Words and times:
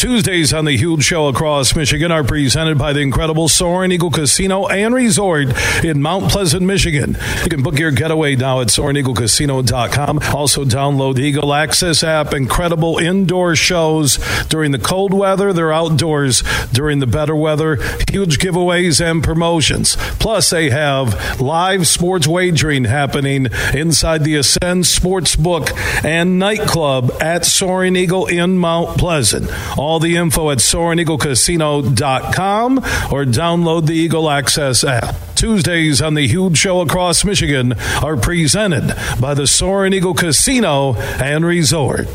Tuesdays 0.00 0.54
on 0.54 0.64
the 0.64 0.78
Huge 0.78 1.04
Show 1.04 1.28
across 1.28 1.76
Michigan 1.76 2.10
are 2.10 2.24
presented 2.24 2.78
by 2.78 2.94
the 2.94 3.00
incredible 3.00 3.50
Soaring 3.50 3.92
Eagle 3.92 4.10
Casino 4.10 4.66
and 4.66 4.94
Resort 4.94 5.48
in 5.84 6.00
Mount 6.00 6.30
Pleasant, 6.30 6.62
Michigan. 6.62 7.18
You 7.42 7.50
can 7.50 7.62
book 7.62 7.78
your 7.78 7.90
getaway 7.90 8.34
now 8.34 8.62
at 8.62 8.68
SoaringEagleCasino.com. 8.68 10.20
Also, 10.34 10.64
download 10.64 11.16
the 11.16 11.24
Eagle 11.24 11.52
Access 11.52 12.02
app. 12.02 12.32
Incredible 12.32 12.96
indoor 12.96 13.54
shows 13.54 14.16
during 14.46 14.72
the 14.72 14.78
cold 14.78 15.12
weather. 15.12 15.52
They're 15.52 15.70
outdoors 15.70 16.42
during 16.72 17.00
the 17.00 17.06
better 17.06 17.36
weather. 17.36 17.76
Huge 18.08 18.38
giveaways 18.38 19.04
and 19.04 19.22
promotions. 19.22 19.96
Plus, 20.18 20.48
they 20.48 20.70
have 20.70 21.42
live 21.42 21.86
sports 21.86 22.26
wagering 22.26 22.84
happening 22.84 23.48
inside 23.74 24.24
the 24.24 24.36
Ascend 24.36 24.84
Sportsbook 24.84 25.76
and 26.02 26.38
Nightclub 26.38 27.12
at 27.20 27.44
Soaring 27.44 27.96
Eagle 27.96 28.28
in 28.28 28.56
Mount 28.56 28.96
Pleasant. 28.96 29.50
All 29.76 29.89
all 29.90 29.98
the 29.98 30.16
info 30.16 30.50
at 30.50 30.58
SoaringEagleCasino.com 30.58 32.78
or 32.78 33.24
download 33.24 33.86
the 33.86 33.92
Eagle 33.92 34.30
Access 34.30 34.84
app. 34.84 35.16
Tuesdays 35.34 36.00
on 36.00 36.14
the 36.14 36.28
Huge 36.28 36.56
Show 36.56 36.80
across 36.80 37.24
Michigan 37.24 37.72
are 38.00 38.16
presented 38.16 38.94
by 39.20 39.34
the 39.34 39.48
Soaring 39.48 39.92
Eagle 39.92 40.14
Casino 40.14 40.94
and 40.94 41.44
Resort. 41.44 42.06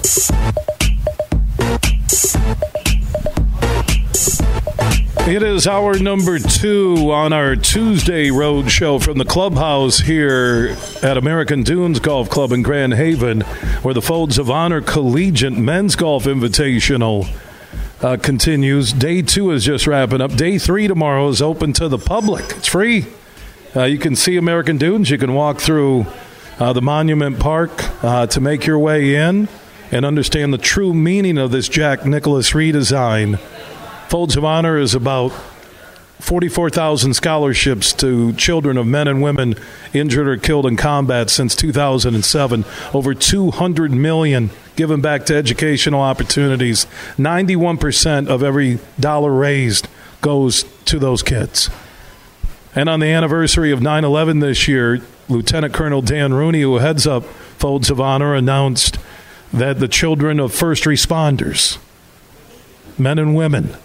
It 5.27 5.41
is 5.43 5.67
hour 5.67 5.99
number 5.99 6.39
two 6.39 7.11
on 7.11 7.33
our 7.33 7.57
Tuesday 7.57 8.31
road 8.31 8.71
show 8.71 8.99
from 8.99 9.17
the 9.17 9.25
clubhouse 9.25 9.99
here 9.99 10.77
at 11.03 11.17
American 11.17 11.63
Dunes 11.63 11.99
Golf 11.99 12.29
Club 12.29 12.53
in 12.53 12.61
Grand 12.61 12.93
Haven, 12.93 13.41
where 13.81 13.93
the 13.93 14.01
Folds 14.01 14.37
of 14.37 14.49
Honor 14.49 14.79
Collegiate 14.79 15.51
Men's 15.51 15.97
Golf 15.97 16.23
Invitational 16.23 17.27
uh, 18.01 18.17
continues. 18.17 18.93
Day 18.93 19.21
two 19.21 19.51
is 19.51 19.63
just 19.63 19.87
wrapping 19.87 20.21
up. 20.21 20.35
Day 20.35 20.57
three 20.57 20.87
tomorrow 20.87 21.27
is 21.29 21.41
open 21.41 21.73
to 21.73 21.87
the 21.87 21.97
public. 21.97 22.43
It's 22.51 22.67
free. 22.67 23.05
Uh, 23.75 23.83
you 23.83 23.97
can 23.97 24.15
see 24.15 24.37
American 24.37 24.77
Dunes. 24.77 25.09
You 25.09 25.17
can 25.17 25.33
walk 25.33 25.59
through 25.59 26.05
uh, 26.59 26.73
the 26.73 26.81
Monument 26.81 27.39
Park 27.39 27.71
uh, 28.03 28.27
to 28.27 28.41
make 28.41 28.65
your 28.65 28.79
way 28.79 29.15
in 29.15 29.47
and 29.91 30.05
understand 30.05 30.53
the 30.53 30.57
true 30.57 30.93
meaning 30.93 31.37
of 31.37 31.51
this 31.51 31.67
Jack 31.67 32.05
Nicklaus 32.05 32.51
redesign. 32.51 33.39
Folds 34.09 34.37
of 34.37 34.45
Honor 34.45 34.77
is 34.77 34.95
about 34.95 35.31
44,000 36.25 37.13
scholarships 37.13 37.93
to 37.93 38.33
children 38.33 38.79
of 38.79 38.87
men 38.87 39.07
and 39.07 39.21
women 39.21 39.53
injured 39.93 40.27
or 40.27 40.37
killed 40.37 40.65
in 40.65 40.75
combat 40.75 41.29
since 41.29 41.55
2007. 41.55 42.65
Over 42.95 43.13
200 43.13 43.91
million 43.91 44.49
given 44.75 45.01
back 45.01 45.27
to 45.27 45.35
educational 45.35 46.01
opportunities. 46.01 46.87
91% 47.19 48.27
of 48.27 48.41
every 48.41 48.79
dollar 48.99 49.31
raised 49.31 49.87
goes 50.21 50.63
to 50.85 50.97
those 50.97 51.21
kids. 51.21 51.69
And 52.73 52.89
on 52.89 53.01
the 53.01 53.11
anniversary 53.11 53.71
of 53.71 53.83
9 53.83 54.03
11 54.03 54.39
this 54.39 54.67
year, 54.67 55.01
Lieutenant 55.29 55.75
Colonel 55.75 56.01
Dan 56.01 56.33
Rooney, 56.33 56.61
who 56.61 56.79
heads 56.79 57.05
up 57.05 57.23
Folds 57.23 57.91
of 57.91 58.01
Honor, 58.01 58.33
announced 58.33 58.97
that 59.53 59.77
the 59.77 59.87
children 59.87 60.39
of 60.39 60.51
first 60.51 60.85
responders, 60.85 61.77
men 62.97 63.19
and 63.19 63.35
women, 63.35 63.75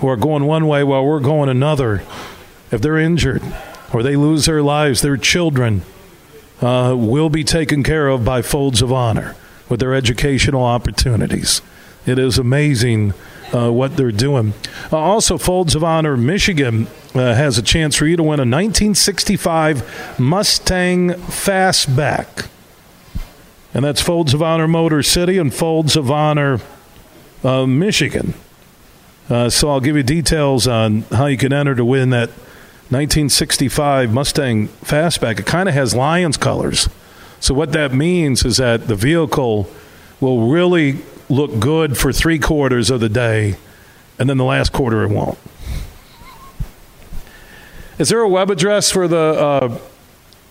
who 0.00 0.08
are 0.08 0.16
going 0.16 0.44
one 0.44 0.66
way 0.66 0.82
while 0.82 1.04
we're 1.04 1.20
going 1.20 1.48
another, 1.48 2.02
if 2.70 2.80
they're 2.80 2.98
injured 2.98 3.42
or 3.92 4.02
they 4.02 4.16
lose 4.16 4.46
their 4.46 4.62
lives, 4.62 5.02
their 5.02 5.16
children 5.16 5.82
uh, 6.60 6.94
will 6.96 7.28
be 7.28 7.44
taken 7.44 7.82
care 7.82 8.08
of 8.08 8.24
by 8.24 8.42
Folds 8.42 8.82
of 8.82 8.92
Honor 8.92 9.36
with 9.68 9.80
their 9.80 9.94
educational 9.94 10.64
opportunities. 10.64 11.62
It 12.06 12.18
is 12.18 12.38
amazing 12.38 13.14
uh, 13.54 13.70
what 13.70 13.96
they're 13.96 14.12
doing. 14.12 14.54
Uh, 14.92 14.98
also, 14.98 15.36
Folds 15.36 15.74
of 15.74 15.84
Honor 15.84 16.16
Michigan 16.16 16.86
uh, 17.14 17.34
has 17.34 17.58
a 17.58 17.62
chance 17.62 17.96
for 17.96 18.06
you 18.06 18.16
to 18.16 18.22
win 18.22 18.40
a 18.40 18.42
1965 18.42 20.18
Mustang 20.18 21.10
Fastback. 21.10 22.48
And 23.74 23.84
that's 23.84 24.00
Folds 24.00 24.34
of 24.34 24.42
Honor 24.42 24.66
Motor 24.66 25.02
City 25.02 25.36
and 25.38 25.52
Folds 25.52 25.96
of 25.96 26.10
Honor 26.10 26.60
uh, 27.44 27.66
Michigan. 27.66 28.34
Uh, 29.30 29.48
so 29.48 29.70
I'll 29.70 29.80
give 29.80 29.96
you 29.96 30.02
details 30.02 30.66
on 30.66 31.02
how 31.02 31.26
you 31.26 31.36
can 31.36 31.52
enter 31.52 31.76
to 31.76 31.84
win 31.84 32.10
that 32.10 32.30
1965 32.90 34.12
Mustang 34.12 34.66
Fastback. 34.66 35.38
It 35.38 35.46
kind 35.46 35.68
of 35.68 35.74
has 35.76 35.94
Lions 35.94 36.36
colors. 36.36 36.88
So 37.38 37.54
what 37.54 37.70
that 37.72 37.94
means 37.94 38.44
is 38.44 38.56
that 38.56 38.88
the 38.88 38.96
vehicle 38.96 39.70
will 40.20 40.48
really 40.48 40.98
look 41.28 41.60
good 41.60 41.96
for 41.96 42.12
three 42.12 42.40
quarters 42.40 42.90
of 42.90 42.98
the 42.98 43.08
day, 43.08 43.54
and 44.18 44.28
then 44.28 44.36
the 44.36 44.44
last 44.44 44.72
quarter 44.72 45.04
it 45.04 45.10
won't. 45.10 45.38
Is 48.00 48.08
there 48.08 48.20
a 48.20 48.28
web 48.28 48.50
address 48.50 48.90
for 48.90 49.06
the 49.06 49.16
uh, 49.16 49.78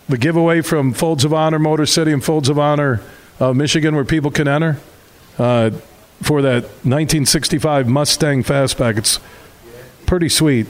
the 0.08 0.18
giveaway 0.18 0.62
from 0.62 0.94
Folds 0.94 1.26
of 1.26 1.34
Honor 1.34 1.60
Motor 1.60 1.86
City 1.86 2.14
and 2.14 2.24
Folds 2.24 2.48
of 2.48 2.58
Honor 2.58 3.02
uh, 3.42 3.54
Michigan 3.54 3.94
where 3.94 4.06
people 4.06 4.32
can 4.32 4.48
enter 4.48 4.80
uh, 5.38 5.72
for 6.22 6.42
that 6.42 6.64
1965 6.64 7.88
Mustang 7.88 8.44
Fastback? 8.44 8.98
It's 8.98 9.20
pretty 10.06 10.30
sweet. 10.30 10.68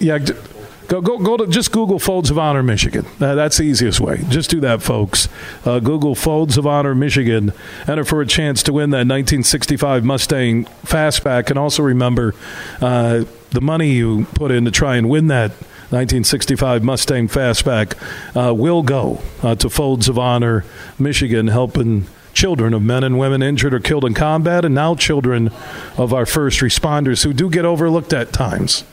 Yeah, 0.00 0.18
Go, 0.88 1.02
go, 1.02 1.18
go 1.18 1.36
to 1.36 1.46
just 1.46 1.70
Google 1.70 1.98
Folds 1.98 2.30
of 2.30 2.38
Honor 2.38 2.62
Michigan. 2.62 3.04
Uh, 3.20 3.34
that's 3.34 3.58
the 3.58 3.64
easiest 3.64 4.00
way. 4.00 4.24
Just 4.30 4.48
do 4.48 4.58
that, 4.60 4.80
folks. 4.82 5.28
Uh, 5.66 5.80
Google 5.80 6.14
Folds 6.14 6.56
of 6.56 6.66
Honor 6.66 6.94
Michigan. 6.94 7.52
Enter 7.86 8.04
for 8.04 8.22
a 8.22 8.26
chance 8.26 8.62
to 8.62 8.72
win 8.72 8.88
that 8.90 9.06
1965 9.06 10.02
Mustang 10.02 10.64
Fastback. 10.86 11.50
And 11.50 11.58
also 11.58 11.82
remember 11.82 12.34
uh, 12.80 13.24
the 13.50 13.60
money 13.60 13.90
you 13.90 14.24
put 14.32 14.50
in 14.50 14.64
to 14.64 14.70
try 14.70 14.96
and 14.96 15.10
win 15.10 15.26
that 15.26 15.50
1965 15.90 16.82
Mustang 16.82 17.28
Fastback 17.28 17.94
uh, 18.34 18.54
will 18.54 18.82
go 18.82 19.20
uh, 19.42 19.54
to 19.56 19.68
Folds 19.68 20.08
of 20.08 20.18
Honor 20.18 20.64
Michigan, 20.98 21.48
helping 21.48 22.06
children 22.38 22.72
of 22.72 22.80
men 22.80 23.02
and 23.02 23.18
women 23.18 23.42
injured 23.42 23.74
or 23.74 23.80
killed 23.80 24.04
in 24.04 24.14
combat, 24.14 24.64
and 24.64 24.72
now 24.72 24.94
children 24.94 25.50
of 25.96 26.14
our 26.14 26.24
first 26.24 26.60
responders 26.60 27.24
who 27.24 27.32
do 27.32 27.50
get 27.50 27.64
overlooked 27.64 28.12
at 28.12 28.32
times 28.32 28.84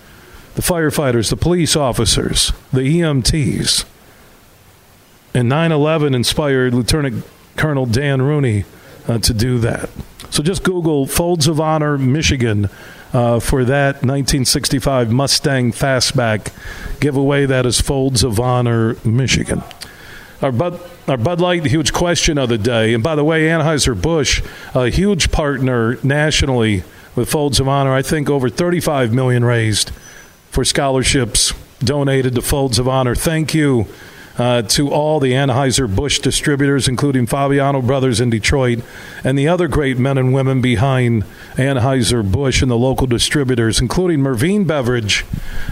the 0.56 0.64
firefighters, 0.64 1.30
the 1.30 1.36
police 1.36 1.76
officers, 1.76 2.54
the 2.74 2.80
EMTs. 2.80 3.86
And 5.34 5.50
9 5.50 5.72
11 5.72 6.16
inspired 6.16 6.74
Lieutenant 6.74 7.24
Colonel 7.56 7.86
Dan 7.86 8.22
Rooney 8.22 8.64
uh, 9.08 9.20
to 9.20 9.34
do 9.34 9.60
that. 9.60 9.90
So 10.32 10.42
just 10.42 10.64
Google 10.64 11.06
Folds 11.06 11.48
of 11.48 11.60
Honor, 11.60 11.98
Michigan. 11.98 12.70
Uh, 13.14 13.40
for 13.40 13.64
that 13.64 14.04
1965 14.04 15.10
Mustang 15.10 15.72
Fastback 15.72 16.52
giveaway. 17.00 17.46
That 17.46 17.66
is 17.66 17.80
Folds 17.80 18.26
of 18.26 18.42
Honor, 18.42 18.98
Michigan. 19.06 19.64
Our 20.42 20.52
Bud, 20.52 20.82
our 21.08 21.18
Bud 21.18 21.40
Light 21.40 21.66
huge 21.66 21.94
question 21.94 22.38
of 22.38 22.50
the 22.50 22.58
day. 22.58 22.94
And 22.94 23.04
by 23.04 23.16
the 23.16 23.24
way, 23.24 23.44
Anheuser-Busch, 23.44 24.42
a 24.74 24.90
huge 24.90 25.32
partner 25.32 26.00
nationally 26.04 26.84
with 27.16 27.30
Folds 27.30 27.60
of 27.60 27.68
Honor. 27.68 27.94
I 27.94 28.02
think 28.02 28.30
over 28.30 28.50
35 28.50 29.14
million 29.14 29.46
raised 29.46 29.92
for 30.50 30.66
scholarships 30.66 31.54
donated 31.80 32.34
to 32.36 32.42
Folds 32.42 32.80
of 32.80 32.88
Honor. 32.88 33.14
Thank 33.14 33.54
you 33.54 33.86
uh, 34.40 34.64
to 34.64 34.92
all 34.92 35.20
the 35.20 35.34
Anheuser-Busch 35.34 36.20
distributors, 36.20 36.88
including 36.88 37.28
Fabiano 37.28 37.84
Brothers 37.84 38.20
in 38.20 38.32
Detroit, 38.32 38.80
and 39.24 39.38
the 39.38 39.48
other 39.48 39.68
great 39.68 40.00
men 40.00 40.18
and 40.18 40.34
women 40.34 40.60
behind 40.60 41.24
Anheuser-Busch 41.54 42.64
and 42.64 42.72
the 42.72 42.78
local 42.78 43.06
distributors, 43.06 43.80
including 43.80 44.22
Mervine 44.22 44.66
Beverage 44.66 45.24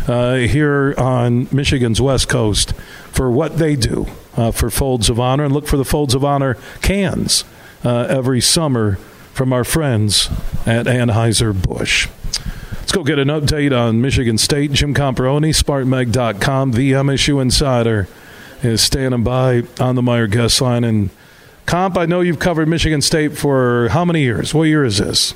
uh, 0.07 0.35
here 0.35 0.93
on 0.97 1.47
Michigan's 1.51 1.99
West 1.99 2.29
Coast, 2.29 2.73
for 3.11 3.31
what 3.31 3.57
they 3.57 3.75
do 3.75 4.07
uh, 4.35 4.51
for 4.51 4.69
Folds 4.69 5.09
of 5.09 5.19
Honor. 5.19 5.45
And 5.45 5.53
look 5.53 5.67
for 5.67 5.77
the 5.77 5.85
Folds 5.85 6.13
of 6.13 6.23
Honor 6.23 6.57
cans 6.81 7.43
uh, 7.83 8.05
every 8.09 8.41
summer 8.41 8.95
from 9.33 9.51
our 9.51 9.63
friends 9.63 10.29
at 10.65 10.85
Anheuser-Busch. 10.85 12.07
Let's 12.71 12.91
go 12.91 13.03
get 13.03 13.19
an 13.19 13.29
update 13.29 13.77
on 13.77 14.01
Michigan 14.01 14.37
State. 14.37 14.71
Jim 14.71 14.93
Comparoni, 14.93 15.49
SpartanMag.com, 15.49 16.73
the 16.73 16.91
MSU 16.91 17.41
Insider, 17.41 18.07
is 18.61 18.81
standing 18.81 19.23
by 19.23 19.63
on 19.79 19.95
the 19.95 20.01
Meijer 20.01 20.29
guest 20.29 20.61
line. 20.61 20.83
And 20.83 21.09
Comp, 21.65 21.97
I 21.97 22.05
know 22.05 22.21
you've 22.21 22.39
covered 22.39 22.67
Michigan 22.67 23.01
State 23.01 23.37
for 23.37 23.89
how 23.89 24.05
many 24.05 24.21
years? 24.21 24.53
What 24.53 24.63
year 24.63 24.83
is 24.83 24.97
this? 24.97 25.33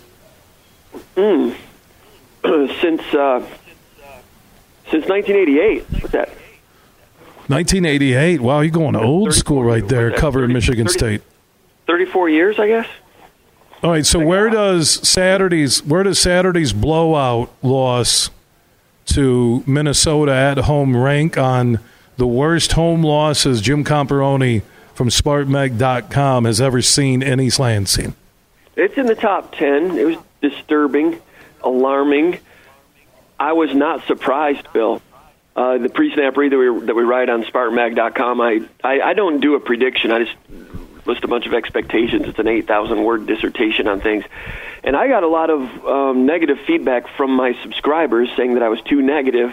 Mm. 1.16 1.56
since 2.82 3.02
uh, 3.14 3.40
since 4.92 5.08
1988. 5.08 5.86
What's 6.02 6.12
that? 6.12 6.30
1988. 7.48 8.42
Wow, 8.42 8.62
you're 8.62 8.72
going 8.72 8.96
old 8.96 9.34
school 9.34 9.64
right 9.64 9.88
there, 9.88 10.12
covering 10.12 10.48
30, 10.48 10.54
Michigan 10.54 10.88
30, 10.88 10.98
State. 10.98 11.22
34 11.88 12.30
years, 12.30 12.60
I 12.60 12.68
guess. 12.68 12.88
All 13.84 13.92
right. 13.92 14.06
So 14.06 14.20
where 14.20 14.50
does 14.50 14.90
Saturday's 15.08 15.84
where 15.84 16.04
does 16.04 16.20
Saturday's 16.20 16.74
blowout 16.74 17.52
loss 17.62 18.30
to 19.08 19.64
Minnesota 19.66 20.34
at 20.34 20.58
home 20.60 20.98
rank 20.98 21.38
on 21.38 21.80
the 22.18 22.28
worst 22.28 22.74
home 22.74 23.04
losses 23.04 23.62
Jim 23.62 23.84
Comparoni 23.84 24.64
from 24.96 25.10
SpartanMag.com 25.10 26.46
has 26.46 26.60
ever 26.60 26.82
seen 26.82 27.22
in 27.22 27.40
East 27.40 27.60
Lansing? 27.60 28.16
It's 28.76 28.98
in 28.98 29.06
the 29.06 29.16
top 29.16 29.56
10. 29.56 29.98
It 29.98 30.06
was 30.06 30.18
disturbing, 30.42 31.22
alarming. 31.64 32.40
I 33.40 33.54
was 33.54 33.74
not 33.74 34.06
surprised, 34.08 34.72
Bill. 34.74 35.02
Uh, 35.58 35.80
the 35.80 35.90
pre-snap 35.90 36.38
read 36.38 36.52
that 36.52 36.58
we, 36.60 36.86
that 36.86 36.96
we 36.96 37.02
write 37.02 37.30
on 37.30 37.44
SpartanMag.com, 37.44 38.40
I, 38.40 38.62
I, 38.84 39.02
I 39.02 39.14
don't 39.16 39.40
do 39.42 39.56
a 39.56 39.60
prediction. 39.60 40.12
I 40.12 40.24
just 40.24 40.36
list 41.08 41.24
a 41.24 41.28
bunch 41.28 41.48
of 41.48 41.56
expectations. 41.56 42.28
It's 42.28 42.38
an 42.38 42.48
8,000 42.48 43.04
word 43.04 43.26
dissertation 43.26 43.88
on 43.88 44.00
things. 44.00 44.24
And 44.84 44.96
I 44.96 45.08
got 45.08 45.24
a 45.24 45.28
lot 45.28 45.50
of 45.50 45.86
um, 45.86 46.28
negative 46.28 46.60
feedback 46.68 47.08
from 47.18 47.32
my 47.32 47.58
subscribers 47.64 48.30
saying 48.38 48.54
that 48.54 48.62
I 48.62 48.70
was 48.70 48.82
too 48.84 49.02
negative. 49.02 49.52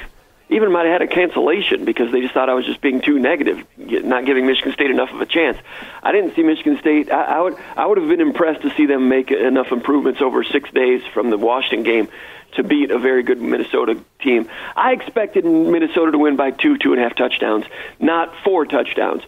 Even 0.50 0.70
might 0.72 0.84
have 0.84 1.00
had 1.00 1.02
a 1.02 1.06
cancellation 1.06 1.84
because 1.86 2.12
they 2.12 2.20
just 2.20 2.34
thought 2.34 2.50
I 2.50 2.54
was 2.54 2.66
just 2.66 2.80
being 2.82 3.00
too 3.00 3.18
negative, 3.18 3.64
not 3.78 4.26
giving 4.26 4.46
Michigan 4.46 4.72
State 4.72 4.90
enough 4.90 5.10
of 5.10 5.20
a 5.20 5.26
chance. 5.26 5.56
I 6.02 6.12
didn't 6.12 6.34
see 6.34 6.42
Michigan 6.42 6.78
State. 6.78 7.10
I, 7.10 7.38
I 7.38 7.40
would 7.40 7.56
I 7.76 7.86
would 7.86 7.98
have 7.98 8.08
been 8.08 8.20
impressed 8.20 8.62
to 8.62 8.70
see 8.74 8.84
them 8.84 9.08
make 9.08 9.30
enough 9.30 9.72
improvements 9.72 10.20
over 10.20 10.44
six 10.44 10.70
days 10.70 11.02
from 11.14 11.30
the 11.30 11.38
Washington 11.38 11.82
game 11.82 12.08
to 12.56 12.62
beat 12.62 12.90
a 12.90 12.98
very 12.98 13.22
good 13.22 13.40
Minnesota 13.40 13.98
team. 14.20 14.48
I 14.76 14.92
expected 14.92 15.44
Minnesota 15.44 16.12
to 16.12 16.18
win 16.18 16.36
by 16.36 16.50
two, 16.50 16.78
two 16.78 16.92
and 16.92 17.00
a 17.00 17.04
half 17.04 17.16
touchdowns, 17.16 17.64
not 17.98 18.34
four 18.44 18.64
touchdowns. 18.64 19.22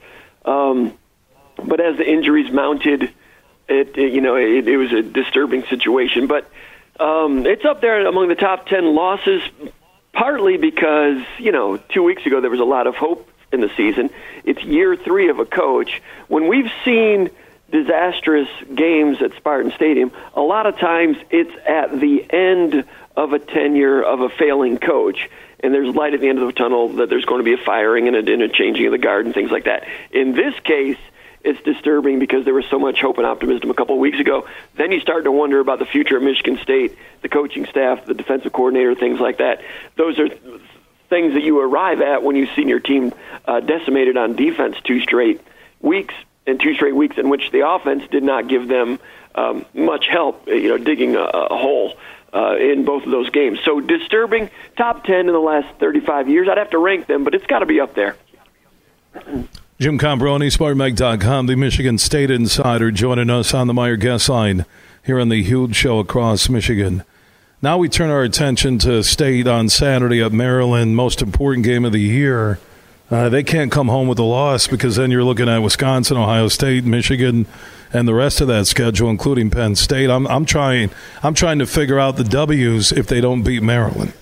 Um, 0.44 0.96
but 1.62 1.80
as 1.80 1.96
the 1.96 2.08
injuries 2.08 2.52
mounted, 2.52 3.02
it, 3.68 3.96
it 3.98 4.12
you 4.12 4.20
know 4.20 4.36
it, 4.36 4.68
it 4.68 4.76
was 4.76 4.92
a 4.92 5.02
disturbing 5.02 5.64
situation. 5.64 6.26
But 6.26 6.50
um, 7.00 7.46
it's 7.46 7.64
up 7.64 7.80
there 7.80 8.06
among 8.06 8.28
the 8.28 8.34
top 8.34 8.66
ten 8.66 8.94
losses, 8.94 9.42
partly 10.16 10.56
because 10.56 11.22
you 11.38 11.52
know 11.52 11.76
two 11.76 12.02
weeks 12.02 12.26
ago 12.26 12.40
there 12.40 12.50
was 12.50 12.60
a 12.60 12.64
lot 12.64 12.86
of 12.86 12.96
hope 12.96 13.30
in 13.52 13.60
the 13.60 13.70
season. 13.76 14.10
It's 14.44 14.62
year 14.64 14.96
three 14.96 15.28
of 15.28 15.38
a 15.38 15.44
coach. 15.44 16.02
When 16.26 16.48
we've 16.48 16.70
seen 16.84 17.30
disastrous 17.70 18.48
games 18.74 19.22
at 19.22 19.34
Spartan 19.36 19.72
Stadium, 19.72 20.10
a 20.34 20.40
lot 20.40 20.66
of 20.66 20.78
times 20.78 21.16
it's 21.30 21.54
at 21.66 22.00
the 22.00 22.24
end 22.28 22.84
of 23.16 23.32
a 23.32 23.38
tenure 23.38 24.02
of 24.02 24.20
a 24.20 24.28
failing 24.28 24.78
coach. 24.78 25.28
And 25.60 25.72
there's 25.72 25.94
light 25.94 26.14
at 26.14 26.20
the 26.20 26.28
end 26.28 26.38
of 26.38 26.46
the 26.46 26.52
tunnel 26.52 26.88
that 26.94 27.08
there's 27.08 27.24
going 27.24 27.40
to 27.40 27.44
be 27.44 27.54
a 27.54 27.64
firing 27.64 28.08
and 28.08 28.16
a, 28.16 28.32
and 28.32 28.42
a 28.42 28.48
changing 28.48 28.86
of 28.86 28.92
the 28.92 28.98
guard 28.98 29.26
and 29.26 29.34
things 29.34 29.50
like 29.50 29.64
that. 29.64 29.88
In 30.12 30.32
this 30.34 30.54
case, 30.60 30.98
it's 31.46 31.62
disturbing 31.62 32.18
because 32.18 32.44
there 32.44 32.54
was 32.54 32.66
so 32.66 32.78
much 32.78 33.00
hope 33.00 33.18
and 33.18 33.26
optimism 33.26 33.70
a 33.70 33.74
couple 33.74 33.94
of 33.94 34.00
weeks 34.00 34.18
ago. 34.18 34.48
Then 34.74 34.90
you 34.90 35.00
start 35.00 35.24
to 35.24 35.32
wonder 35.32 35.60
about 35.60 35.78
the 35.78 35.86
future 35.86 36.16
of 36.16 36.22
Michigan 36.22 36.58
State, 36.58 36.98
the 37.22 37.28
coaching 37.28 37.66
staff, 37.66 38.04
the 38.04 38.14
defensive 38.14 38.52
coordinator, 38.52 38.96
things 38.96 39.20
like 39.20 39.38
that. 39.38 39.62
Those 39.94 40.18
are 40.18 40.28
things 41.08 41.34
that 41.34 41.44
you 41.44 41.60
arrive 41.60 42.00
at 42.00 42.24
when 42.24 42.34
you've 42.34 42.50
seen 42.56 42.68
your 42.68 42.80
team 42.80 43.14
uh, 43.44 43.60
decimated 43.60 44.16
on 44.16 44.34
defense 44.34 44.76
two 44.82 45.00
straight 45.00 45.40
weeks 45.80 46.14
and 46.48 46.60
two 46.60 46.74
straight 46.74 46.96
weeks 46.96 47.16
in 47.16 47.28
which 47.28 47.52
the 47.52 47.68
offense 47.68 48.02
did 48.10 48.24
not 48.24 48.48
give 48.48 48.66
them 48.66 48.98
um, 49.36 49.64
much 49.72 50.06
help, 50.08 50.48
you 50.48 50.68
know, 50.68 50.78
digging 50.78 51.14
a, 51.14 51.22
a 51.22 51.56
hole. 51.56 51.94
Uh, 52.34 52.56
in 52.56 52.84
both 52.84 53.04
of 53.04 53.10
those 53.10 53.30
games. 53.30 53.58
So 53.64 53.80
disturbing, 53.80 54.50
top 54.76 55.04
10 55.04 55.20
in 55.20 55.26
the 55.28 55.38
last 55.38 55.68
35 55.78 56.28
years. 56.28 56.48
I'd 56.50 56.58
have 56.58 56.70
to 56.70 56.78
rank 56.78 57.06
them, 57.06 57.24
but 57.24 57.34
it's 57.34 57.46
got 57.46 57.60
to 57.60 57.66
be 57.66 57.80
up 57.80 57.94
there. 57.94 58.14
Jim 59.78 59.98
Comparoni, 59.98 60.46
SpartanMag.com, 60.46 61.48
the 61.48 61.54
Michigan 61.54 61.98
State 61.98 62.30
Insider, 62.30 62.90
joining 62.90 63.28
us 63.28 63.52
on 63.52 63.66
the 63.66 63.74
Meijer 63.74 64.00
Guest 64.00 64.26
Line 64.30 64.64
here 65.04 65.20
on 65.20 65.28
the 65.28 65.42
huge 65.42 65.76
show 65.76 65.98
across 65.98 66.48
Michigan. 66.48 67.04
Now 67.60 67.76
we 67.76 67.90
turn 67.90 68.08
our 68.08 68.22
attention 68.22 68.78
to 68.78 69.02
State 69.02 69.46
on 69.46 69.68
Saturday 69.68 70.22
at 70.22 70.32
Maryland, 70.32 70.96
most 70.96 71.20
important 71.20 71.66
game 71.66 71.84
of 71.84 71.92
the 71.92 72.00
year. 72.00 72.58
Uh, 73.10 73.28
they 73.28 73.42
can't 73.42 73.70
come 73.70 73.88
home 73.88 74.08
with 74.08 74.18
a 74.18 74.22
loss 74.22 74.66
because 74.66 74.96
then 74.96 75.10
you're 75.10 75.22
looking 75.22 75.46
at 75.46 75.58
Wisconsin, 75.58 76.16
Ohio 76.16 76.48
State, 76.48 76.84
Michigan, 76.84 77.44
and 77.92 78.08
the 78.08 78.14
rest 78.14 78.40
of 78.40 78.48
that 78.48 78.66
schedule, 78.66 79.10
including 79.10 79.50
Penn 79.50 79.76
State. 79.76 80.08
I'm, 80.08 80.26
I'm 80.28 80.46
trying. 80.46 80.88
I'm 81.22 81.34
trying 81.34 81.58
to 81.58 81.66
figure 81.66 81.98
out 81.98 82.16
the 82.16 82.24
W's 82.24 82.92
if 82.92 83.08
they 83.08 83.20
don't 83.20 83.42
beat 83.42 83.62
Maryland. 83.62 84.14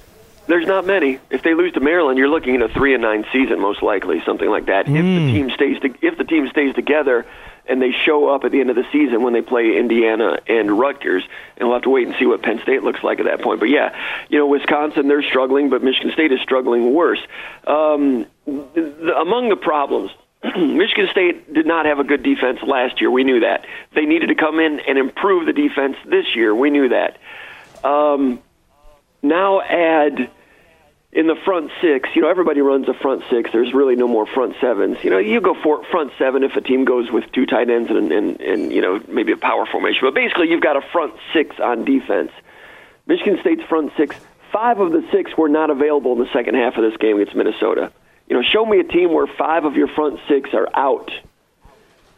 There's 0.46 0.66
not 0.66 0.86
many. 0.86 1.18
If 1.30 1.42
they 1.42 1.54
lose 1.54 1.72
to 1.72 1.80
Maryland, 1.80 2.18
you're 2.18 2.28
looking 2.28 2.54
at 2.56 2.62
a 2.62 2.68
three 2.68 2.94
and 2.94 3.02
nine 3.02 3.24
season, 3.32 3.60
most 3.60 3.82
likely, 3.82 4.22
something 4.24 4.48
like 4.48 4.66
that. 4.66 4.86
Mm. 4.86 4.96
If 4.96 5.04
the 5.04 5.20
hmm. 5.20 5.34
team 5.34 5.50
stays 5.50 5.80
to, 5.80 6.06
if 6.06 6.18
the 6.18 6.24
team 6.24 6.48
stays 6.48 6.74
together 6.74 7.26
and 7.66 7.80
they 7.80 7.92
show 7.92 8.28
up 8.28 8.44
at 8.44 8.52
the 8.52 8.60
end 8.60 8.68
of 8.68 8.76
the 8.76 8.84
season 8.92 9.22
when 9.22 9.32
they 9.32 9.40
play 9.40 9.78
Indiana 9.78 10.38
and 10.46 10.78
Rutgers, 10.78 11.24
and 11.56 11.68
we'll 11.68 11.76
have 11.76 11.84
to 11.84 11.90
wait 11.90 12.06
and 12.06 12.14
see 12.18 12.26
what 12.26 12.42
Penn 12.42 12.60
State 12.62 12.82
looks 12.82 13.02
like 13.02 13.20
at 13.20 13.24
that 13.24 13.40
point. 13.40 13.58
But 13.58 13.70
yeah, 13.70 13.96
you 14.28 14.38
know, 14.38 14.46
Wisconsin 14.46 15.08
they're 15.08 15.22
struggling, 15.22 15.70
but 15.70 15.82
Michigan 15.82 16.12
State 16.12 16.30
is 16.30 16.40
struggling 16.40 16.92
worse. 16.94 17.20
Um, 17.66 18.26
the, 18.44 19.14
among 19.18 19.48
the 19.48 19.56
problems 19.56 20.10
Michigan 20.56 21.08
State 21.10 21.52
did 21.54 21.66
not 21.66 21.86
have 21.86 21.98
a 21.98 22.04
good 22.04 22.22
defense 22.22 22.58
last 22.62 23.00
year. 23.00 23.10
We 23.10 23.24
knew 23.24 23.40
that. 23.40 23.64
They 23.94 24.04
needed 24.04 24.26
to 24.26 24.34
come 24.34 24.60
in 24.60 24.80
and 24.80 24.98
improve 24.98 25.46
the 25.46 25.54
defense 25.54 25.96
this 26.04 26.36
year. 26.36 26.54
We 26.54 26.68
knew 26.70 26.90
that. 26.90 27.16
Um, 27.82 28.42
now 29.24 29.60
add 29.60 30.30
in 31.12 31.28
the 31.28 31.36
front 31.44 31.70
six, 31.80 32.08
you 32.14 32.22
know, 32.22 32.28
everybody 32.28 32.60
runs 32.60 32.88
a 32.88 32.94
front 32.94 33.22
six. 33.30 33.50
There's 33.52 33.72
really 33.72 33.94
no 33.94 34.08
more 34.08 34.26
front 34.26 34.56
sevens. 34.60 34.98
You 35.02 35.10
know, 35.10 35.18
you 35.18 35.40
go 35.40 35.54
for 35.62 35.84
front 35.84 36.12
seven 36.18 36.42
if 36.42 36.56
a 36.56 36.60
team 36.60 36.84
goes 36.84 37.10
with 37.10 37.24
two 37.32 37.46
tight 37.46 37.70
ends 37.70 37.88
and, 37.90 38.10
and, 38.10 38.40
and 38.40 38.72
you 38.72 38.82
know, 38.82 39.00
maybe 39.08 39.32
a 39.32 39.36
power 39.36 39.64
formation. 39.64 40.00
But 40.02 40.14
basically, 40.14 40.50
you've 40.50 40.62
got 40.62 40.76
a 40.76 40.82
front 40.92 41.14
six 41.32 41.56
on 41.60 41.84
defense. 41.84 42.32
Michigan 43.06 43.38
State's 43.40 43.62
front 43.68 43.92
six, 43.96 44.16
five 44.52 44.80
of 44.80 44.90
the 44.90 45.06
six 45.12 45.36
were 45.38 45.48
not 45.48 45.70
available 45.70 46.12
in 46.14 46.18
the 46.18 46.32
second 46.32 46.56
half 46.56 46.76
of 46.76 46.82
this 46.82 46.96
game 46.98 47.20
against 47.20 47.36
Minnesota. 47.36 47.92
You 48.28 48.36
know, 48.36 48.42
show 48.42 48.66
me 48.66 48.80
a 48.80 48.84
team 48.84 49.12
where 49.12 49.26
five 49.26 49.64
of 49.64 49.76
your 49.76 49.88
front 49.88 50.18
six 50.28 50.50
are 50.52 50.68
out 50.74 51.12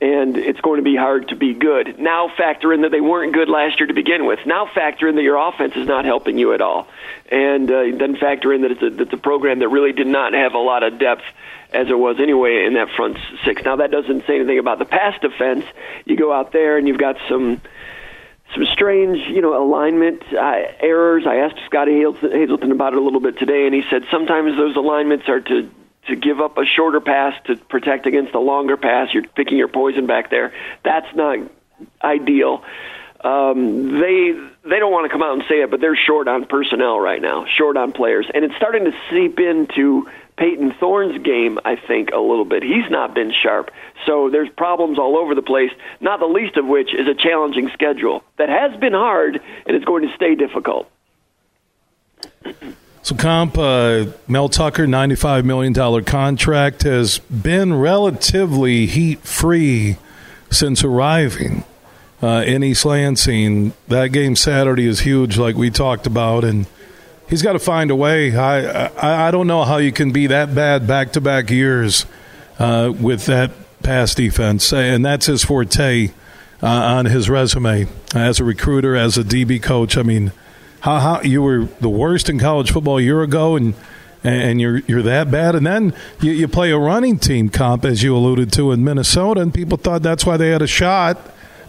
and 0.00 0.36
it's 0.36 0.60
going 0.60 0.76
to 0.76 0.82
be 0.82 0.96
hard 0.96 1.28
to 1.28 1.36
be 1.36 1.54
good. 1.54 1.98
Now 1.98 2.30
factor 2.36 2.72
in 2.72 2.82
that 2.82 2.90
they 2.90 3.00
weren't 3.00 3.32
good 3.32 3.48
last 3.48 3.80
year 3.80 3.86
to 3.86 3.94
begin 3.94 4.26
with. 4.26 4.40
Now 4.44 4.68
factor 4.74 5.08
in 5.08 5.16
that 5.16 5.22
your 5.22 5.36
offense 5.36 5.74
is 5.76 5.86
not 5.86 6.04
helping 6.04 6.38
you 6.38 6.52
at 6.52 6.60
all, 6.60 6.86
and 7.30 7.70
uh, 7.70 7.84
then 7.96 8.16
factor 8.16 8.52
in 8.52 8.62
that 8.62 8.72
it's 8.72 8.82
a, 8.82 9.02
it's 9.02 9.12
a 9.12 9.18
program 9.18 9.60
that 9.60 9.68
really 9.68 9.92
did 9.92 10.06
not 10.06 10.34
have 10.34 10.54
a 10.54 10.58
lot 10.58 10.82
of 10.82 10.98
depth 10.98 11.24
as 11.72 11.88
it 11.88 11.98
was 11.98 12.16
anyway 12.20 12.64
in 12.66 12.74
that 12.74 12.88
front 12.96 13.18
six. 13.44 13.62
Now 13.64 13.76
that 13.76 13.90
doesn't 13.90 14.26
say 14.26 14.36
anything 14.36 14.58
about 14.58 14.78
the 14.78 14.84
pass 14.84 15.18
defense. 15.20 15.64
You 16.04 16.16
go 16.16 16.32
out 16.32 16.52
there 16.52 16.76
and 16.76 16.86
you've 16.86 16.98
got 16.98 17.16
some 17.28 17.60
some 18.54 18.64
strange, 18.66 19.26
you 19.28 19.42
know, 19.42 19.60
alignment 19.60 20.22
uh, 20.32 20.62
errors. 20.80 21.24
I 21.26 21.36
asked 21.36 21.58
Scottie 21.66 21.98
Hazelton 21.98 22.70
about 22.70 22.92
it 22.92 22.98
a 22.98 23.02
little 23.02 23.20
bit 23.20 23.38
today, 23.38 23.66
and 23.66 23.74
he 23.74 23.82
said 23.90 24.04
sometimes 24.10 24.56
those 24.56 24.76
alignments 24.76 25.28
are 25.28 25.40
to 25.40 25.68
to 26.08 26.16
give 26.16 26.40
up 26.40 26.58
a 26.58 26.64
shorter 26.64 27.00
pass 27.00 27.34
to 27.46 27.56
protect 27.56 28.06
against 28.06 28.34
a 28.34 28.40
longer 28.40 28.76
pass. 28.76 29.12
You're 29.12 29.26
picking 29.28 29.58
your 29.58 29.68
poison 29.68 30.06
back 30.06 30.30
there. 30.30 30.52
That's 30.84 31.14
not 31.14 31.38
ideal. 32.02 32.64
Um, 33.22 33.98
they 33.98 34.32
they 34.64 34.78
don't 34.78 34.92
want 34.92 35.06
to 35.06 35.08
come 35.08 35.22
out 35.22 35.32
and 35.32 35.42
say 35.48 35.62
it, 35.62 35.70
but 35.70 35.80
they're 35.80 35.96
short 35.96 36.28
on 36.28 36.44
personnel 36.44 37.00
right 37.00 37.20
now, 37.20 37.46
short 37.46 37.76
on 37.76 37.92
players, 37.92 38.26
and 38.32 38.44
it's 38.44 38.54
starting 38.56 38.84
to 38.84 38.92
seep 39.10 39.40
into 39.40 40.08
Payton 40.36 40.74
Thorne's 40.78 41.22
game. 41.22 41.58
I 41.64 41.76
think 41.76 42.10
a 42.12 42.18
little 42.18 42.44
bit. 42.44 42.62
He's 42.62 42.90
not 42.90 43.14
been 43.14 43.32
sharp, 43.32 43.70
so 44.04 44.28
there's 44.30 44.50
problems 44.50 44.98
all 44.98 45.16
over 45.16 45.34
the 45.34 45.42
place. 45.42 45.72
Not 46.00 46.20
the 46.20 46.26
least 46.26 46.56
of 46.56 46.66
which 46.66 46.94
is 46.94 47.08
a 47.08 47.14
challenging 47.14 47.70
schedule 47.70 48.22
that 48.36 48.48
has 48.48 48.78
been 48.78 48.92
hard 48.92 49.40
and 49.66 49.76
it's 49.76 49.84
going 49.84 50.06
to 50.06 50.14
stay 50.14 50.34
difficult. 50.34 50.90
So, 53.06 53.14
comp, 53.14 53.56
uh, 53.56 54.06
Mel 54.26 54.48
Tucker, 54.48 54.84
$95 54.84 55.44
million 55.44 56.04
contract, 56.04 56.82
has 56.82 57.20
been 57.20 57.74
relatively 57.74 58.86
heat 58.86 59.20
free 59.20 59.98
since 60.50 60.82
arriving 60.82 61.62
uh, 62.20 62.42
in 62.44 62.64
East 62.64 62.84
Lansing. 62.84 63.74
That 63.86 64.08
game 64.08 64.34
Saturday 64.34 64.88
is 64.88 64.98
huge, 64.98 65.38
like 65.38 65.54
we 65.54 65.70
talked 65.70 66.08
about, 66.08 66.42
and 66.42 66.66
he's 67.28 67.42
got 67.42 67.52
to 67.52 67.60
find 67.60 67.92
a 67.92 67.94
way. 67.94 68.36
I, 68.36 68.88
I, 68.88 69.28
I 69.28 69.30
don't 69.30 69.46
know 69.46 69.62
how 69.62 69.76
you 69.76 69.92
can 69.92 70.10
be 70.10 70.26
that 70.26 70.52
bad 70.52 70.88
back 70.88 71.12
to 71.12 71.20
back 71.20 71.48
years 71.48 72.06
uh, 72.58 72.92
with 73.00 73.26
that 73.26 73.52
pass 73.84 74.16
defense, 74.16 74.72
and 74.72 75.04
that's 75.04 75.26
his 75.26 75.44
forte 75.44 76.08
uh, 76.60 76.66
on 76.66 77.04
his 77.04 77.30
resume 77.30 77.86
as 78.16 78.40
a 78.40 78.44
recruiter, 78.44 78.96
as 78.96 79.16
a 79.16 79.22
DB 79.22 79.62
coach. 79.62 79.96
I 79.96 80.02
mean, 80.02 80.32
how, 80.80 80.98
how 80.98 81.22
you 81.22 81.42
were 81.42 81.64
the 81.80 81.88
worst 81.88 82.28
in 82.28 82.38
college 82.38 82.70
football 82.70 82.98
a 82.98 83.02
year 83.02 83.22
ago, 83.22 83.56
and 83.56 83.74
and 84.24 84.60
you're 84.60 84.78
you're 84.80 85.02
that 85.02 85.30
bad, 85.30 85.54
and 85.54 85.66
then 85.66 85.94
you, 86.20 86.32
you 86.32 86.48
play 86.48 86.70
a 86.72 86.78
running 86.78 87.18
team 87.18 87.48
comp 87.48 87.84
as 87.84 88.02
you 88.02 88.16
alluded 88.16 88.52
to 88.54 88.72
in 88.72 88.82
Minnesota, 88.84 89.40
and 89.40 89.54
people 89.54 89.78
thought 89.78 90.02
that's 90.02 90.26
why 90.26 90.36
they 90.36 90.50
had 90.50 90.62
a 90.62 90.66
shot, 90.66 91.18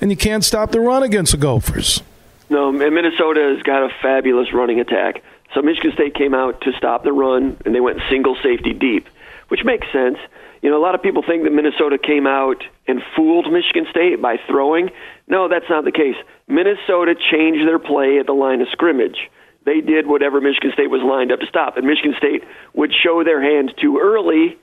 and 0.02 0.10
you 0.10 0.18
can't 0.18 0.44
stop 0.44 0.72
the 0.72 0.80
run 0.80 1.04
against 1.04 1.32
the 1.32 1.38
Gophers. 1.38 2.02
No, 2.50 2.70
and 2.70 2.96
Minnesota 2.96 3.54
has 3.56 3.64
got 3.64 3.84
a 3.84 3.90
fabulous 4.02 4.54
running 4.54 4.80
attack. 4.80 5.22
So 5.54 5.62
Michigan 5.62 5.92
State 5.94 6.14
came 6.14 6.34
out 6.34 6.62
to 6.62 6.72
stop 6.74 7.04
the 7.04 7.14
run, 7.14 7.58
and 7.66 7.76
they 7.76 7.80
went 7.80 8.00
single 8.10 8.36
safety 8.42 8.74
deep, 8.74 9.08
which 9.50 9.64
makes 9.64 9.88
sense. 9.92 10.18
You 10.62 10.70
know, 10.70 10.78
a 10.78 10.84
lot 10.84 10.96
of 10.96 11.02
people 11.02 11.24
think 11.26 11.44
that 11.44 11.52
Minnesota 11.52 11.98
came 11.98 12.26
out 12.26 12.64
and 12.88 13.02
fooled 13.16 13.52
Michigan 13.52 13.86
State 13.90 14.22
by 14.22 14.38
throwing. 14.48 14.90
No, 15.28 15.48
that's 15.48 15.70
not 15.70 15.86
the 15.86 15.92
case. 15.92 16.16
Minnesota 16.48 17.16
changed 17.16 17.68
their 17.68 17.80
play 17.80 18.20
at 18.20 18.26
the 18.26 18.34
line 18.34 18.62
of 18.62 18.68
scrimmage. 18.72 19.30
They 19.66 19.82
did 19.82 20.08
whatever 20.08 20.40
Michigan 20.40 20.72
State 20.74 20.90
was 20.90 21.02
lined 21.04 21.32
up 21.32 21.42
to 21.42 21.46
stop, 21.46 21.78
and 21.78 21.86
Michigan 21.86 22.16
State 22.18 22.44
would 22.74 22.94
show 22.94 23.24
their 23.24 23.42
hand 23.42 23.74
too 23.80 24.00
early 24.02 24.58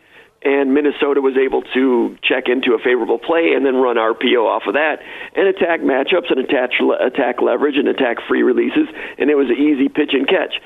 and 0.44 0.74
Minnesota 0.74 1.20
was 1.22 1.36
able 1.40 1.62
to 1.72 2.16
check 2.22 2.48
into 2.48 2.74
a 2.74 2.78
favorable 2.78 3.18
play 3.18 3.56
and 3.56 3.64
then 3.64 3.76
run 3.76 3.96
RPO 3.96 4.44
off 4.44 4.64
of 4.68 4.74
that 4.74 5.00
and 5.34 5.48
attack 5.48 5.80
matchups 5.80 6.30
and 6.30 6.38
attach, 6.38 6.74
attack 7.00 7.40
leverage 7.40 7.76
and 7.76 7.88
attack 7.88 8.18
free 8.28 8.42
releases, 8.42 8.86
and 9.18 9.30
it 9.30 9.36
was 9.36 9.48
an 9.48 9.56
easy 9.56 9.88
pitch 9.88 10.12
and 10.12 10.28
catch. 10.28 10.60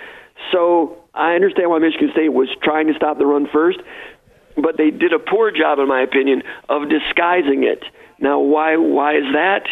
So 0.51 0.99
I 1.15 1.35
understand 1.35 1.71
why 1.71 1.79
Michigan 1.79 2.11
State 2.13 2.33
was 2.33 2.49
trying 2.63 2.89
to 2.89 2.95
stop 2.95 3.19
the 3.19 3.27
run 3.27 3.47
first, 3.53 3.79
but 4.63 4.77
they 4.77 4.91
did 4.91 5.13
a 5.13 5.19
poor 5.19 5.51
job, 5.51 5.79
in 5.79 5.89
my 5.89 6.03
opinion, 6.03 6.43
of 6.69 6.89
disguising 6.89 7.65
it. 7.65 7.85
Now, 8.19 8.41
why? 8.41 8.77
Why 8.77 9.17
is 9.17 9.33
that? 9.33 9.67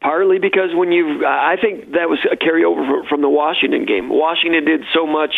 Partly 0.00 0.38
because 0.38 0.70
when 0.74 0.92
you, 0.92 1.26
I 1.26 1.56
think 1.60 1.92
that 1.92 2.08
was 2.08 2.20
a 2.30 2.36
carryover 2.36 3.08
from 3.08 3.20
the 3.20 3.28
Washington 3.28 3.84
game. 3.84 4.08
Washington 4.08 4.64
did 4.64 4.84
so 4.94 5.06
much 5.06 5.34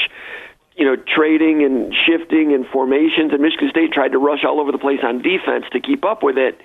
you 0.81 0.87
know, 0.87 0.97
trading 0.97 1.63
and 1.63 1.95
shifting 2.07 2.55
and 2.55 2.67
formations, 2.67 3.33
and 3.33 3.43
Michigan 3.43 3.69
State 3.69 3.93
tried 3.93 4.13
to 4.13 4.19
rush 4.19 4.45
all 4.45 4.61
over 4.61 4.73
the 4.73 4.79
place 4.79 5.01
on 5.03 5.21
defense 5.21 5.67
to 5.73 5.81
keep 5.81 6.07
up 6.07 6.23
with 6.23 6.39
it. 6.39 6.59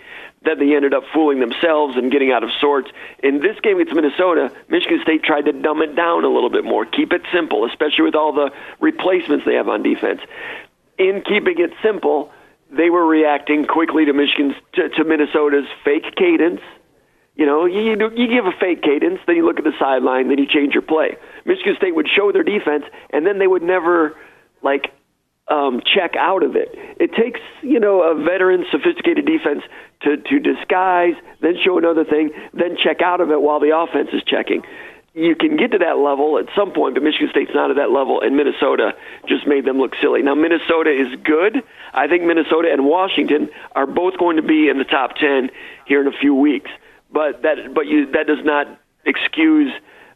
That 0.44 0.60
they 0.60 0.76
ended 0.76 0.94
up 0.94 1.04
fooling 1.12 1.40
themselves 1.40 1.98
and 1.98 2.12
getting 2.12 2.32
out 2.32 2.44
of 2.44 2.52
sorts. 2.62 2.90
In 3.24 3.42
this 3.42 3.60
game 3.62 3.80
against 3.80 3.96
Minnesota, 3.96 4.54
Michigan 4.70 5.00
State 5.02 5.24
tried 5.24 5.46
to 5.46 5.54
dumb 5.54 5.82
it 5.82 5.96
down 5.96 6.24
a 6.24 6.30
little 6.30 6.52
bit 6.52 6.64
more, 6.64 6.86
keep 6.86 7.12
it 7.12 7.24
simple, 7.34 7.66
especially 7.66 8.04
with 8.04 8.16
all 8.16 8.32
the 8.32 8.52
replacements 8.80 9.44
they 9.44 9.56
have 9.56 9.68
on 9.68 9.82
defense. 9.82 10.22
In 10.98 11.22
keeping 11.26 11.60
it 11.60 11.72
simple, 11.84 12.32
they 12.72 12.90
were 12.90 13.06
reacting 13.06 13.66
quickly 13.66 14.06
to 14.06 14.14
Michigan's 14.14 14.56
to, 14.74 14.90
to 14.90 15.04
Minnesota's 15.04 15.68
fake 15.84 16.16
cadence 16.16 16.62
you 17.36 17.46
know, 17.46 17.66
you, 17.66 17.98
you 18.16 18.28
give 18.28 18.46
a 18.46 18.54
fake 18.60 18.82
cadence, 18.82 19.20
then 19.28 19.36
you 19.36 19.46
look 19.46 19.58
at 19.58 19.66
the 19.66 19.74
sideline, 19.78 20.30
then 20.30 20.38
you 20.38 20.48
change 20.48 20.74
your 20.74 20.82
play. 20.82 21.18
Michigan 21.44 21.76
State 21.76 21.94
would 21.94 22.08
show 22.08 22.32
their 22.32 22.44
defense, 22.44 22.86
and 23.10 23.26
then 23.28 23.40
they 23.40 23.48
would 23.48 23.62
never 23.62 24.16
like 24.62 24.94
um, 25.50 25.82
check 25.86 26.16
out 26.16 26.44
of 26.44 26.56
it. 26.56 26.70
It 26.98 27.12
takes 27.14 27.42
you 27.62 27.80
know 27.80 28.04
a 28.04 28.16
veteran, 28.16 28.66
sophisticated 28.72 29.26
defense 29.26 29.64
to 30.02 30.16
to 30.16 30.40
disguise, 30.40 31.16
then 31.42 31.56
show 31.62 31.78
another 31.78 32.06
thing, 32.06 32.32
then 32.54 32.78
check 32.82 33.02
out 33.02 33.20
of 33.20 33.32
it 33.32 33.42
while 33.42 33.60
the 33.60 33.78
offense 33.78 34.10
is 34.14 34.24
checking. 34.24 34.64
You 35.16 35.34
can 35.34 35.56
get 35.56 35.72
to 35.72 35.78
that 35.78 35.98
level 35.98 36.38
at 36.38 36.46
some 36.56 36.72
point, 36.72 36.96
but 36.96 37.04
Michigan 37.04 37.30
State's 37.32 37.52
not 37.56 37.70
at 37.72 37.78
that 37.78 37.90
level, 37.90 38.22
and 38.22 38.36
Minnesota 38.36 38.94
just 39.28 39.48
made 39.48 39.64
them 39.64 39.78
look 39.78 39.96
silly. 40.02 40.22
Now 40.22 40.36
Minnesota 40.36 40.92
is 40.92 41.08
good. 41.24 41.64
I 41.94 42.08
think 42.08 42.24
Minnesota 42.24 42.68
and 42.72 42.86
Washington 42.86 43.50
are 43.74 43.88
both 43.88 44.18
going 44.18 44.36
to 44.36 44.44
be 44.44 44.68
in 44.68 44.78
the 44.78 44.84
top 44.84 45.16
ten 45.16 45.50
here 45.86 46.02
in 46.02 46.08
a 46.08 46.18
few 46.18 46.36
weeks 46.36 46.70
but 47.16 47.42
that 47.44 47.74
but 47.74 47.88
you 47.88 48.12
that 48.12 48.28
does 48.28 48.44
not 48.44 48.68
excuse 49.06 49.72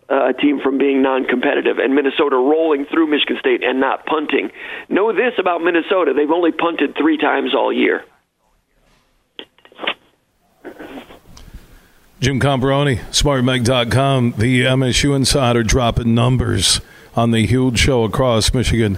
uh, 0.09 0.29
a 0.29 0.33
team 0.33 0.59
from 0.59 0.77
being 0.77 1.01
non-competitive 1.01 1.77
and 1.79 1.95
Minnesota 1.95 2.35
rolling 2.35 2.85
through 2.85 3.07
Michigan 3.07 3.37
State 3.39 3.63
and 3.63 3.79
not 3.79 4.05
punting. 4.05 4.51
Know 4.89 5.13
this 5.13 5.33
about 5.39 5.61
Minnesota: 5.61 6.13
they've 6.13 6.29
only 6.29 6.51
punted 6.51 6.95
three 6.97 7.17
times 7.17 7.55
all 7.55 7.71
year. 7.71 8.03
Jim 12.19 12.37
Comparoni, 12.37 12.97
SpartanMag.com, 13.11 14.33
the 14.37 14.65
MSU 14.65 15.15
Insider 15.15 15.63
dropping 15.63 16.13
numbers 16.13 16.81
on 17.15 17.31
the 17.31 17.45
huge 17.45 17.79
show 17.79 18.03
across 18.03 18.53
Michigan. 18.53 18.97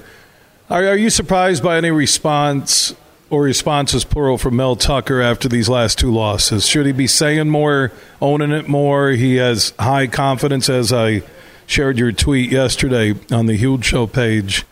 Are, 0.72 0.88
are 0.88 0.98
you 0.98 1.12
surprised 1.12 1.62
by 1.62 1.78
any 1.78 1.92
response 1.92 2.96
or 3.30 3.44
responses 3.44 4.04
plural 4.06 4.40
from 4.40 4.56
Mel 4.56 4.76
Tucker 4.76 5.22
after 5.22 5.48
these 5.48 5.70
last 5.70 6.00
two 6.00 6.12
losses? 6.12 6.66
Should 6.66 6.88
he 6.88 6.94
be 6.94 7.06
saying 7.06 7.48
more, 7.48 7.92
owning 8.20 8.50
it 8.50 8.68
more? 8.68 9.12
He 9.12 9.36
has 9.36 9.72
high 9.78 10.08
confidence, 10.08 10.68
as 10.68 10.92
I 10.92 11.22
shared 11.68 12.00
your 12.00 12.12
tweet 12.12 12.52
yesterday 12.52 13.14
on 13.32 13.46
the 13.46 13.56
Huge 13.56 13.86
Show 13.86 14.08
page. 14.08 14.66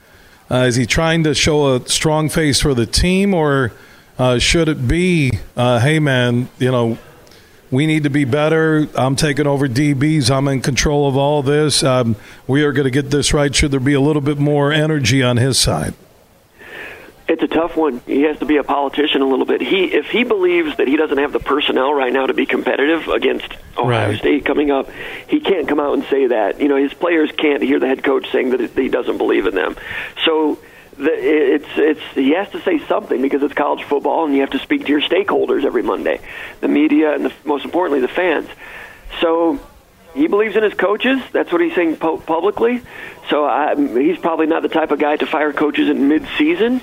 Uh, 0.49 0.63
is 0.63 0.75
he 0.75 0.87
trying 0.87 1.23
to 1.23 1.35
show 1.35 1.75
a 1.75 1.87
strong 1.87 2.29
face 2.29 2.59
for 2.61 2.73
the 2.73 2.87
team, 2.87 3.35
or 3.35 3.73
uh, 4.17 4.39
should 4.39 4.69
it 4.69 4.87
be, 4.87 5.33
uh, 5.55 5.79
hey 5.81 5.99
man, 5.99 6.49
you 6.57 6.71
know, 6.71 6.97
we 7.71 7.85
need 7.85 8.03
to 8.03 8.09
be 8.09 8.25
better. 8.25 8.87
I'm 8.95 9.15
taking 9.15 9.47
over 9.47 9.67
DBs. 9.67 10.31
I'm 10.31 10.47
in 10.47 10.61
control 10.61 11.07
of 11.07 11.15
all 11.15 11.43
this. 11.43 11.83
Um, 11.83 12.15
we 12.47 12.63
are 12.63 12.71
going 12.71 12.85
to 12.85 12.91
get 12.91 13.11
this 13.11 13.33
right. 13.33 13.53
Should 13.53 13.71
there 13.71 13.79
be 13.79 13.93
a 13.93 14.01
little 14.01 14.21
bit 14.21 14.37
more 14.37 14.71
energy 14.71 15.21
on 15.21 15.37
his 15.37 15.59
side? 15.59 15.93
It's 17.27 17.43
a 17.43 17.47
tough 17.47 17.77
one. 17.77 18.01
He 18.07 18.23
has 18.23 18.39
to 18.39 18.45
be 18.45 18.57
a 18.57 18.63
politician 18.63 19.21
a 19.21 19.27
little 19.27 19.45
bit. 19.45 19.61
He, 19.61 19.85
if 19.85 20.07
he 20.07 20.23
believes 20.23 20.77
that 20.77 20.87
he 20.87 20.97
doesn't 20.97 21.19
have 21.19 21.31
the 21.31 21.39
personnel 21.39 21.93
right 21.93 22.11
now 22.11 22.25
to 22.25 22.33
be 22.33 22.47
competitive 22.47 23.07
against 23.07 23.53
Ohio 23.77 24.09
right. 24.09 24.17
State 24.17 24.45
coming 24.45 24.71
up, 24.71 24.89
he 25.27 25.39
can't 25.39 25.67
come 25.67 25.79
out 25.79 25.93
and 25.93 26.03
say 26.05 26.25
that. 26.25 26.59
You 26.59 26.67
know, 26.67 26.77
his 26.77 26.91
players 26.91 27.31
can't 27.37 27.61
hear 27.61 27.79
the 27.79 27.87
head 27.87 28.03
coach 28.03 28.31
saying 28.31 28.49
that 28.49 28.71
he 28.71 28.89
doesn't 28.89 29.19
believe 29.19 29.45
in 29.45 29.53
them. 29.53 29.75
So 30.25 30.57
it's 30.99 31.67
it's 31.75 32.01
he 32.13 32.31
has 32.31 32.49
to 32.51 32.61
say 32.61 32.79
something 32.87 33.21
because 33.21 33.41
it's 33.43 33.53
college 33.53 33.83
football, 33.83 34.25
and 34.25 34.33
you 34.33 34.41
have 34.41 34.51
to 34.51 34.59
speak 34.59 34.85
to 34.85 34.89
your 34.89 35.01
stakeholders 35.01 35.65
every 35.65 35.83
Monday, 35.83 36.19
the 36.61 36.67
media, 36.67 37.13
and 37.13 37.25
the, 37.25 37.33
most 37.45 37.65
importantly, 37.65 38.01
the 38.01 38.07
fans. 38.07 38.49
So 39.21 39.59
he 40.13 40.27
believes 40.27 40.55
in 40.55 40.63
his 40.63 40.73
coaches. 40.73 41.21
That's 41.31 41.51
what 41.51 41.61
he's 41.61 41.75
saying 41.75 41.97
publicly. 41.97 42.81
So 43.29 43.45
I, 43.45 43.75
he's 43.75 44.17
probably 44.17 44.47
not 44.47 44.61
the 44.61 44.69
type 44.69 44.91
of 44.91 44.99
guy 44.99 45.17
to 45.17 45.25
fire 45.25 45.53
coaches 45.53 45.89
in 45.89 46.07
mid-season. 46.07 46.81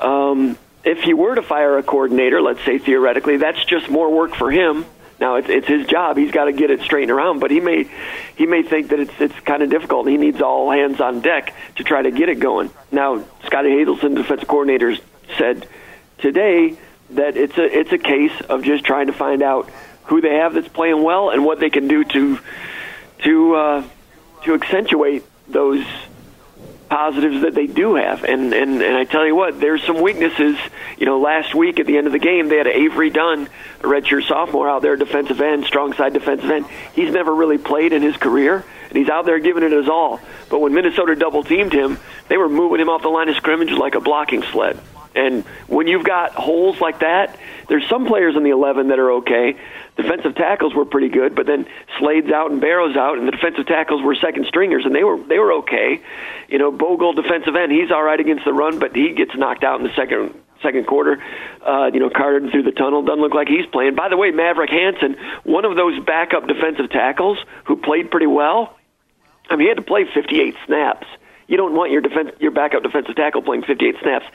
Um, 0.00 0.58
if 0.84 1.00
he 1.02 1.14
were 1.14 1.34
to 1.34 1.42
fire 1.42 1.78
a 1.78 1.82
coordinator, 1.82 2.40
let's 2.40 2.64
say 2.64 2.78
theoretically, 2.78 3.36
that's 3.36 3.64
just 3.64 3.88
more 3.88 4.12
work 4.12 4.34
for 4.34 4.50
him. 4.50 4.86
Now 5.20 5.36
it's 5.36 5.48
it's 5.48 5.66
his 5.66 5.86
job. 5.86 6.16
He's 6.16 6.30
got 6.30 6.44
to 6.44 6.52
get 6.52 6.70
it 6.70 6.80
straightened 6.80 7.10
around. 7.10 7.40
But 7.40 7.50
he 7.50 7.60
may 7.60 7.90
he 8.36 8.46
may 8.46 8.62
think 8.62 8.88
that 8.88 9.00
it's 9.00 9.12
it's 9.18 9.38
kind 9.40 9.62
of 9.62 9.70
difficult. 9.70 10.08
He 10.08 10.16
needs 10.16 10.40
all 10.40 10.70
hands 10.70 11.00
on 11.00 11.20
deck 11.20 11.54
to 11.76 11.84
try 11.84 12.02
to 12.02 12.10
get 12.10 12.28
it 12.28 12.38
going. 12.38 12.70
Now 12.92 13.24
Scottie 13.44 13.70
Hazelton, 13.70 14.14
defensive 14.14 14.48
coordinator, 14.48 14.96
said 15.36 15.66
today 16.18 16.76
that 17.10 17.36
it's 17.36 17.56
a 17.58 17.64
it's 17.64 17.92
a 17.92 17.98
case 17.98 18.40
of 18.48 18.62
just 18.62 18.84
trying 18.84 19.06
to 19.08 19.12
find 19.12 19.42
out 19.42 19.70
who 20.04 20.20
they 20.20 20.36
have 20.36 20.54
that's 20.54 20.68
playing 20.68 21.02
well 21.02 21.30
and 21.30 21.44
what 21.44 21.60
they 21.60 21.70
can 21.70 21.88
do 21.88 22.04
to 22.04 22.38
to 23.24 23.54
uh, 23.54 23.84
to 24.44 24.54
accentuate 24.54 25.24
those 25.48 25.84
positives 26.88 27.42
that 27.42 27.54
they 27.54 27.66
do 27.66 27.94
have. 27.94 28.24
And, 28.24 28.52
and, 28.52 28.82
and 28.82 28.96
I 28.96 29.04
tell 29.04 29.26
you 29.26 29.34
what, 29.34 29.60
there's 29.60 29.82
some 29.84 30.00
weaknesses. 30.00 30.56
You 30.96 31.06
know, 31.06 31.20
last 31.20 31.54
week 31.54 31.80
at 31.80 31.86
the 31.86 31.96
end 31.96 32.06
of 32.06 32.12
the 32.12 32.18
game, 32.18 32.48
they 32.48 32.56
had 32.56 32.66
Avery 32.66 33.10
Dunn, 33.10 33.48
a 33.80 33.82
redshirt 33.82 34.26
sophomore 34.26 34.68
out 34.68 34.82
there, 34.82 34.96
defensive 34.96 35.40
end, 35.40 35.64
strong 35.64 35.92
side 35.92 36.12
defensive 36.12 36.50
end. 36.50 36.66
He's 36.94 37.12
never 37.12 37.34
really 37.34 37.58
played 37.58 37.92
in 37.92 38.02
his 38.02 38.16
career, 38.16 38.64
and 38.88 38.98
he's 38.98 39.08
out 39.08 39.26
there 39.26 39.38
giving 39.38 39.62
it 39.62 39.72
his 39.72 39.88
all. 39.88 40.20
But 40.48 40.60
when 40.60 40.74
Minnesota 40.74 41.14
double 41.14 41.44
teamed 41.44 41.72
him, 41.72 41.98
they 42.28 42.36
were 42.36 42.48
moving 42.48 42.80
him 42.80 42.88
off 42.88 43.02
the 43.02 43.08
line 43.08 43.28
of 43.28 43.36
scrimmage 43.36 43.70
like 43.70 43.94
a 43.94 44.00
blocking 44.00 44.42
sled. 44.42 44.80
And 45.14 45.44
when 45.66 45.88
you've 45.88 46.04
got 46.04 46.32
holes 46.32 46.80
like 46.80 47.00
that, 47.00 47.38
there's 47.68 47.88
some 47.88 48.06
players 48.06 48.36
in 48.36 48.44
the 48.44 48.50
11 48.50 48.88
that 48.88 48.98
are 48.98 49.12
okay. 49.12 49.56
Defensive 49.98 50.36
tackles 50.36 50.76
were 50.76 50.84
pretty 50.84 51.08
good, 51.08 51.34
but 51.34 51.46
then 51.46 51.66
Slade's 51.98 52.30
out 52.30 52.52
and 52.52 52.60
Barrows 52.60 52.96
out, 52.96 53.18
and 53.18 53.26
the 53.26 53.32
defensive 53.32 53.66
tackles 53.66 54.00
were 54.00 54.14
second 54.14 54.46
stringers, 54.46 54.86
and 54.86 54.94
they 54.94 55.02
were 55.02 55.18
they 55.18 55.40
were 55.40 55.54
okay. 55.54 56.00
You 56.48 56.58
know, 56.58 56.70
Bogle 56.70 57.14
defensive 57.14 57.56
end, 57.56 57.72
he's 57.72 57.90
all 57.90 58.04
right 58.04 58.20
against 58.20 58.44
the 58.44 58.52
run, 58.52 58.78
but 58.78 58.94
he 58.94 59.12
gets 59.12 59.34
knocked 59.34 59.64
out 59.64 59.80
in 59.80 59.84
the 59.84 59.92
second 59.96 60.40
second 60.62 60.86
quarter. 60.86 61.20
Uh, 61.66 61.90
you 61.92 61.98
know, 61.98 62.10
Carter 62.10 62.48
through 62.48 62.62
the 62.62 62.70
tunnel 62.70 63.02
doesn't 63.02 63.20
look 63.20 63.34
like 63.34 63.48
he's 63.48 63.66
playing. 63.66 63.96
By 63.96 64.08
the 64.08 64.16
way, 64.16 64.30
Maverick 64.30 64.70
Hansen, 64.70 65.16
one 65.42 65.64
of 65.64 65.74
those 65.74 65.98
backup 66.04 66.46
defensive 66.46 66.90
tackles 66.90 67.38
who 67.64 67.74
played 67.74 68.08
pretty 68.12 68.28
well. 68.28 68.78
I 69.50 69.56
mean, 69.56 69.62
he 69.64 69.68
had 69.68 69.78
to 69.78 69.82
play 69.82 70.04
58 70.04 70.54
snaps. 70.64 71.08
You 71.48 71.56
don't 71.56 71.74
want 71.74 71.90
your 71.90 72.02
defense, 72.02 72.30
your 72.38 72.52
backup 72.52 72.84
defensive 72.84 73.16
tackle 73.16 73.42
playing 73.42 73.64
58 73.64 73.96
snaps. 74.00 74.26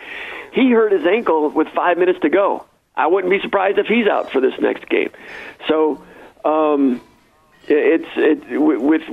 He 0.51 0.72
hurt 0.72 0.91
his 0.91 1.05
ankle 1.05 1.50
with 1.50 1.70
five 1.70 1.98
minutes 1.98 2.20
to 2.22 2.29
go. 2.29 2.65
I 2.96 3.08
wouldn't 3.08 3.32
be 3.32 3.40
surprised 3.40 3.80
if 3.80 3.88
he's 3.88 4.08
out 4.08 4.32
for 4.32 4.40
this 4.40 4.54
next 4.60 4.88
game. 4.88 5.10
So 5.68 6.04
um, 6.46 7.02
it's 7.68 8.10
it 8.16 8.60
with 8.60 9.04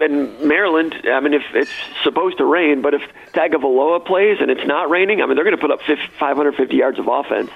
in 0.00 0.46
Maryland. 0.46 0.94
I 1.04 1.20
mean, 1.20 1.34
if 1.34 1.42
it's 1.54 1.70
supposed 2.02 2.38
to 2.38 2.44
rain, 2.44 2.82
but 2.82 2.94
if 2.94 3.02
Tagovailoa 3.32 4.04
plays 4.06 4.38
and 4.40 4.50
it's 4.50 4.66
not 4.66 4.90
raining, 4.90 5.22
I 5.22 5.26
mean, 5.26 5.36
they're 5.36 5.44
going 5.44 5.56
to 5.56 5.60
put 5.60 5.70
up 5.70 5.80
550 5.82 6.76
yards 6.76 6.98
of 6.98 7.08
offense. 7.08 7.50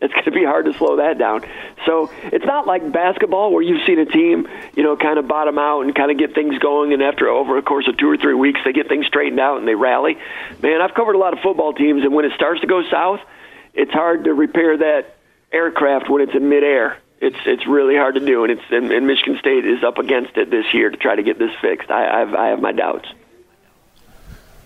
It's 0.00 0.12
going 0.12 0.24
to 0.24 0.32
be 0.32 0.44
hard 0.44 0.64
to 0.64 0.74
slow 0.74 0.96
that 0.96 1.16
down. 1.16 1.44
So 1.86 2.10
it's 2.24 2.44
not 2.44 2.66
like 2.66 2.90
basketball 2.90 3.52
where 3.52 3.62
you've 3.62 3.86
seen 3.86 4.00
a 4.00 4.04
team, 4.04 4.48
you 4.74 4.82
know, 4.82 4.96
kind 4.96 5.16
of 5.16 5.28
bottom 5.28 5.58
out 5.58 5.82
and 5.82 5.94
kind 5.94 6.10
of 6.10 6.18
get 6.18 6.34
things 6.34 6.58
going, 6.58 6.92
and 6.92 7.00
after 7.02 7.28
over 7.28 7.56
a 7.56 7.62
course 7.62 7.86
of 7.86 7.96
two 7.96 8.10
or 8.10 8.16
three 8.16 8.34
weeks, 8.34 8.60
they 8.64 8.72
get 8.72 8.88
things 8.88 9.06
straightened 9.06 9.38
out 9.38 9.58
and 9.58 9.68
they 9.68 9.76
rally. 9.76 10.18
Man, 10.60 10.82
I've 10.82 10.94
covered 10.94 11.14
a 11.14 11.18
lot 11.18 11.34
of 11.34 11.38
football 11.38 11.72
teams, 11.72 12.02
and 12.02 12.12
when 12.12 12.24
it 12.24 12.32
starts 12.34 12.60
to 12.62 12.66
go 12.66 12.82
south, 12.90 13.20
it's 13.74 13.92
hard 13.92 14.24
to 14.24 14.34
repair 14.34 14.76
that 14.78 15.16
aircraft 15.52 16.10
when 16.10 16.22
it's 16.22 16.34
in 16.34 16.48
midair. 16.48 16.98
It's 17.20 17.36
it's 17.46 17.66
really 17.66 17.96
hard 17.96 18.14
to 18.14 18.20
do, 18.20 18.44
and 18.44 18.52
it's 18.52 18.62
and, 18.70 18.90
and 18.90 19.06
Michigan 19.06 19.38
State 19.38 19.64
is 19.64 19.84
up 19.84 19.98
against 19.98 20.36
it 20.36 20.50
this 20.50 20.74
year 20.74 20.90
to 20.90 20.96
try 20.96 21.14
to 21.14 21.22
get 21.22 21.38
this 21.38 21.52
fixed. 21.60 21.90
I 21.90 22.22
I've, 22.22 22.34
I 22.34 22.48
have 22.48 22.60
my 22.60 22.72
doubts. 22.72 23.08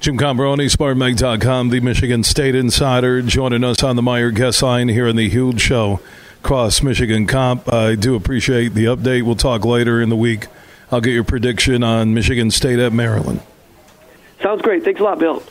Jim 0.01 0.19
Comparoni, 0.19 0.71
SpartanMag.com, 0.71 1.71
the 1.71 1.81
Michigan 1.81 2.23
State 2.23 2.55
Insider, 2.55 3.23
joining 3.23 3.65
us 3.65 3.83
on 3.83 3.97
the 3.97 4.03
Meijer 4.03 4.35
guest 4.35 4.63
line 4.63 4.89
here 4.89 5.07
in 5.07 5.17
the 5.17 5.29
Huge 5.29 5.61
Show, 5.61 6.01
Cross 6.43 6.83
Michigan 6.83 7.27
Comp. 7.27 7.73
I 7.73 7.95
do 7.95 8.15
appreciate 8.15 8.75
the 8.75 8.85
update. 8.85 9.23
We'll 9.23 9.37
talk 9.37 9.65
later 9.65 10.01
in 10.01 10.09
the 10.09 10.17
week. 10.17 10.47
I'll 10.93 11.01
get 11.01 11.13
your 11.13 11.25
prediction 11.25 11.83
on 11.83 12.15
Michigan 12.15 12.51
State 12.51 12.79
at 12.79 12.93
Maryland. 12.93 13.41
Sounds 14.43 14.63
great. 14.63 14.85
Thanks 14.85 15.01
a 15.01 15.05
lot, 15.05 15.19
Bill. 15.19 15.43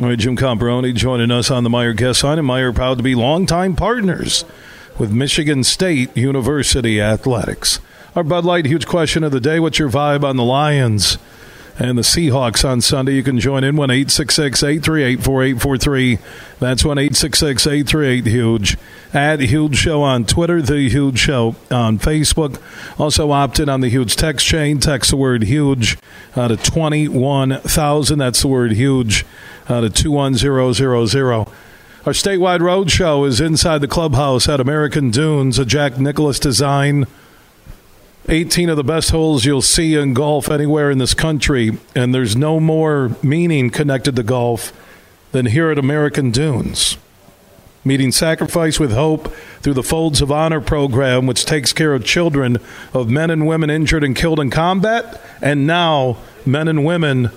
All 0.00 0.06
right, 0.06 0.16
Jim 0.16 0.36
Comparoni 0.36 0.94
joining 0.94 1.32
us 1.32 1.50
on 1.50 1.64
the 1.64 1.68
Meijer 1.68 1.96
Guest 1.96 2.22
line, 2.22 2.38
and 2.38 2.46
Meijer 2.46 2.72
proud 2.72 2.98
to 2.98 3.02
be 3.02 3.16
longtime 3.16 3.74
partners 3.74 4.44
with 4.96 5.10
Michigan 5.10 5.64
State 5.64 6.16
University 6.16 7.00
Athletics. 7.00 7.80
Our 8.14 8.22
Bud 8.22 8.44
Light 8.44 8.66
huge 8.66 8.86
question 8.86 9.24
of 9.24 9.32
the 9.32 9.40
day: 9.40 9.58
What's 9.58 9.80
your 9.80 9.90
vibe 9.90 10.22
on 10.22 10.36
the 10.36 10.44
Lions 10.44 11.18
and 11.78 11.96
the 11.96 12.02
Seahawks 12.02 12.68
on 12.68 12.80
Sunday? 12.80 13.14
You 13.14 13.22
can 13.22 13.38
join 13.38 13.64
in 13.64 13.76
one 13.76 13.90
eight 13.90 14.10
six 14.10 14.34
six 14.34 14.62
eight 14.62 14.82
three 14.82 15.02
eight 15.04 15.22
four 15.22 15.42
eight 15.42 15.60
four 15.60 15.78
three. 15.78 16.18
That's 16.58 16.84
one 16.84 16.98
eight 16.98 17.16
six 17.16 17.38
six 17.38 17.66
eight 17.66 17.86
three 17.86 18.08
eight 18.08 18.26
huge. 18.26 18.76
At 19.14 19.40
Huge 19.40 19.76
Show 19.76 20.02
on 20.02 20.26
Twitter, 20.26 20.60
The 20.60 20.90
Huge 20.90 21.18
Show 21.18 21.56
on 21.70 21.98
Facebook. 21.98 22.60
Also 23.00 23.30
opt 23.30 23.58
in 23.58 23.68
on 23.70 23.80
the 23.80 23.88
Huge 23.88 24.16
text 24.16 24.46
chain. 24.46 24.80
Text 24.80 25.10
the 25.10 25.16
word 25.16 25.44
huge 25.44 25.96
out 26.36 26.50
of 26.50 26.62
21,000. 26.62 28.18
That's 28.18 28.42
the 28.42 28.48
word 28.48 28.72
huge 28.72 29.24
out 29.68 29.84
of 29.84 29.94
21000. 29.94 31.48
Our 32.06 32.12
statewide 32.12 32.60
road 32.60 32.90
show 32.90 33.24
is 33.24 33.40
inside 33.40 33.78
the 33.82 33.88
clubhouse 33.88 34.48
at 34.48 34.60
American 34.60 35.10
Dunes, 35.10 35.58
a 35.58 35.64
Jack 35.64 35.98
Nicklaus 35.98 36.38
design. 36.38 37.06
18 38.28 38.68
of 38.68 38.76
the 38.76 38.84
best 38.84 39.10
holes 39.10 39.44
you'll 39.44 39.62
see 39.62 39.94
in 39.94 40.14
golf 40.14 40.50
anywhere 40.50 40.90
in 40.90 40.98
this 40.98 41.14
country, 41.14 41.78
and 41.94 42.14
there's 42.14 42.36
no 42.36 42.60
more 42.60 43.16
meaning 43.22 43.70
connected 43.70 44.16
to 44.16 44.22
golf 44.22 44.72
than 45.32 45.46
here 45.46 45.70
at 45.70 45.78
American 45.78 46.30
Dunes 46.30 46.96
meeting 47.88 48.12
sacrifice 48.12 48.78
with 48.78 48.92
hope 48.92 49.32
through 49.60 49.72
the 49.72 49.82
Folds 49.82 50.20
of 50.20 50.30
Honor 50.30 50.60
program, 50.60 51.26
which 51.26 51.46
takes 51.46 51.72
care 51.72 51.94
of 51.94 52.04
children 52.04 52.58
of 52.92 53.08
men 53.08 53.30
and 53.30 53.46
women 53.46 53.70
injured 53.70 54.04
and 54.04 54.14
killed 54.14 54.38
in 54.38 54.50
combat, 54.50 55.20
and 55.40 55.66
now 55.66 56.18
men 56.44 56.68
and 56.68 56.84
women 56.84 57.30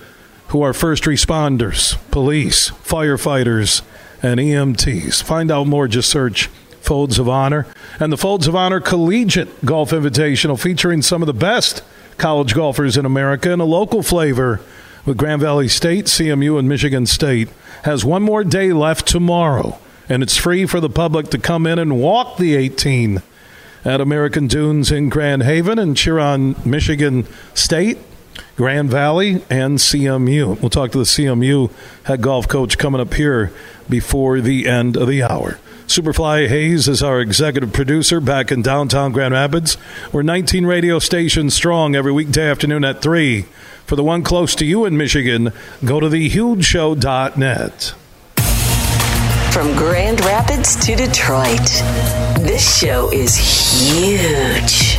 who 0.49 0.61
are 0.61 0.73
first 0.73 1.03
responders, 1.03 1.97
police, 2.11 2.69
firefighters, 2.69 3.81
and 4.21 4.39
EMTs. 4.39 5.23
Find 5.23 5.49
out 5.49 5.67
more, 5.67 5.87
just 5.87 6.09
search 6.09 6.49
Folds 6.81 7.19
of 7.19 7.29
Honor. 7.29 7.67
And 7.99 8.11
the 8.11 8.17
Folds 8.17 8.47
of 8.47 8.55
Honor 8.55 8.79
Collegiate 8.79 9.65
Golf 9.65 9.91
Invitational 9.91 10.59
featuring 10.59 11.01
some 11.01 11.21
of 11.21 11.27
the 11.27 11.33
best 11.33 11.83
college 12.17 12.53
golfers 12.53 12.97
in 12.97 13.05
America 13.05 13.51
and 13.51 13.61
a 13.61 13.65
local 13.65 14.03
flavor 14.03 14.59
with 15.05 15.17
Grand 15.17 15.41
Valley 15.41 15.67
State, 15.67 16.05
CMU, 16.05 16.59
and 16.59 16.69
Michigan 16.69 17.05
State 17.05 17.49
has 17.83 18.05
one 18.05 18.21
more 18.21 18.43
day 18.43 18.73
left 18.73 19.07
tomorrow 19.07 19.79
and 20.11 20.21
it's 20.21 20.35
free 20.35 20.65
for 20.65 20.81
the 20.81 20.89
public 20.89 21.29
to 21.29 21.37
come 21.37 21.65
in 21.65 21.79
and 21.79 21.97
walk 21.97 22.35
the 22.35 22.53
18 22.55 23.21
at 23.85 24.01
American 24.01 24.45
Dunes 24.45 24.91
in 24.91 25.07
Grand 25.07 25.43
Haven 25.43 25.79
and 25.79 25.95
cheer 25.95 26.19
on 26.19 26.55
Michigan 26.65 27.25
State, 27.53 27.97
Grand 28.57 28.89
Valley, 28.89 29.41
and 29.49 29.77
CMU. 29.77 30.59
We'll 30.59 30.69
talk 30.69 30.91
to 30.91 30.97
the 30.97 31.05
CMU 31.05 31.71
head 32.03 32.21
golf 32.21 32.47
coach 32.49 32.77
coming 32.77 32.99
up 32.99 33.13
here 33.13 33.53
before 33.89 34.41
the 34.41 34.67
end 34.67 34.97
of 34.97 35.07
the 35.07 35.23
hour. 35.23 35.59
Superfly 35.91 36.47
Hayes 36.47 36.87
is 36.87 37.03
our 37.03 37.19
executive 37.19 37.73
producer 37.73 38.21
back 38.21 38.49
in 38.49 38.61
downtown 38.61 39.11
Grand 39.11 39.33
Rapids. 39.33 39.75
We're 40.13 40.21
19 40.21 40.65
radio 40.65 40.99
stations 40.99 41.53
strong 41.53 41.97
every 41.97 42.13
weekday 42.13 42.49
afternoon 42.49 42.85
at 42.85 43.01
3. 43.01 43.41
For 43.85 43.97
the 43.97 44.03
one 44.03 44.23
close 44.23 44.55
to 44.55 44.65
you 44.65 44.85
in 44.85 44.95
Michigan, 44.95 45.51
go 45.83 45.99
to 45.99 46.07
thehugeshow.net. 46.07 47.93
From 49.51 49.75
Grand 49.75 50.21
Rapids 50.21 50.77
to 50.85 50.95
Detroit, 50.95 51.59
this 52.39 52.79
show 52.79 53.11
is 53.11 53.35
huge. 53.35 54.95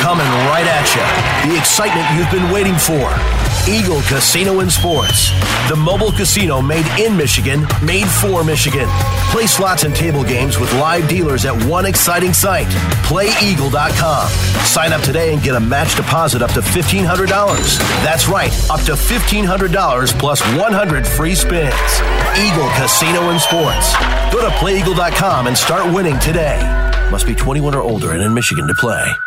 Coming 0.00 0.26
right 0.48 0.64
at 0.66 1.44
you. 1.44 1.52
The 1.52 1.58
excitement 1.58 2.08
you've 2.16 2.30
been 2.30 2.50
waiting 2.50 2.76
for. 2.76 3.45
Eagle 3.68 4.00
Casino 4.02 4.60
and 4.60 4.70
Sports. 4.70 5.30
The 5.68 5.74
mobile 5.76 6.12
casino 6.12 6.62
made 6.62 6.86
in 7.00 7.16
Michigan, 7.16 7.66
made 7.84 8.06
for 8.06 8.44
Michigan. 8.44 8.88
Play 9.32 9.46
slots 9.46 9.82
and 9.82 9.94
table 9.94 10.22
games 10.22 10.58
with 10.58 10.72
live 10.74 11.08
dealers 11.08 11.44
at 11.44 11.54
one 11.64 11.84
exciting 11.84 12.32
site. 12.32 12.68
PlayEagle.com. 13.08 14.28
Sign 14.64 14.92
up 14.92 15.02
today 15.02 15.34
and 15.34 15.42
get 15.42 15.56
a 15.56 15.60
match 15.60 15.96
deposit 15.96 16.42
up 16.42 16.52
to 16.52 16.60
$1,500. 16.60 17.78
That's 18.04 18.28
right, 18.28 18.52
up 18.70 18.82
to 18.82 18.92
$1,500 18.92 20.18
plus 20.18 20.40
100 20.56 21.06
free 21.06 21.34
spins. 21.34 21.74
Eagle 22.38 22.70
Casino 22.78 23.30
and 23.30 23.40
Sports. 23.40 23.96
Go 24.32 24.42
to 24.42 24.50
PlayEagle.com 24.60 25.48
and 25.48 25.58
start 25.58 25.92
winning 25.92 26.18
today. 26.20 26.60
Must 27.10 27.26
be 27.26 27.34
21 27.34 27.74
or 27.74 27.82
older 27.82 28.12
and 28.12 28.22
in 28.22 28.32
Michigan 28.32 28.68
to 28.68 28.74
play. 28.74 29.25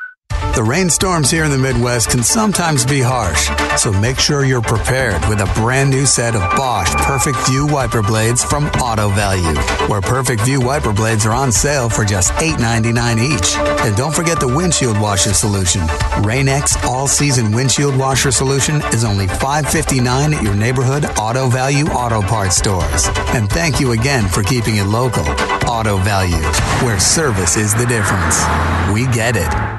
The 0.59 0.65
rainstorms 0.65 1.31
here 1.31 1.45
in 1.45 1.51
the 1.51 1.57
Midwest 1.57 2.09
can 2.09 2.21
sometimes 2.21 2.85
be 2.85 2.99
harsh, 2.99 3.49
so 3.81 3.93
make 3.93 4.19
sure 4.19 4.43
you're 4.43 4.61
prepared 4.61 5.25
with 5.29 5.39
a 5.39 5.49
brand 5.55 5.89
new 5.89 6.05
set 6.05 6.35
of 6.35 6.41
Bosch 6.57 6.93
Perfect 6.95 7.37
View 7.47 7.65
wiper 7.65 8.01
blades 8.01 8.43
from 8.43 8.65
Auto 8.83 9.07
Value, 9.07 9.57
where 9.87 10.01
Perfect 10.01 10.41
View 10.41 10.59
wiper 10.59 10.91
blades 10.91 11.25
are 11.25 11.31
on 11.31 11.53
sale 11.53 11.87
for 11.87 12.03
just 12.03 12.33
$8.99 12.33 13.21
each. 13.23 13.55
And 13.85 13.95
don't 13.95 14.13
forget 14.13 14.41
the 14.41 14.53
windshield 14.53 14.99
washer 14.99 15.33
solution. 15.33 15.79
Rain-X 16.23 16.75
all-season 16.83 17.53
windshield 17.53 17.97
washer 17.97 18.29
solution 18.29 18.81
is 18.91 19.05
only 19.05 19.27
$5.59 19.27 20.35
at 20.35 20.43
your 20.43 20.55
neighborhood 20.55 21.05
Auto 21.17 21.47
Value 21.47 21.85
auto 21.85 22.21
parts 22.21 22.57
stores. 22.57 23.07
And 23.33 23.49
thank 23.49 23.79
you 23.79 23.93
again 23.93 24.27
for 24.27 24.43
keeping 24.43 24.75
it 24.75 24.87
local. 24.87 25.23
Auto 25.69 25.99
Value, 25.99 26.43
where 26.83 26.99
service 26.99 27.55
is 27.55 27.73
the 27.73 27.85
difference. 27.85 28.43
We 28.91 29.07
get 29.15 29.37
it. 29.37 29.78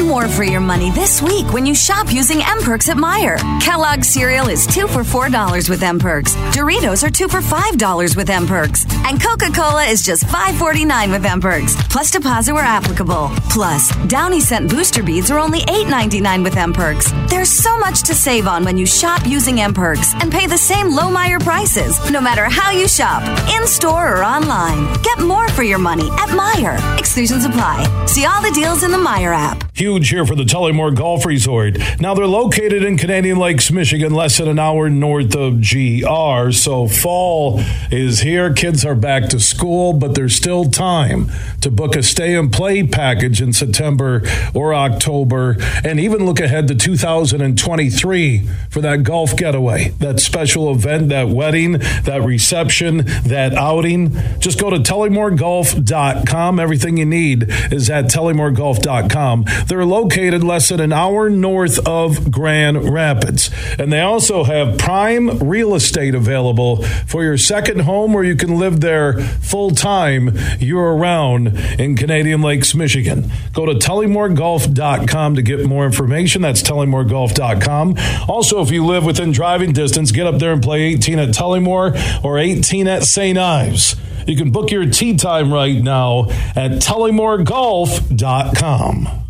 More 0.00 0.26
for 0.26 0.42
your 0.42 0.60
money 0.60 0.90
this 0.90 1.22
week 1.22 1.52
when 1.52 1.66
you 1.66 1.74
shop 1.74 2.12
using 2.12 2.42
M 2.42 2.60
Perks 2.62 2.88
at 2.88 2.96
Meijer. 2.96 3.38
Kellogg's 3.60 4.08
cereal 4.08 4.48
is 4.48 4.66
two 4.66 4.88
for 4.88 5.02
$4 5.02 5.68
with 5.68 5.82
M 5.82 6.00
Perks. 6.00 6.34
Doritos 6.56 7.06
are 7.06 7.10
two 7.10 7.28
for 7.28 7.40
$5 7.40 8.16
with 8.16 8.28
M 8.28 8.46
Perks. 8.46 8.86
And 9.04 9.22
Coca 9.22 9.52
Cola 9.52 9.84
is 9.84 10.02
just 10.02 10.24
$5.49 10.24 11.12
with 11.12 11.24
M 11.24 11.40
Perks. 11.40 11.76
Plus 11.88 12.10
deposit 12.10 12.54
where 12.54 12.64
applicable. 12.64 13.30
Plus, 13.50 13.94
Downy 14.08 14.40
scent 14.40 14.68
booster 14.68 15.02
beads 15.02 15.30
are 15.30 15.38
only 15.38 15.60
$8.99 15.60 16.42
with 16.42 16.56
M 16.56 16.72
Perks. 16.72 17.12
There's 17.28 17.50
so 17.50 17.78
much 17.78 18.02
to 18.02 18.14
save 18.14 18.48
on 18.48 18.64
when 18.64 18.76
you 18.76 18.86
shop 18.86 19.26
using 19.26 19.60
M 19.60 19.72
Perks 19.72 20.12
and 20.14 20.32
pay 20.32 20.46
the 20.48 20.58
same 20.58 20.90
low 20.90 21.08
Meijer 21.08 21.40
prices, 21.40 21.98
no 22.10 22.20
matter 22.20 22.44
how 22.46 22.70
you 22.72 22.88
shop, 22.88 23.22
in 23.54 23.66
store 23.66 24.16
or 24.18 24.24
online. 24.24 24.92
Get 25.02 25.20
more 25.20 25.48
for 25.50 25.62
your 25.62 25.78
money 25.78 26.08
at 26.12 26.30
Meijer. 26.30 26.98
Exclusions 26.98 27.44
apply. 27.44 28.06
See 28.06 28.24
all 28.24 28.42
the 28.42 28.50
deals 28.50 28.82
in 28.82 28.90
the 28.90 28.98
Meijer 28.98 29.34
app. 29.34 29.64
Huge 29.90 30.10
here 30.10 30.24
for 30.24 30.36
the 30.36 30.44
Tullymore 30.44 30.94
Golf 30.94 31.26
Resort. 31.26 31.76
Now 31.98 32.14
they're 32.14 32.24
located 32.24 32.84
in 32.84 32.96
Canadian 32.96 33.38
Lakes, 33.38 33.72
Michigan, 33.72 34.14
less 34.14 34.38
than 34.38 34.46
an 34.46 34.60
hour 34.60 34.88
north 34.88 35.34
of 35.34 35.60
GR. 35.62 36.52
So 36.52 36.86
fall 36.86 37.60
is 37.90 38.20
here. 38.20 38.54
Kids 38.54 38.84
are 38.84 38.94
back 38.94 39.28
to 39.30 39.40
school, 39.40 39.92
but 39.92 40.14
there's 40.14 40.36
still 40.36 40.70
time 40.70 41.28
to 41.60 41.72
book 41.72 41.96
a 41.96 42.04
stay 42.04 42.36
and 42.36 42.52
play 42.52 42.86
package 42.86 43.42
in 43.42 43.52
September 43.52 44.22
or 44.54 44.72
October, 44.74 45.56
and 45.84 45.98
even 45.98 46.24
look 46.24 46.38
ahead 46.38 46.68
to 46.68 46.76
2023 46.76 48.48
for 48.70 48.80
that 48.80 49.02
golf 49.02 49.36
getaway, 49.36 49.88
that 49.98 50.20
special 50.20 50.70
event, 50.70 51.08
that 51.08 51.28
wedding, 51.28 51.72
that 51.72 52.22
reception, 52.24 52.98
that 53.24 53.54
outing. 53.54 54.12
Just 54.38 54.60
go 54.60 54.70
to 54.70 54.76
tullymoregolf.com. 54.76 56.60
Everything 56.60 56.96
you 56.96 57.06
need 57.06 57.46
is 57.72 57.90
at 57.90 58.04
tullymoregolf.com. 58.04 59.44
They're 59.70 59.84
located 59.84 60.42
less 60.42 60.70
than 60.70 60.80
an 60.80 60.92
hour 60.92 61.30
north 61.30 61.78
of 61.86 62.32
Grand 62.32 62.92
Rapids. 62.92 63.50
And 63.78 63.92
they 63.92 64.00
also 64.00 64.42
have 64.42 64.78
prime 64.78 65.38
real 65.38 65.76
estate 65.76 66.16
available 66.16 66.82
for 67.06 67.22
your 67.22 67.38
second 67.38 67.82
home 67.82 68.12
where 68.12 68.24
you 68.24 68.34
can 68.34 68.58
live 68.58 68.80
there 68.80 69.20
full 69.20 69.70
time 69.70 70.36
year 70.58 70.90
round 70.90 71.56
in 71.78 71.94
Canadian 71.94 72.42
Lakes, 72.42 72.74
Michigan. 72.74 73.30
Go 73.52 73.64
to 73.64 73.74
tullymoregolf.com 73.74 75.36
to 75.36 75.42
get 75.42 75.64
more 75.64 75.86
information. 75.86 76.42
That's 76.42 76.64
tullymoregolf.com. 76.64 77.94
Also, 78.28 78.60
if 78.62 78.72
you 78.72 78.84
live 78.84 79.04
within 79.04 79.30
driving 79.30 79.72
distance, 79.72 80.10
get 80.10 80.26
up 80.26 80.40
there 80.40 80.52
and 80.52 80.60
play 80.60 80.82
18 80.82 81.20
at 81.20 81.28
Tullymore 81.28 82.24
or 82.24 82.38
18 82.38 82.88
at 82.88 83.04
St. 83.04 83.38
Ives. 83.38 83.94
You 84.26 84.34
can 84.34 84.50
book 84.50 84.72
your 84.72 84.86
tee 84.86 85.16
time 85.16 85.52
right 85.52 85.80
now 85.80 86.28
at 86.56 86.72
tullymoregolf.com. 86.82 89.29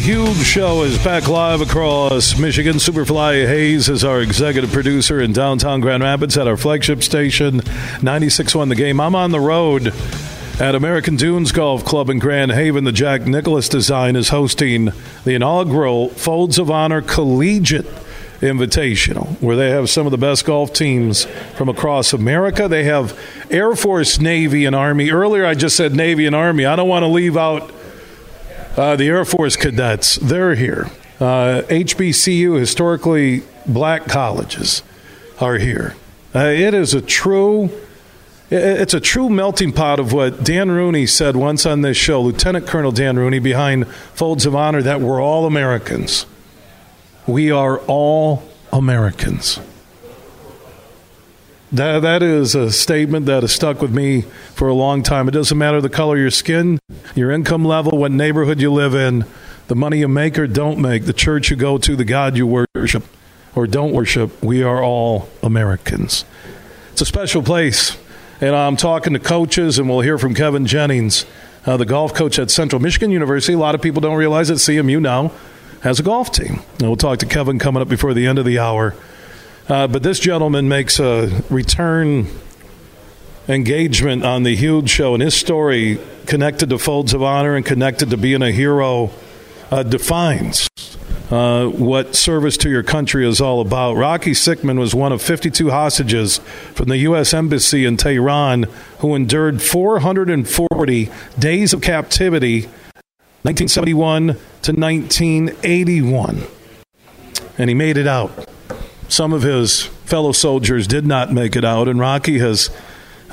Huge 0.00 0.44
Show 0.44 0.84
is 0.84 1.02
back 1.02 1.28
live 1.28 1.60
across 1.60 2.38
Michigan. 2.38 2.76
Superfly 2.76 3.46
Hayes 3.46 3.88
is 3.88 4.04
our 4.04 4.20
executive 4.20 4.70
producer 4.70 5.20
in 5.20 5.32
downtown 5.32 5.80
Grand 5.80 6.02
Rapids 6.02 6.38
at 6.38 6.46
our 6.46 6.56
flagship 6.56 7.02
station, 7.02 7.60
96.1 7.60 8.68
The 8.68 8.74
Game. 8.76 9.00
I'm 9.00 9.14
on 9.14 9.32
the 9.32 9.40
road 9.40 9.92
at 10.60 10.74
American 10.74 11.16
Dunes 11.16 11.50
Golf 11.50 11.84
Club 11.84 12.10
in 12.10 12.20
Grand 12.20 12.52
Haven. 12.52 12.84
The 12.84 12.92
Jack 12.92 13.26
Nicklaus 13.26 13.68
Design 13.68 14.14
is 14.14 14.28
hosting 14.28 14.92
the 15.24 15.34
inaugural 15.34 16.10
Folds 16.10 16.58
of 16.58 16.70
Honor 16.70 17.02
Collegiate 17.02 17.86
Invitational, 18.40 19.40
where 19.42 19.56
they 19.56 19.70
have 19.70 19.90
some 19.90 20.06
of 20.06 20.12
the 20.12 20.18
best 20.18 20.44
golf 20.44 20.72
teams 20.72 21.24
from 21.56 21.68
across 21.68 22.12
America. 22.12 22.68
They 22.68 22.84
have 22.84 23.18
Air 23.50 23.74
Force, 23.74 24.20
Navy, 24.20 24.64
and 24.64 24.76
Army. 24.76 25.10
Earlier, 25.10 25.44
I 25.44 25.54
just 25.54 25.76
said 25.76 25.92
Navy 25.92 26.24
and 26.24 26.36
Army. 26.36 26.64
I 26.64 26.76
don't 26.76 26.88
want 26.88 27.02
to 27.02 27.08
leave 27.08 27.36
out 27.36 27.74
uh, 28.78 28.94
the 28.94 29.08
Air 29.08 29.24
Force 29.24 29.56
cadets, 29.56 30.16
they're 30.16 30.54
here. 30.54 30.86
Uh, 31.18 31.62
HBCU, 31.68 32.58
historically 32.60 33.42
black 33.66 34.06
colleges, 34.06 34.82
are 35.40 35.58
here. 35.58 35.96
Uh, 36.34 36.44
it 36.44 36.74
is 36.74 36.94
a 36.94 37.00
true. 37.00 37.70
It's 38.50 38.94
a 38.94 39.00
true 39.00 39.28
melting 39.28 39.72
pot 39.72 40.00
of 40.00 40.14
what 40.14 40.42
Dan 40.42 40.70
Rooney 40.70 41.04
said 41.06 41.36
once 41.36 41.66
on 41.66 41.82
this 41.82 41.98
show, 41.98 42.22
Lieutenant 42.22 42.66
Colonel 42.66 42.92
Dan 42.92 43.18
Rooney, 43.18 43.40
behind 43.40 43.86
Folds 44.14 44.46
of 44.46 44.54
Honor, 44.54 44.80
that 44.80 45.02
we're 45.02 45.20
all 45.20 45.44
Americans. 45.44 46.24
We 47.26 47.50
are 47.50 47.80
all 47.80 48.42
Americans. 48.72 49.60
That, 51.70 52.00
that 52.00 52.22
is 52.22 52.54
a 52.54 52.72
statement 52.72 53.26
that 53.26 53.42
has 53.42 53.52
stuck 53.52 53.82
with 53.82 53.94
me 53.94 54.22
for 54.54 54.68
a 54.68 54.74
long 54.74 55.02
time. 55.02 55.28
It 55.28 55.32
doesn't 55.32 55.56
matter 55.56 55.82
the 55.82 55.90
color 55.90 56.16
of 56.16 56.20
your 56.20 56.30
skin, 56.30 56.78
your 57.14 57.30
income 57.30 57.64
level, 57.64 57.98
what 57.98 58.10
neighborhood 58.10 58.58
you 58.58 58.72
live 58.72 58.94
in, 58.94 59.26
the 59.66 59.74
money 59.74 59.98
you 59.98 60.08
make 60.08 60.38
or 60.38 60.46
don't 60.46 60.78
make, 60.78 61.04
the 61.04 61.12
church 61.12 61.50
you 61.50 61.56
go 61.56 61.76
to, 61.76 61.94
the 61.94 62.06
God 62.06 62.38
you 62.38 62.46
worship 62.46 63.04
or 63.54 63.66
don't 63.66 63.92
worship. 63.92 64.42
We 64.42 64.62
are 64.62 64.82
all 64.82 65.28
Americans. 65.42 66.24
It's 66.92 67.02
a 67.02 67.06
special 67.06 67.42
place. 67.42 67.98
And 68.40 68.54
I'm 68.54 68.76
talking 68.76 69.12
to 69.12 69.18
coaches, 69.18 69.78
and 69.78 69.90
we'll 69.90 70.00
hear 70.00 70.16
from 70.16 70.32
Kevin 70.32 70.64
Jennings, 70.64 71.26
uh, 71.66 71.76
the 71.76 71.84
golf 71.84 72.14
coach 72.14 72.38
at 72.38 72.50
Central 72.50 72.80
Michigan 72.80 73.10
University. 73.10 73.52
A 73.52 73.58
lot 73.58 73.74
of 73.74 73.82
people 73.82 74.00
don't 74.00 74.16
realize 74.16 74.48
that 74.48 74.54
CMU 74.54 75.02
now 75.02 75.32
has 75.82 76.00
a 76.00 76.02
golf 76.02 76.32
team. 76.32 76.62
And 76.78 76.82
we'll 76.82 76.96
talk 76.96 77.18
to 77.18 77.26
Kevin 77.26 77.58
coming 77.58 77.82
up 77.82 77.88
before 77.88 78.14
the 78.14 78.26
end 78.26 78.38
of 78.38 78.44
the 78.44 78.58
hour. 78.58 78.94
Uh, 79.68 79.86
but 79.86 80.02
this 80.02 80.18
gentleman 80.18 80.66
makes 80.66 80.98
a 80.98 81.42
return 81.50 82.26
engagement 83.48 84.24
on 84.24 84.42
the 84.42 84.56
huge 84.56 84.88
show, 84.88 85.12
and 85.12 85.22
his 85.22 85.34
story 85.34 85.98
connected 86.26 86.70
to 86.70 86.78
Folds 86.78 87.12
of 87.12 87.22
Honor 87.22 87.54
and 87.54 87.66
connected 87.66 88.08
to 88.10 88.16
being 88.16 88.40
a 88.40 88.50
hero 88.50 89.10
uh, 89.70 89.82
defines 89.82 90.68
uh, 91.30 91.66
what 91.66 92.14
service 92.14 92.56
to 92.56 92.70
your 92.70 92.82
country 92.82 93.28
is 93.28 93.42
all 93.42 93.60
about. 93.60 93.94
Rocky 93.94 94.30
Sickmann 94.30 94.78
was 94.78 94.94
one 94.94 95.12
of 95.12 95.20
52 95.20 95.70
hostages 95.70 96.38
from 96.74 96.88
the 96.88 96.98
U.S. 96.98 97.34
Embassy 97.34 97.84
in 97.84 97.98
Tehran 97.98 98.64
who 99.00 99.14
endured 99.14 99.60
440 99.60 101.10
days 101.38 101.74
of 101.74 101.82
captivity, 101.82 102.62
1971 103.42 104.26
to 104.62 104.72
1981. 104.72 106.42
And 107.58 107.68
he 107.68 107.74
made 107.74 107.98
it 107.98 108.06
out. 108.06 108.48
Some 109.08 109.32
of 109.32 109.42
his 109.42 109.84
fellow 110.04 110.32
soldiers 110.32 110.86
did 110.86 111.06
not 111.06 111.32
make 111.32 111.56
it 111.56 111.64
out, 111.64 111.88
and 111.88 111.98
Rocky 111.98 112.38
has 112.38 112.70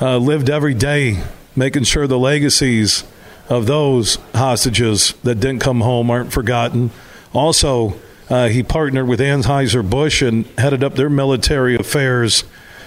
uh, 0.00 0.16
lived 0.16 0.48
every 0.48 0.74
day 0.74 1.22
making 1.54 1.84
sure 1.84 2.06
the 2.06 2.18
legacies 2.18 3.04
of 3.48 3.66
those 3.66 4.16
hostages 4.34 5.14
that 5.22 5.36
didn't 5.36 5.60
come 5.60 5.82
home 5.82 6.10
aren't 6.10 6.32
forgotten. 6.32 6.90
Also, 7.32 7.94
uh, 8.28 8.48
he 8.48 8.62
partnered 8.62 9.06
with 9.06 9.20
Anheuser-Busch 9.20 10.22
and 10.22 10.46
headed 10.58 10.82
up 10.82 10.94
their 10.94 11.10
military 11.10 11.76
affairs 11.76 12.44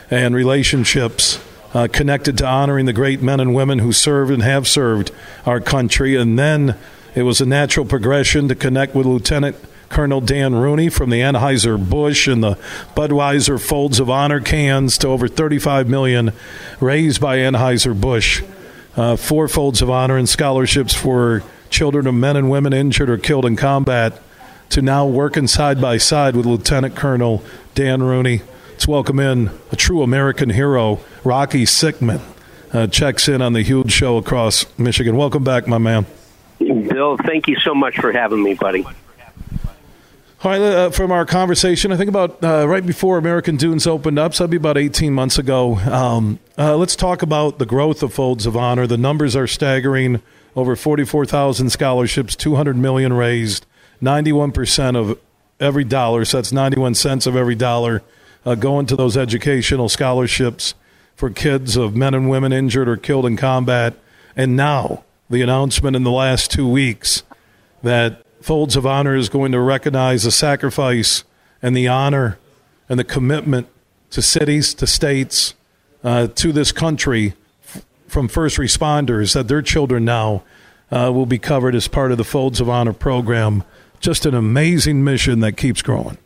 and 0.10 0.36
relationships 0.36 1.40
uh, 1.74 1.88
connected 1.92 2.38
to 2.40 2.46
honoring 2.46 2.88
the 2.88 2.94
great 2.94 3.22
men 3.22 3.40
and 3.40 3.54
women 3.54 3.80
who 3.80 3.92
served 3.92 4.32
and 4.32 4.42
have 4.42 4.68
served 4.68 5.12
our 5.46 5.62
country. 5.62 6.16
And 6.16 6.38
then 6.38 6.76
it 7.16 7.24
was 7.24 7.40
a 7.40 7.46
natural 7.46 7.86
progression 7.86 8.48
to 8.48 8.56
connect 8.56 8.96
with 8.96 9.06
Lieutenant 9.06 9.56
Colonel 9.90 10.22
Dan 10.22 10.56
Rooney 10.56 10.90
from 10.90 11.10
the 11.10 11.22
Anheuser-Busch 11.22 12.28
and 12.28 12.44
the 12.44 12.56
Budweiser 12.96 13.60
Folds 13.60 14.00
of 14.00 14.10
Honor 14.10 14.40
cans 14.40 14.98
to 15.00 15.08
over 15.08 15.28
35 15.28 15.90
million 15.90 16.32
raised 16.80 17.20
by 17.20 17.38
Anheuser-Busch. 17.38 18.44
Uh, 18.96 19.16
four 19.16 19.48
Folds 19.48 19.82
of 19.82 19.90
Honor 19.90 20.18
and 20.18 20.30
scholarships 20.30 20.94
for 20.94 21.44
children 21.70 22.08
of 22.08 22.14
men 22.14 22.36
and 22.36 22.50
women 22.50 22.74
injured 22.74 23.10
or 23.10 23.18
killed 23.18 23.46
in 23.46 23.56
combat 23.56 24.22
to 24.70 24.82
now 24.82 25.06
working 25.06 25.48
side 25.48 25.82
by 25.82 25.98
side 25.98 26.36
with 26.36 26.46
Lieutenant 26.46 26.96
Colonel 26.96 27.44
Dan 27.76 28.04
Rooney. 28.04 28.42
Let's 28.72 28.88
welcome 28.88 29.20
in 29.20 29.52
a 29.72 29.76
true 29.76 30.04
American 30.04 30.50
hero, 30.52 31.00
Rocky 31.24 31.66
Sickmann. 31.66 32.22
Uh, 32.72 32.86
checks 32.86 33.28
in 33.28 33.42
on 33.42 33.54
the 33.54 33.64
huge 33.64 33.92
show 33.92 34.18
across 34.18 34.66
Michigan. 34.78 35.16
Welcome 35.16 35.44
back, 35.44 35.68
my 35.68 35.80
man. 35.80 36.06
Bill, 36.60 37.18
thank 37.18 37.48
you 37.48 37.60
so 37.60 37.74
much 37.74 37.96
for 37.98 38.12
having 38.12 38.44
me, 38.44 38.54
buddy. 38.54 38.86
All 40.42 40.52
right, 40.52 40.62
uh, 40.62 40.90
from 40.92 41.12
our 41.12 41.26
conversation, 41.26 41.92
I 41.92 41.98
think 41.98 42.08
about 42.08 42.42
uh, 42.42 42.66
right 42.66 42.86
before 42.86 43.18
American 43.18 43.58
Dunes 43.58 43.86
opened 43.86 44.18
up, 44.18 44.34
so 44.34 44.46
that'd 44.46 44.52
be 44.52 44.56
about 44.56 44.78
18 44.78 45.14
months 45.14 45.38
ago. 45.38 45.76
Um, 45.80 46.40
uh, 46.58 46.78
let's 46.78 46.96
talk 46.96 47.22
about 47.22 47.60
the 47.60 47.66
growth 47.66 48.02
of 48.02 48.14
Folds 48.14 48.46
of 48.46 48.56
Honor. 48.56 48.88
The 48.88 48.98
numbers 48.98 49.36
are 49.36 49.48
staggering 49.48 50.22
over 50.56 50.78
44,000 50.78 51.72
scholarships, 51.72 52.38
200 52.38 52.78
million 52.78 53.12
raised, 53.12 53.66
91% 54.02 54.96
of 54.96 55.20
every 55.60 55.84
dollar, 55.84 56.24
so 56.24 56.38
that's 56.38 56.54
91 56.54 56.96
cents 56.96 57.28
of 57.28 57.36
every 57.36 57.56
dollar 57.56 58.02
uh, 58.46 58.56
going 58.56 58.86
to 58.86 58.96
those 58.96 59.18
educational 59.18 59.90
scholarships 59.90 60.74
for 61.18 61.30
kids 61.30 61.76
of 61.76 61.98
men 61.98 62.14
and 62.14 62.30
women 62.30 62.54
injured 62.54 62.88
or 62.88 62.96
killed 62.96 63.26
in 63.26 63.36
combat. 63.36 63.94
And 64.38 64.56
now, 64.56 65.04
the 65.30 65.42
announcement 65.42 65.98
in 65.98 66.04
the 66.04 66.12
last 66.12 66.50
two 66.50 66.66
weeks 66.66 67.24
that 67.84 68.24
Folds 68.42 68.76
of 68.76 68.86
Honor 68.86 69.16
is 69.16 69.30
going 69.30 69.52
to 69.52 69.60
recognize 69.60 70.24
the 70.24 70.32
sacrifice 70.32 71.24
and 71.62 71.76
the 71.76 71.88
honor 71.88 72.38
and 72.88 73.00
the 73.00 73.04
commitment 73.04 73.68
to 74.12 74.22
cities, 74.22 74.74
to 74.76 74.88
states, 74.88 75.54
uh, 76.04 76.28
to 76.28 76.52
this 76.52 76.72
country 76.72 77.34
f- 77.64 77.86
from 78.08 78.28
first 78.28 78.58
responders 78.58 79.34
that 79.34 79.48
their 79.48 79.62
children 79.62 80.06
now 80.06 80.44
uh, 80.92 81.12
will 81.14 81.26
be 81.26 81.38
covered 81.38 81.76
as 81.76 81.88
part 81.88 82.12
of 82.12 82.18
the 82.18 82.24
Folds 82.24 82.60
of 82.60 82.70
Honor 82.70 82.94
program. 82.94 83.64
Just 84.00 84.26
an 84.26 84.34
amazing 84.34 85.04
mission 85.04 85.42
that 85.42 85.54
keeps 85.58 85.82
growing. 85.82 86.18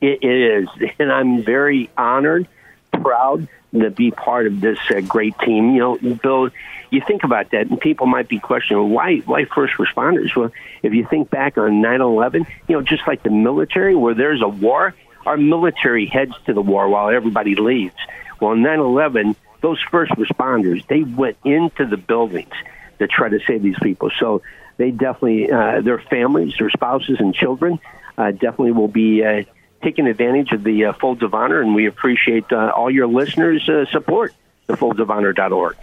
it 0.00 0.24
is, 0.24 0.68
and 0.98 1.12
I'm 1.12 1.42
very 1.44 1.90
honored, 1.96 2.48
proud 2.92 3.46
to 3.74 3.90
be 3.90 4.10
part 4.10 4.46
of 4.46 4.60
this 4.60 4.78
uh, 4.90 5.00
great 5.00 5.38
team. 5.40 5.74
You 5.74 5.80
know, 5.80 6.14
Bill, 6.14 6.50
you 6.94 7.02
think 7.06 7.24
about 7.24 7.50
that, 7.50 7.68
and 7.68 7.80
people 7.80 8.06
might 8.06 8.28
be 8.28 8.38
questioning 8.38 8.90
why 8.90 9.18
why 9.18 9.44
first 9.44 9.74
responders. 9.74 10.34
Well, 10.34 10.52
if 10.82 10.94
you 10.94 11.06
think 11.06 11.30
back 11.30 11.58
on 11.58 11.82
9/11, 11.82 12.46
you 12.68 12.76
know, 12.76 12.82
just 12.82 13.06
like 13.06 13.22
the 13.22 13.30
military, 13.30 13.94
where 13.94 14.14
there's 14.14 14.42
a 14.42 14.48
war, 14.48 14.94
our 15.26 15.36
military 15.36 16.06
heads 16.06 16.34
to 16.46 16.54
the 16.54 16.62
war 16.62 16.88
while 16.88 17.10
everybody 17.10 17.54
leaves. 17.54 17.96
Well, 18.40 18.54
9/11, 18.54 19.36
those 19.60 19.80
first 19.90 20.12
responders 20.12 20.86
they 20.86 21.02
went 21.02 21.36
into 21.44 21.86
the 21.86 21.96
buildings 21.96 22.54
to 22.98 23.06
try 23.06 23.28
to 23.28 23.40
save 23.46 23.62
these 23.62 23.78
people. 23.82 24.10
So 24.18 24.42
they 24.76 24.90
definitely, 24.90 25.50
uh, 25.50 25.80
their 25.80 25.98
families, 25.98 26.54
their 26.58 26.70
spouses, 26.70 27.18
and 27.18 27.34
children 27.34 27.80
uh, 28.16 28.30
definitely 28.30 28.72
will 28.72 28.88
be. 28.88 29.24
Uh, 29.24 29.42
taking 29.82 30.06
advantage 30.06 30.50
of 30.52 30.64
the 30.64 30.86
uh, 30.86 30.92
Folds 30.94 31.22
of 31.22 31.34
Honor, 31.34 31.60
and 31.60 31.74
we 31.74 31.86
appreciate 31.86 32.50
uh, 32.50 32.72
all 32.74 32.90
your 32.90 33.06
listeners' 33.06 33.68
uh, 33.68 33.84
support. 33.92 34.32
The 34.66 34.78
foldsofhonor.org. 34.78 35.76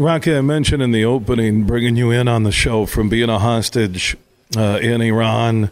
Rocky, 0.00 0.34
I 0.34 0.40
mentioned 0.40 0.82
in 0.82 0.92
the 0.92 1.04
opening 1.04 1.64
bringing 1.64 1.94
you 1.94 2.10
in 2.10 2.26
on 2.26 2.44
the 2.44 2.52
show 2.52 2.86
from 2.86 3.10
being 3.10 3.28
a 3.28 3.38
hostage 3.38 4.16
uh, 4.56 4.78
in 4.80 5.02
Iran 5.02 5.70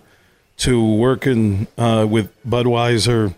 to 0.58 0.84
working 0.84 1.66
uh, 1.78 2.06
with 2.06 2.30
Budweiser 2.46 3.34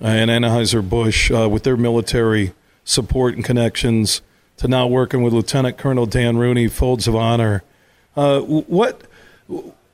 and 0.00 0.30
Anheuser-Busch 0.30 1.30
uh, 1.30 1.50
with 1.50 1.64
their 1.64 1.76
military 1.76 2.54
support 2.82 3.34
and 3.34 3.44
connections 3.44 4.22
to 4.56 4.68
now 4.68 4.86
working 4.86 5.22
with 5.22 5.34
Lieutenant 5.34 5.76
Colonel 5.76 6.06
Dan 6.06 6.38
Rooney, 6.38 6.66
Folds 6.66 7.06
of 7.06 7.14
Honor. 7.14 7.62
Uh, 8.16 8.40
what 8.40 9.02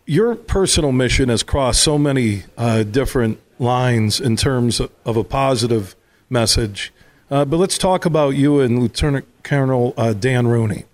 your 0.07 0.37
personal 0.37 0.93
mission 0.93 1.31
has 1.31 1.43
crossed 1.43 1.83
so 1.83 1.99
many 1.99 2.45
uh, 2.57 2.85
different 2.85 3.41
lines 3.59 4.21
in 4.21 4.37
terms 4.37 4.79
of 4.81 5.17
a 5.17 5.25
positive 5.25 5.97
message. 6.31 6.93
Uh, 7.31 7.45
but 7.45 7.59
let's 7.59 7.77
talk 7.79 8.05
about 8.05 8.31
you 8.31 8.61
and 8.61 8.81
Lieutenant 8.81 9.27
Colonel 9.43 9.95
uh, 9.97 10.13
Dan 10.13 10.47
Rooney 10.47 10.85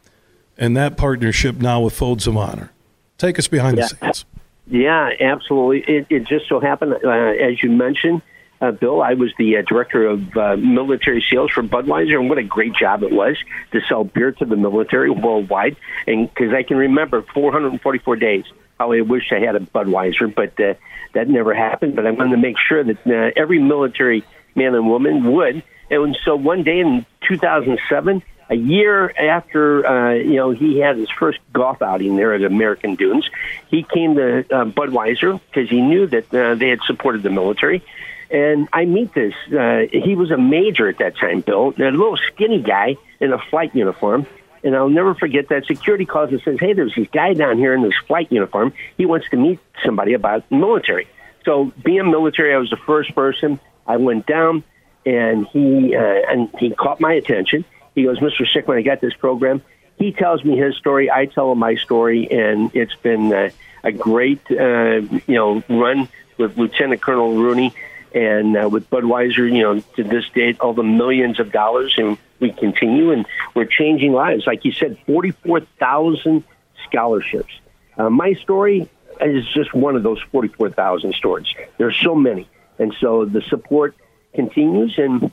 and 0.59 0.77
that 0.77 0.97
partnership 0.97 1.57
now 1.57 1.81
with 1.81 1.95
Folds 1.95 2.27
of 2.27 2.37
Honor. 2.37 2.71
Take 3.19 3.39
us 3.39 3.49
behind 3.49 3.77
Yeah. 3.79 3.89
the 4.01 4.13
scenes. 4.15 4.25
Yeah, 4.67 5.11
absolutely. 5.21 5.81
It, 5.95 6.07
it 6.11 6.25
just 6.25 6.49
so 6.49 6.59
happened, 6.59 6.95
uh, 7.05 7.09
as 7.09 7.63
you 7.63 7.71
mentioned, 7.71 8.23
uh, 8.61 8.71
Bill, 8.71 9.03
I 9.03 9.13
was 9.15 9.31
the 9.37 9.59
uh, 9.59 9.63
director 9.63 10.07
of 10.07 10.37
uh, 10.37 10.57
military 10.57 11.23
sales 11.31 11.51
for 11.51 11.63
Budweiser, 11.63 12.19
and 12.19 12.29
what 12.31 12.39
a 12.39 12.43
great 12.43 12.73
job 12.73 13.03
it 13.03 13.13
was 13.13 13.37
to 13.73 13.81
sell 13.89 14.05
beer 14.05 14.33
to 14.33 14.45
the 14.45 14.57
military 14.57 15.11
worldwide. 15.11 15.77
And 16.07 16.33
because 16.33 16.55
I 16.55 16.63
can 16.63 16.79
remember 16.79 17.23
444 17.35 18.17
days 18.17 18.45
how 18.81 18.93
I 18.93 19.03
wish 19.03 19.31
I 19.33 19.39
had 19.41 19.55
a 19.55 19.61
Budweiser, 19.61 20.35
but 20.35 20.59
uh, 20.59 20.75
that 21.13 21.29
never 21.29 21.53
happened. 21.53 21.95
But 21.95 22.07
I 22.07 22.11
wanted 22.13 22.31
to 22.31 22.37
make 22.39 22.57
sure 22.59 22.83
that 22.83 23.07
uh, 23.07 23.33
every 23.37 23.59
military 23.59 24.25
man 24.55 24.75
and 24.75 24.89
woman 24.89 25.31
would. 25.33 25.63
And 25.91 26.17
so 26.25 26.37
one 26.37 26.63
day 26.63 26.81
in 26.81 27.07
2007, 27.29 28.23
a 28.51 28.55
year 28.55 29.13
after 29.19 29.87
uh, 29.87 30.15
you 30.15 30.37
know 30.37 30.51
he 30.51 30.79
had 30.79 30.97
his 30.97 31.11
first 31.11 31.39
golf 31.53 31.83
outing 31.83 32.17
there 32.17 32.35
at 32.35 32.43
American 32.43 32.95
Dunes, 32.95 33.29
he 33.69 33.83
came 33.83 34.17
to 34.17 34.41
uh, 34.41 34.65
Budweiser 34.65 35.41
because 35.47 35.71
he 35.71 35.81
knew 35.81 36.07
that 36.07 36.35
uh, 36.35 36.55
they 36.55 36.69
had 36.69 36.81
supported 36.87 37.23
the 37.23 37.31
military. 37.31 37.83
And 38.31 38.69
I 38.73 38.85
meet 38.85 39.15
this. 39.15 39.35
Uh, 39.53 39.83
he 39.93 40.15
was 40.15 40.31
a 40.31 40.39
major 40.39 40.89
at 40.89 40.99
that 40.99 41.17
time, 41.17 41.41
Bill, 41.41 41.75
a 41.79 41.91
little 41.91 42.17
skinny 42.17 42.63
guy 42.63 42.97
in 43.21 43.33
a 43.33 43.39
flight 43.39 43.75
uniform. 43.75 44.27
And 44.63 44.75
I'll 44.75 44.89
never 44.89 45.15
forget 45.15 45.49
that 45.49 45.67
security 45.67 46.07
calls 46.07 46.31
and 46.31 46.41
says, 46.43 46.59
"Hey, 46.59 46.73
there's 46.73 46.95
this 46.95 47.09
guy 47.13 47.35
down 47.35 47.59
here 47.59 47.75
in 47.75 47.83
this 47.83 47.95
flight 48.07 48.33
uniform. 48.33 48.73
He 48.97 49.05
wants 49.05 49.29
to 49.31 49.37
meet 49.37 49.61
somebody 49.85 50.15
about 50.15 50.51
military." 50.51 51.07
So, 51.45 51.71
being 51.85 52.11
military, 52.11 52.55
I 52.55 52.59
was 52.59 52.71
the 52.71 52.79
first 52.79 53.15
person. 53.15 53.61
I 53.87 53.99
went 53.99 54.25
down, 54.25 54.65
and 55.07 55.47
he 55.49 55.95
uh, 55.97 56.01
and 56.01 56.49
he 56.59 56.71
caught 56.71 57.01
my 57.01 57.13
attention. 57.15 57.65
He 57.95 58.05
goes, 58.05 58.19
"Mr. 58.19 58.47
Sickmann, 58.53 58.79
I 58.79 58.83
got 58.83 59.01
this 59.01 59.15
program." 59.15 59.63
He 59.99 60.13
tells 60.13 60.45
me 60.45 60.57
his 60.57 60.77
story. 60.77 61.11
I 61.11 61.27
tell 61.27 61.53
him 61.53 61.59
my 61.59 61.77
story, 61.77 62.29
and 62.31 62.75
it's 62.75 62.97
been 62.97 63.33
uh, 63.33 63.51
a 63.85 63.93
great, 63.93 64.41
uh, 64.51 65.03
you 65.27 65.35
know, 65.35 65.63
run 65.69 66.09
with 66.37 66.57
Lieutenant 66.57 67.01
Colonel 67.01 67.35
Rooney 67.35 67.73
and 68.13 68.57
uh, 68.57 68.69
with 68.69 68.89
Budweiser, 68.91 69.51
you 69.53 69.63
know, 69.63 69.81
to 69.97 70.05
this 70.05 70.25
date, 70.35 70.61
all 70.61 70.73
the 70.73 70.83
millions 70.83 71.41
of 71.41 71.53
dollars, 71.53 71.95
and 71.97 72.17
we 72.41 72.53
continue, 72.53 73.11
and 73.11 73.27
we're 73.55 73.67
changing 73.67 74.13
lives. 74.13 74.47
Like 74.47 74.65
you 74.65 74.73
said, 74.73 74.99
44,000 75.07 76.45
scholarships. 76.89 77.53
Uh, 77.97 78.11
my 78.11 78.35
story 78.35 78.89
is 79.21 79.45
just 79.53 79.75
one 79.75 79.97
of 79.97 80.03
those 80.03 80.21
44,000 80.33 81.15
stories. 81.15 81.47
There's 81.79 81.97
so 82.03 82.15
many. 82.15 82.49
And 82.79 82.95
so 83.01 83.25
the 83.25 83.43
support 83.43 83.95
continues, 84.35 84.95
and 84.99 85.31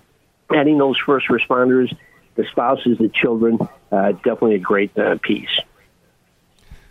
adding 0.54 0.78
those 0.78 0.98
first 1.06 1.28
responders, 1.28 1.96
the 2.36 2.46
spouses, 2.52 2.98
the 2.98 3.10
children, 3.10 3.58
uh, 3.92 4.12
definitely 4.12 4.56
a 4.56 4.60
great 4.60 4.98
uh, 4.98 5.18
piece. 5.22 5.50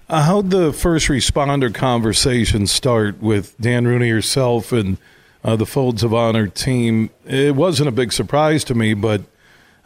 Uh, 0.08 0.22
how'd 0.22 0.50
the 0.50 0.72
first 0.72 1.06
responder 1.08 1.72
conversation 1.72 2.66
start 2.66 3.22
with 3.22 3.56
Dan 3.60 3.86
Rooney 3.86 4.08
yourself 4.08 4.72
and 4.72 4.98
uh, 5.44 5.56
the 5.56 5.66
Folds 5.66 6.02
of 6.02 6.12
Honor 6.12 6.48
team? 6.48 7.10
It 7.26 7.54
wasn't 7.54 7.88
a 7.88 7.92
big 7.92 8.12
surprise 8.12 8.64
to 8.64 8.74
me, 8.74 8.92
but 8.94 9.22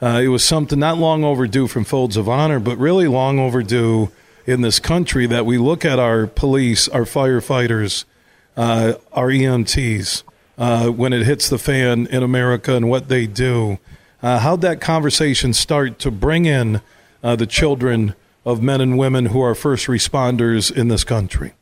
uh, 0.00 0.20
it 0.22 0.28
was 0.28 0.44
something 0.44 0.78
not 0.78 0.98
long 0.98 1.24
overdue 1.24 1.66
from 1.66 1.84
Folds 1.84 2.16
of 2.16 2.28
Honor, 2.28 2.58
but 2.58 2.78
really 2.78 3.06
long 3.06 3.38
overdue 3.38 4.10
in 4.46 4.62
this 4.62 4.78
country 4.78 5.26
that 5.26 5.46
we 5.46 5.58
look 5.58 5.84
at 5.84 5.98
our 5.98 6.26
police, 6.26 6.88
our 6.88 7.02
firefighters, 7.02 8.04
uh, 8.56 8.94
our 9.12 9.28
EMTs 9.28 10.22
uh, 10.58 10.88
when 10.88 11.12
it 11.12 11.24
hits 11.24 11.48
the 11.48 11.58
fan 11.58 12.06
in 12.06 12.22
America 12.22 12.74
and 12.74 12.88
what 12.88 13.08
they 13.08 13.26
do. 13.26 13.78
Uh, 14.22 14.38
how'd 14.38 14.60
that 14.62 14.80
conversation 14.80 15.52
start 15.52 15.98
to 15.98 16.10
bring 16.10 16.46
in 16.46 16.80
uh, 17.22 17.36
the 17.36 17.46
children 17.46 18.14
of 18.44 18.62
men 18.62 18.80
and 18.80 18.98
women 18.98 19.26
who 19.26 19.40
are 19.42 19.54
first 19.54 19.86
responders 19.86 20.74
in 20.74 20.88
this 20.88 21.04
country? 21.04 21.54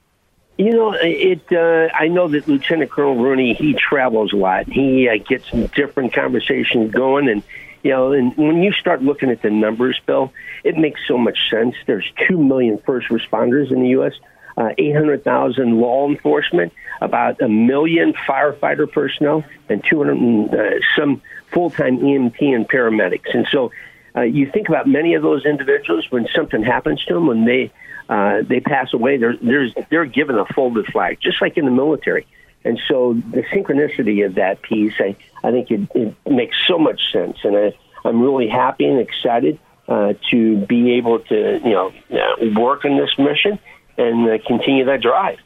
You 0.59 0.70
know, 0.70 0.92
it. 0.92 1.40
Uh, 1.50 1.88
I 1.94 2.09
know 2.09 2.28
that 2.28 2.46
Lieutenant 2.46 2.90
Colonel 2.90 3.16
Rooney 3.16 3.55
he 3.55 3.74
travels 3.74 4.33
a 4.33 4.37
lot. 4.37 4.66
He 4.66 5.09
uh, 5.09 5.16
gets 5.16 5.50
different 5.74 6.12
conversations 6.12 6.92
going, 6.92 7.28
and 7.28 7.42
you 7.83 7.90
know, 7.90 8.12
and 8.12 8.37
when 8.37 8.62
you 8.62 8.72
start 8.72 9.02
looking 9.02 9.31
at 9.31 9.42
the 9.42 9.50
numbers, 9.50 9.98
Bill, 10.07 10.33
it 10.62 10.76
makes 10.76 11.00
so 11.09 11.16
much 11.16 11.50
sense. 11.50 11.74
There's 11.87 12.09
two 12.28 12.37
million 12.37 12.78
first 12.78 13.09
responders 13.09 13.72
in 13.72 13.83
the 13.83 13.88
U.S., 13.90 14.12
uh, 14.56 14.70
800,000 14.78 15.80
law 15.80 16.08
enforcement, 16.08 16.72
about 17.00 17.40
a 17.40 17.48
million 17.48 18.12
firefighter 18.12 18.90
personnel, 18.90 19.44
and 19.68 19.82
200 19.88 20.54
uh, 20.54 20.80
some 20.96 21.22
full-time 21.52 21.98
EMT 21.98 22.54
and 22.54 22.68
paramedics. 22.68 23.34
And 23.34 23.46
so, 23.50 23.70
uh, 24.14 24.22
you 24.22 24.50
think 24.50 24.68
about 24.68 24.86
many 24.86 25.14
of 25.14 25.22
those 25.22 25.46
individuals 25.46 26.06
when 26.10 26.28
something 26.34 26.62
happens 26.62 27.04
to 27.06 27.14
them, 27.14 27.26
when 27.26 27.44
they 27.44 27.72
uh, 28.08 28.42
they 28.42 28.60
pass 28.60 28.92
away, 28.92 29.16
they're, 29.16 29.36
they're, 29.40 29.70
they're 29.88 30.04
given 30.04 30.36
a 30.36 30.44
folded 30.44 30.84
flag, 30.86 31.18
just 31.22 31.40
like 31.40 31.56
in 31.56 31.64
the 31.64 31.70
military. 31.70 32.26
And 32.64 32.78
so 32.86 33.14
the 33.14 33.42
synchronicity 33.44 34.26
of 34.26 34.34
that 34.34 34.60
piece, 34.60 34.92
I, 34.98 35.16
I 35.42 35.50
think 35.50 35.70
it, 35.70 35.88
it 35.94 36.14
makes 36.30 36.56
so 36.66 36.78
much 36.78 37.00
sense. 37.12 37.38
And 37.42 37.56
I, 37.56 37.72
I'm 38.04 38.20
really 38.20 38.48
happy 38.48 38.84
and 38.84 39.00
excited 39.00 39.58
uh, 39.88 40.14
to 40.30 40.56
be 40.66 40.92
able 40.92 41.20
to, 41.20 41.60
you 41.64 41.70
know, 41.70 41.92
uh, 42.12 42.60
work 42.60 42.84
in 42.84 42.98
this 42.98 43.10
mission 43.18 43.58
and 43.96 44.28
uh, 44.28 44.38
continue 44.46 44.85
that 44.85 45.00
drive. 45.00 45.38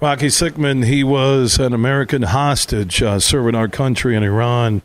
Rocky 0.00 0.28
Sickmann, 0.28 0.84
he 0.84 1.02
was 1.02 1.58
an 1.58 1.72
American 1.72 2.22
hostage 2.22 3.02
uh, 3.02 3.18
serving 3.18 3.56
our 3.56 3.66
country 3.66 4.14
in 4.14 4.22
Iran. 4.22 4.82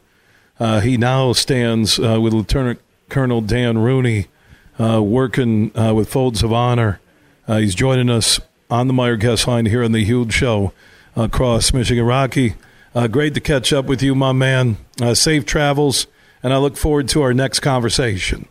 Uh, 0.60 0.80
he 0.80 0.98
now 0.98 1.34
stands 1.34 2.00
uh, 2.00 2.20
with 2.20 2.34
Lieutenant 2.34 2.80
Colonel 3.10 3.42
Dan 3.42 3.78
Rooney, 3.78 4.26
uh, 4.80 5.04
working 5.04 5.78
uh, 5.78 5.94
with 5.94 6.10
Folds 6.10 6.42
of 6.42 6.52
Honor. 6.52 7.00
He's 7.46 7.76
joining 7.76 8.10
us 8.10 8.40
on 8.72 8.88
the 8.88 8.94
Meijer 8.94 9.20
Guest 9.20 9.48
line 9.48 9.68
here 9.68 9.84
on 9.84 9.92
the 9.92 10.04
Huge 10.04 10.34
Show 10.34 10.74
across 11.16 11.74
Michigan. 11.74 12.06
Rocky, 12.06 12.56
great 13.12 13.36
to 13.36 13.42
catch 13.42 13.72
up 13.72 13.86
with 13.86 14.02
you, 14.02 14.16
my 14.16 14.32
man. 14.32 14.78
safe 15.14 15.46
travels, 15.46 16.08
and 16.42 16.54
I 16.54 16.58
look 16.58 16.76
forward 16.76 17.08
to 17.10 17.22
our 17.22 17.36
next 17.36 17.60
conversation. 17.60 18.48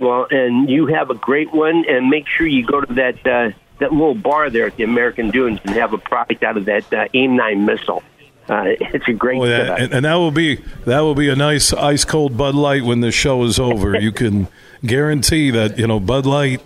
Well, 0.00 0.26
and 0.30 0.68
you 0.68 0.86
have 0.86 1.10
a 1.10 1.14
great 1.14 1.52
one, 1.52 1.84
and 1.86 2.08
make 2.08 2.26
sure 2.26 2.46
you 2.46 2.66
go 2.66 2.80
to 2.80 2.94
that 2.94 3.26
uh, 3.26 3.50
that 3.80 3.92
little 3.92 4.14
bar 4.14 4.48
there 4.48 4.66
at 4.66 4.76
the 4.76 4.84
American 4.84 5.30
Dunes 5.30 5.60
and 5.62 5.74
have 5.76 5.92
a 5.92 5.98
product 5.98 6.42
out 6.42 6.56
of 6.56 6.64
that 6.64 6.92
uh, 6.92 7.06
AIM 7.12 7.36
nine 7.36 7.66
missile. 7.66 8.02
Uh, 8.48 8.64
it's 8.80 9.06
a 9.06 9.12
great, 9.12 9.38
oh, 9.38 9.44
yeah. 9.44 9.76
and, 9.76 9.92
and, 9.92 10.04
that 10.06 10.14
will 10.14 10.30
be 10.30 10.56
that 10.84 11.00
will 11.00 11.14
be 11.14 11.28
a 11.28 11.36
nice 11.36 11.72
ice 11.74 12.04
cold 12.04 12.36
Bud 12.36 12.54
Light 12.54 12.82
when 12.82 13.00
the 13.00 13.12
show 13.12 13.44
is 13.44 13.60
over. 13.60 13.96
you 14.00 14.10
can 14.10 14.48
guarantee 14.84 15.50
that 15.50 15.78
you 15.78 15.86
know 15.86 16.00
Bud 16.00 16.24
Light 16.24 16.62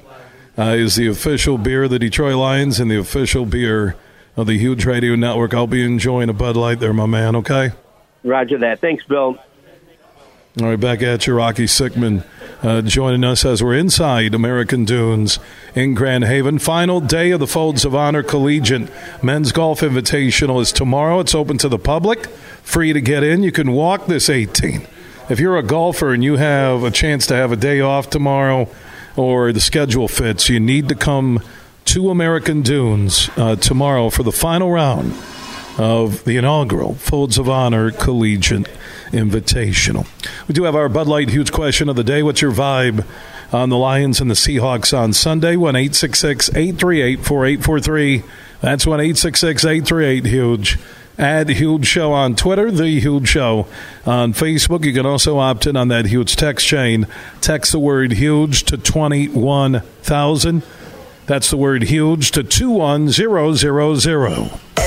uh, 0.56 0.62
is 0.62 0.94
the 0.94 1.08
official 1.08 1.58
beer 1.58 1.82
of 1.82 1.90
the 1.90 1.98
Detroit 1.98 2.36
Lions 2.36 2.78
and 2.78 2.88
the 2.88 2.98
official 2.98 3.44
beer 3.44 3.96
of 4.36 4.46
the 4.46 4.56
Huge 4.56 4.86
Radio 4.86 5.16
Network. 5.16 5.52
I'll 5.54 5.66
be 5.66 5.84
enjoying 5.84 6.28
a 6.28 6.32
Bud 6.32 6.56
Light 6.56 6.78
there, 6.78 6.92
my 6.92 7.06
man. 7.06 7.34
Okay. 7.36 7.72
Roger 8.22 8.58
that. 8.58 8.80
Thanks, 8.80 9.04
Bill. 9.04 9.38
All 10.62 10.68
right, 10.68 10.78
back 10.78 11.02
at 11.02 11.26
you, 11.26 11.34
Rocky 11.34 11.64
Sickmann, 11.64 12.22
uh, 12.62 12.80
joining 12.82 13.24
us 13.24 13.44
as 13.44 13.60
we're 13.60 13.74
inside 13.74 14.34
American 14.34 14.84
Dunes 14.84 15.40
in 15.74 15.94
Grand 15.94 16.22
Haven. 16.22 16.60
Final 16.60 17.00
day 17.00 17.32
of 17.32 17.40
the 17.40 17.48
Folds 17.48 17.84
of 17.84 17.92
Honor 17.92 18.22
Collegiate 18.22 18.88
Men's 19.20 19.50
Golf 19.50 19.80
Invitational 19.80 20.62
is 20.62 20.70
tomorrow. 20.70 21.18
It's 21.18 21.34
open 21.34 21.58
to 21.58 21.68
the 21.68 21.76
public, 21.76 22.28
free 22.62 22.92
to 22.92 23.00
get 23.00 23.24
in. 23.24 23.42
You 23.42 23.50
can 23.50 23.72
walk 23.72 24.06
this 24.06 24.30
18. 24.30 24.86
If 25.28 25.40
you're 25.40 25.58
a 25.58 25.62
golfer 25.64 26.12
and 26.12 26.22
you 26.22 26.36
have 26.36 26.84
a 26.84 26.92
chance 26.92 27.26
to 27.26 27.34
have 27.34 27.50
a 27.50 27.56
day 27.56 27.80
off 27.80 28.08
tomorrow 28.08 28.68
or 29.16 29.52
the 29.52 29.60
schedule 29.60 30.06
fits, 30.06 30.48
you 30.48 30.60
need 30.60 30.88
to 30.88 30.94
come 30.94 31.42
to 31.86 32.10
American 32.10 32.62
Dunes 32.62 33.28
uh, 33.36 33.56
tomorrow 33.56 34.08
for 34.08 34.22
the 34.22 34.30
final 34.30 34.70
round 34.70 35.14
of 35.78 36.22
the 36.22 36.36
inaugural 36.36 36.94
Folds 36.94 37.38
of 37.38 37.48
Honor 37.48 37.90
Collegiate 37.90 38.68
Invitational. 39.14 40.06
We 40.48 40.54
do 40.54 40.64
have 40.64 40.74
our 40.74 40.88
Bud 40.88 41.06
Light 41.06 41.30
huge 41.30 41.52
question 41.52 41.88
of 41.88 41.94
the 41.94 42.02
day. 42.02 42.24
What's 42.24 42.42
your 42.42 42.50
vibe 42.50 43.06
on 43.52 43.68
the 43.68 43.76
Lions 43.76 44.20
and 44.20 44.28
the 44.28 44.34
Seahawks 44.34 44.96
on 44.96 45.12
Sunday? 45.12 45.56
1 45.56 45.76
838 45.76 47.20
4843. 47.20 48.24
That's 48.60 48.86
1 48.86 49.00
838 49.00 50.26
huge. 50.26 50.78
Add 51.16 51.48
Huge 51.48 51.86
Show 51.86 52.12
on 52.12 52.34
Twitter, 52.34 52.72
The 52.72 52.98
Huge 52.98 53.28
Show 53.28 53.68
on 54.04 54.32
Facebook. 54.32 54.84
You 54.84 54.92
can 54.92 55.06
also 55.06 55.38
opt 55.38 55.64
in 55.64 55.76
on 55.76 55.86
that 55.88 56.06
huge 56.06 56.34
text 56.34 56.66
chain. 56.66 57.06
Text 57.40 57.70
the 57.70 57.78
word 57.78 58.14
huge 58.14 58.64
to 58.64 58.76
21,000. 58.76 60.62
That's 61.26 61.50
the 61.50 61.56
word 61.56 61.84
huge 61.84 62.32
to 62.32 62.42
21000. 62.42 64.83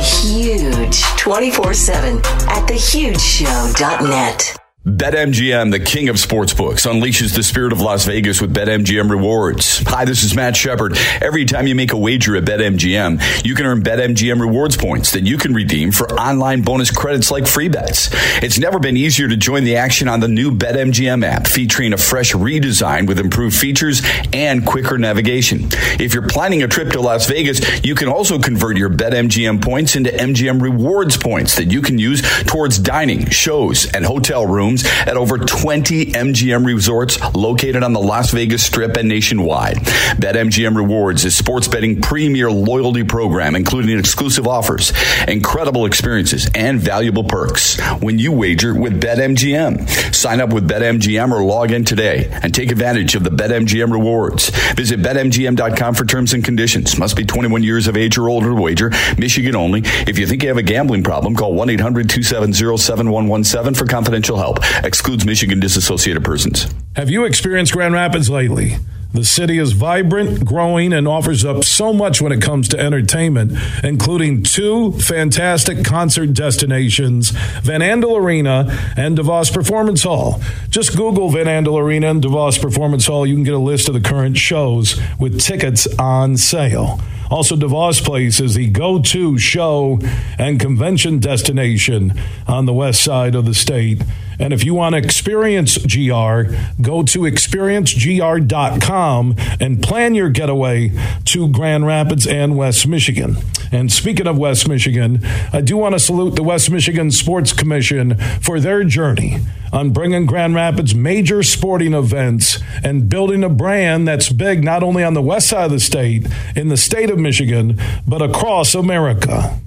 Huge 0.00 1.02
24 1.16 1.74
7 1.74 2.16
at 2.18 2.68
thehugeshow.net. 2.68 4.67
BetMGM, 4.88 5.70
the 5.70 5.80
king 5.80 6.08
of 6.08 6.16
sportsbooks, 6.16 6.90
unleashes 6.90 7.36
the 7.36 7.42
spirit 7.42 7.72
of 7.72 7.82
Las 7.82 8.06
Vegas 8.06 8.40
with 8.40 8.54
BetMGM 8.54 9.10
rewards. 9.10 9.82
Hi, 9.86 10.06
this 10.06 10.24
is 10.24 10.34
Matt 10.34 10.56
Shepard. 10.56 10.96
Every 11.20 11.44
time 11.44 11.66
you 11.66 11.74
make 11.74 11.92
a 11.92 11.96
wager 11.98 12.36
at 12.36 12.44
BetMGM, 12.44 13.44
you 13.44 13.54
can 13.54 13.66
earn 13.66 13.82
BetMGM 13.82 14.40
rewards 14.40 14.78
points 14.78 15.12
that 15.12 15.24
you 15.24 15.36
can 15.36 15.52
redeem 15.52 15.92
for 15.92 16.10
online 16.12 16.62
bonus 16.62 16.90
credits 16.90 17.30
like 17.30 17.46
free 17.46 17.68
bets. 17.68 18.08
It's 18.42 18.58
never 18.58 18.78
been 18.78 18.96
easier 18.96 19.28
to 19.28 19.36
join 19.36 19.64
the 19.64 19.76
action 19.76 20.08
on 20.08 20.20
the 20.20 20.28
new 20.28 20.50
BetMGM 20.50 21.22
app, 21.22 21.46
featuring 21.46 21.92
a 21.92 21.98
fresh 21.98 22.32
redesign 22.32 23.06
with 23.06 23.18
improved 23.18 23.58
features 23.58 24.00
and 24.32 24.64
quicker 24.64 24.96
navigation. 24.96 25.68
If 26.00 26.14
you're 26.14 26.28
planning 26.28 26.62
a 26.62 26.68
trip 26.68 26.92
to 26.92 27.00
Las 27.02 27.28
Vegas, 27.28 27.84
you 27.84 27.94
can 27.94 28.08
also 28.08 28.38
convert 28.38 28.78
your 28.78 28.88
BetMGM 28.88 29.60
points 29.62 29.96
into 29.96 30.08
MGM 30.08 30.62
rewards 30.62 31.18
points 31.18 31.56
that 31.56 31.70
you 31.70 31.82
can 31.82 31.98
use 31.98 32.22
towards 32.44 32.78
dining, 32.78 33.28
shows, 33.28 33.84
and 33.92 34.06
hotel 34.06 34.46
rooms 34.46 34.77
at 34.86 35.16
over 35.16 35.38
20 35.38 36.06
MGM 36.06 36.64
resorts 36.64 37.18
located 37.34 37.82
on 37.82 37.92
the 37.92 38.00
Las 38.00 38.30
Vegas 38.30 38.62
Strip 38.62 38.96
and 38.96 39.08
nationwide. 39.08 39.76
BetMGM 39.76 40.76
Rewards 40.76 41.24
is 41.24 41.36
sports 41.36 41.68
betting 41.68 42.00
premier 42.00 42.50
loyalty 42.50 43.04
program, 43.04 43.54
including 43.54 43.98
exclusive 43.98 44.46
offers, 44.46 44.92
incredible 45.26 45.86
experiences, 45.86 46.48
and 46.54 46.80
valuable 46.80 47.24
perks 47.24 47.78
when 48.00 48.18
you 48.18 48.32
wager 48.32 48.74
with 48.74 49.00
BetMGM. 49.00 50.14
Sign 50.14 50.40
up 50.40 50.52
with 50.52 50.68
BetMGM 50.68 51.32
or 51.32 51.42
log 51.44 51.70
in 51.70 51.84
today 51.84 52.28
and 52.42 52.54
take 52.54 52.70
advantage 52.70 53.14
of 53.14 53.24
the 53.24 53.30
BetMGM 53.30 53.92
rewards. 53.92 54.50
Visit 54.74 55.00
BetMGM.com 55.00 55.94
for 55.94 56.04
terms 56.04 56.32
and 56.32 56.44
conditions. 56.44 56.98
Must 56.98 57.16
be 57.16 57.24
21 57.24 57.62
years 57.62 57.86
of 57.86 57.96
age 57.96 58.18
or 58.18 58.28
older 58.28 58.48
to 58.48 58.54
wager. 58.54 58.90
Michigan 59.16 59.56
only. 59.56 59.82
If 60.06 60.18
you 60.18 60.26
think 60.26 60.42
you 60.42 60.48
have 60.48 60.58
a 60.58 60.62
gambling 60.62 61.02
problem, 61.02 61.34
call 61.34 61.54
1 61.54 61.70
800 61.70 62.08
270 62.08 62.76
7117 62.76 63.74
for 63.74 63.86
confidential 63.86 64.36
help. 64.36 64.57
Excludes 64.82 65.24
Michigan 65.24 65.60
disassociated 65.60 66.24
persons. 66.24 66.66
Have 66.96 67.10
you 67.10 67.24
experienced 67.24 67.72
Grand 67.72 67.94
Rapids 67.94 68.30
lately? 68.30 68.76
The 69.14 69.24
city 69.24 69.56
is 69.56 69.72
vibrant, 69.72 70.44
growing, 70.44 70.92
and 70.92 71.08
offers 71.08 71.42
up 71.42 71.64
so 71.64 71.94
much 71.94 72.20
when 72.20 72.30
it 72.30 72.42
comes 72.42 72.68
to 72.68 72.78
entertainment, 72.78 73.52
including 73.82 74.42
two 74.42 74.92
fantastic 74.92 75.82
concert 75.82 76.34
destinations, 76.34 77.30
Van 77.30 77.80
Andel 77.80 78.18
Arena 78.18 78.66
and 78.98 79.16
DeVos 79.16 79.50
Performance 79.50 80.02
Hall. 80.02 80.42
Just 80.68 80.94
Google 80.94 81.30
Van 81.30 81.46
Andel 81.46 81.80
Arena 81.80 82.10
and 82.10 82.22
DeVos 82.22 82.60
Performance 82.60 83.06
Hall. 83.06 83.26
You 83.26 83.34
can 83.34 83.44
get 83.44 83.54
a 83.54 83.58
list 83.58 83.88
of 83.88 83.94
the 83.94 84.00
current 84.00 84.36
shows 84.36 85.00
with 85.18 85.40
tickets 85.40 85.86
on 85.98 86.36
sale. 86.36 87.00
Also, 87.30 87.56
DeVos 87.56 88.04
Place 88.04 88.40
is 88.40 88.54
the 88.54 88.68
go 88.68 89.00
to 89.02 89.38
show 89.38 90.00
and 90.38 90.58
convention 90.58 91.18
destination 91.18 92.18
on 92.46 92.64
the 92.66 92.72
west 92.72 93.02
side 93.02 93.34
of 93.34 93.44
the 93.44 93.54
state. 93.54 94.02
And 94.38 94.52
if 94.52 94.64
you 94.64 94.74
want 94.74 94.94
to 94.94 94.98
experience 94.98 95.78
GR, 95.78 96.42
go 96.80 97.02
to 97.02 97.20
experiencegr.com 97.20 99.34
and 99.60 99.82
plan 99.82 100.14
your 100.14 100.30
getaway 100.30 100.92
to 101.26 101.48
Grand 101.48 101.86
Rapids 101.86 102.26
and 102.26 102.56
West 102.56 102.86
Michigan. 102.86 103.36
And 103.70 103.92
speaking 103.92 104.26
of 104.26 104.38
West 104.38 104.68
Michigan, 104.68 105.20
I 105.52 105.60
do 105.60 105.76
want 105.76 105.94
to 105.94 105.98
salute 105.98 106.36
the 106.36 106.42
West 106.42 106.70
Michigan 106.70 107.10
Sports 107.10 107.52
Commission 107.52 108.16
for 108.40 108.60
their 108.60 108.84
journey 108.84 109.38
on 109.72 109.90
bringing 109.90 110.26
Grand 110.26 110.54
Rapids 110.54 110.94
major 110.94 111.42
sporting 111.42 111.92
events 111.92 112.58
and 112.82 113.08
building 113.08 113.44
a 113.44 113.48
brand 113.48 114.08
that's 114.08 114.30
big 114.30 114.64
not 114.64 114.82
only 114.82 115.04
on 115.04 115.14
the 115.14 115.22
west 115.22 115.48
side 115.48 115.66
of 115.66 115.70
the 115.70 115.80
state, 115.80 116.26
in 116.56 116.68
the 116.68 116.76
state 116.76 117.10
of 117.10 117.18
Michigan, 117.18 117.78
but 118.06 118.22
across 118.22 118.74
America. 118.74 119.60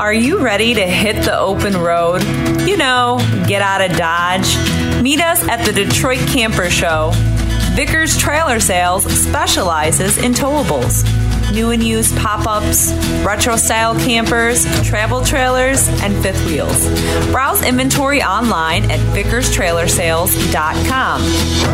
Are 0.00 0.14
you 0.14 0.38
ready 0.38 0.74
to 0.74 0.86
hit 0.86 1.24
the 1.24 1.36
open 1.36 1.76
road? 1.76 2.22
You 2.68 2.76
know, 2.76 3.18
get 3.48 3.62
out 3.62 3.80
of 3.80 3.96
Dodge. 3.96 4.56
Meet 5.02 5.20
us 5.20 5.42
at 5.48 5.64
the 5.64 5.72
Detroit 5.72 6.20
Camper 6.28 6.70
Show. 6.70 7.10
Vicars 7.74 8.16
Trailer 8.16 8.60
Sales 8.60 9.04
specializes 9.04 10.18
in 10.18 10.32
towables 10.32 11.02
new 11.52 11.70
and 11.70 11.82
used 11.82 12.14
pop 12.16 12.46
ups, 12.46 12.92
retro 13.24 13.56
style 13.56 13.98
campers, 14.00 14.64
travel 14.86 15.24
trailers, 15.24 15.88
and 16.02 16.14
fifth 16.22 16.44
wheels. 16.46 16.86
Browse 17.30 17.62
inventory 17.62 18.22
online 18.22 18.90
at 18.90 19.00
vicarstrailersales.com. 19.14 21.20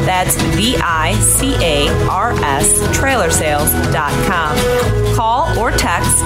That's 0.06 0.36
V 0.54 0.76
I 0.78 1.14
C 1.20 1.54
A 1.60 1.88
R 2.08 2.30
S 2.32 2.78
trailersales.com. 2.96 5.16
Call 5.16 5.58
or 5.58 5.72
text 5.72 6.18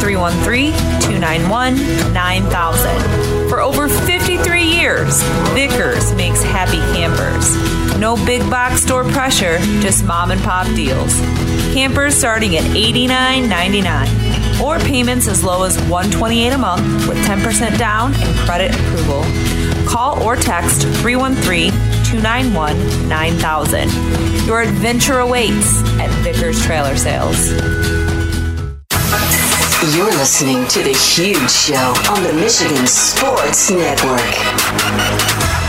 313 0.00 0.72
291 1.02 1.76
9000. 2.12 3.48
For 3.48 3.60
over 3.60 3.88
53 3.88 4.62
years, 4.62 5.22
Vicars 5.54 6.12
makes 6.14 6.42
happy 6.42 6.78
campers. 6.96 7.56
No 7.98 8.16
big 8.24 8.48
box 8.50 8.82
store 8.82 9.04
pressure, 9.04 9.58
just 9.80 10.04
mom 10.04 10.30
and 10.30 10.40
pop 10.42 10.66
deals. 10.76 11.20
Campers 11.72 12.14
starting 12.14 12.56
at 12.56 12.64
$89.99 12.64 14.60
or 14.60 14.78
payments 14.80 15.28
as 15.28 15.44
low 15.44 15.64
as 15.64 15.76
128 15.82 16.52
a 16.52 16.58
month 16.58 17.08
with 17.08 17.18
10% 17.26 17.78
down 17.78 18.12
and 18.14 18.36
credit 18.38 18.74
approval. 18.74 19.22
Call 19.86 20.22
or 20.22 20.36
text 20.36 20.82
313 21.00 21.70
291 22.04 23.08
9000. 23.08 23.90
Your 24.46 24.62
adventure 24.62 25.18
awaits 25.18 25.82
at 26.00 26.10
Vicars 26.22 26.62
Trailer 26.64 26.96
Sales. 26.96 27.50
You're 29.94 30.10
listening 30.10 30.66
to 30.68 30.82
The 30.82 30.92
Huge 30.92 31.50
Show 31.50 31.94
on 32.10 32.22
the 32.22 32.32
Michigan 32.32 32.86
Sports 32.86 33.70
Network. 33.70 35.67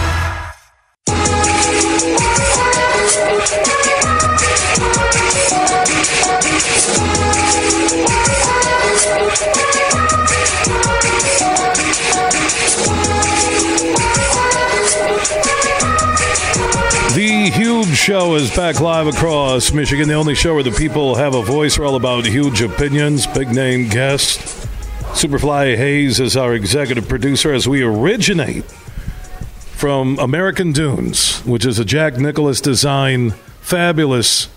Show 18.09 18.33
is 18.33 18.49
back 18.55 18.79
live 18.79 19.05
across 19.05 19.71
Michigan, 19.71 20.07
the 20.07 20.15
only 20.15 20.33
show 20.33 20.55
where 20.55 20.63
the 20.63 20.71
people 20.71 21.13
have 21.13 21.35
a 21.35 21.43
voice. 21.43 21.77
We're 21.77 21.85
all 21.85 21.95
about 21.95 22.25
huge 22.25 22.59
opinions, 22.59 23.27
big 23.27 23.49
name 23.49 23.87
guests. 23.87 24.65
Superfly 25.13 25.77
Hayes 25.77 26.19
is 26.19 26.35
our 26.35 26.55
executive 26.55 27.07
producer 27.07 27.53
as 27.53 27.67
we 27.67 27.83
originate 27.83 28.63
from 28.65 30.17
American 30.17 30.71
Dunes, 30.71 31.45
which 31.45 31.67
is 31.67 31.77
a 31.77 31.85
Jack 31.85 32.17
Nicklaus 32.17 32.61
design, 32.61 33.29
fabulous 33.61 34.47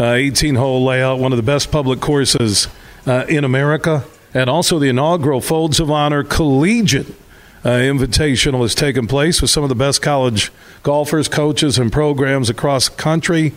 18 0.00 0.56
uh, 0.56 0.60
hole 0.60 0.82
layout, 0.82 1.18
one 1.18 1.30
of 1.30 1.36
the 1.36 1.42
best 1.42 1.70
public 1.70 2.00
courses 2.00 2.68
uh, 3.06 3.26
in 3.28 3.44
America, 3.44 4.04
and 4.32 4.48
also 4.48 4.78
the 4.78 4.88
inaugural 4.88 5.42
Folds 5.42 5.78
of 5.78 5.90
Honor 5.90 6.24
Collegiate 6.24 7.14
uh, 7.64 7.70
Invitational 7.70 8.60
has 8.60 8.74
taken 8.74 9.06
place 9.06 9.40
with 9.40 9.50
some 9.50 9.62
of 9.62 9.70
the 9.70 9.74
best 9.74 10.02
college 10.02 10.52
golfers, 10.82 11.28
coaches, 11.28 11.78
and 11.78 11.90
programs 11.90 12.50
across 12.50 12.90
the 12.90 12.96
country. 12.96 13.52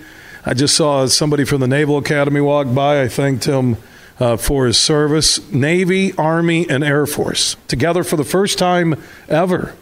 I 0.45 0.53
just 0.53 0.77
saw 0.77 1.05
somebody 1.07 1.43
from 1.43 1.59
the 1.59 1.67
Naval 1.67 1.97
Academy 1.97 2.39
walk 2.39 2.73
by. 2.73 3.01
I 3.01 3.09
thanked 3.09 3.43
him 3.43 3.75
uh, 4.17 4.37
for 4.37 4.65
his 4.65 4.77
service. 4.77 5.51
Navy, 5.51 6.13
Army, 6.13 6.69
and 6.69 6.85
Air 6.85 7.05
Force 7.05 7.57
together 7.67 8.03
for 8.05 8.15
the 8.15 8.23
first 8.23 8.57
time 8.57 8.95
ever 9.27 9.75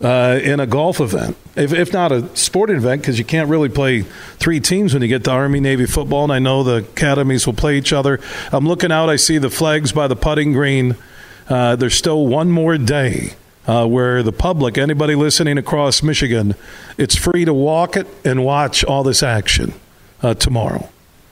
uh, 0.00 0.40
in 0.42 0.58
a 0.58 0.66
golf 0.66 0.98
event, 0.98 1.36
if, 1.54 1.74
if 1.74 1.92
not 1.92 2.12
a 2.12 2.34
sporting 2.34 2.76
event, 2.76 3.02
because 3.02 3.18
you 3.18 3.26
can't 3.26 3.50
really 3.50 3.68
play 3.68 4.00
three 4.38 4.58
teams 4.58 4.94
when 4.94 5.02
you 5.02 5.08
get 5.08 5.24
to 5.24 5.30
Army, 5.30 5.60
Navy 5.60 5.84
football. 5.84 6.24
And 6.24 6.32
I 6.32 6.38
know 6.38 6.62
the 6.62 6.76
academies 6.76 7.46
will 7.46 7.52
play 7.52 7.76
each 7.76 7.92
other. 7.92 8.20
I'm 8.52 8.66
looking 8.66 8.90
out. 8.90 9.10
I 9.10 9.16
see 9.16 9.36
the 9.36 9.50
flags 9.50 9.92
by 9.92 10.08
the 10.08 10.16
putting 10.16 10.54
green. 10.54 10.96
Uh, 11.46 11.76
there's 11.76 11.94
still 11.94 12.26
one 12.26 12.50
more 12.50 12.78
day 12.78 13.34
uh, 13.66 13.86
where 13.86 14.22
the 14.22 14.32
public, 14.32 14.78
anybody 14.78 15.14
listening 15.14 15.58
across 15.58 16.02
Michigan, 16.02 16.54
it's 16.98 17.16
free 17.16 17.44
to 17.44 17.54
walk 17.54 17.96
it 17.96 18.06
and 18.24 18.44
watch 18.44 18.84
all 18.84 19.02
this 19.02 19.22
action 19.22 19.74
uh, 20.22 20.34
tomorrow. 20.34 20.88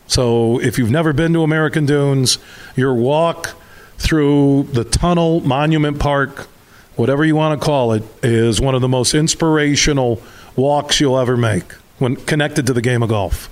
So 0.07 0.59
if 0.61 0.79
you've 0.79 0.91
never 0.91 1.13
been 1.13 1.33
to 1.35 1.43
American 1.43 1.85
Dunes, 1.87 2.39
your 2.77 2.95
walk 2.95 3.55
through 3.99 4.65
the 4.73 4.85
tunnel, 4.85 5.41
Monument 5.41 5.99
Park, 5.99 6.49
whatever 6.97 7.25
you 7.25 7.37
want 7.37 7.61
to 7.61 7.65
call 7.65 7.93
it, 7.93 8.03
is 8.23 8.61
one 8.61 8.75
of 8.75 8.81
the 8.81 8.89
most 8.89 9.15
inspirational 9.15 10.23
walks 10.57 11.01
you'll 11.01 11.19
ever 11.19 11.37
make 11.37 11.73
when 11.99 12.17
connected 12.17 12.67
to 12.67 12.73
the 12.73 12.83
game 12.83 13.03
of 13.03 13.09
golf. 13.09 13.51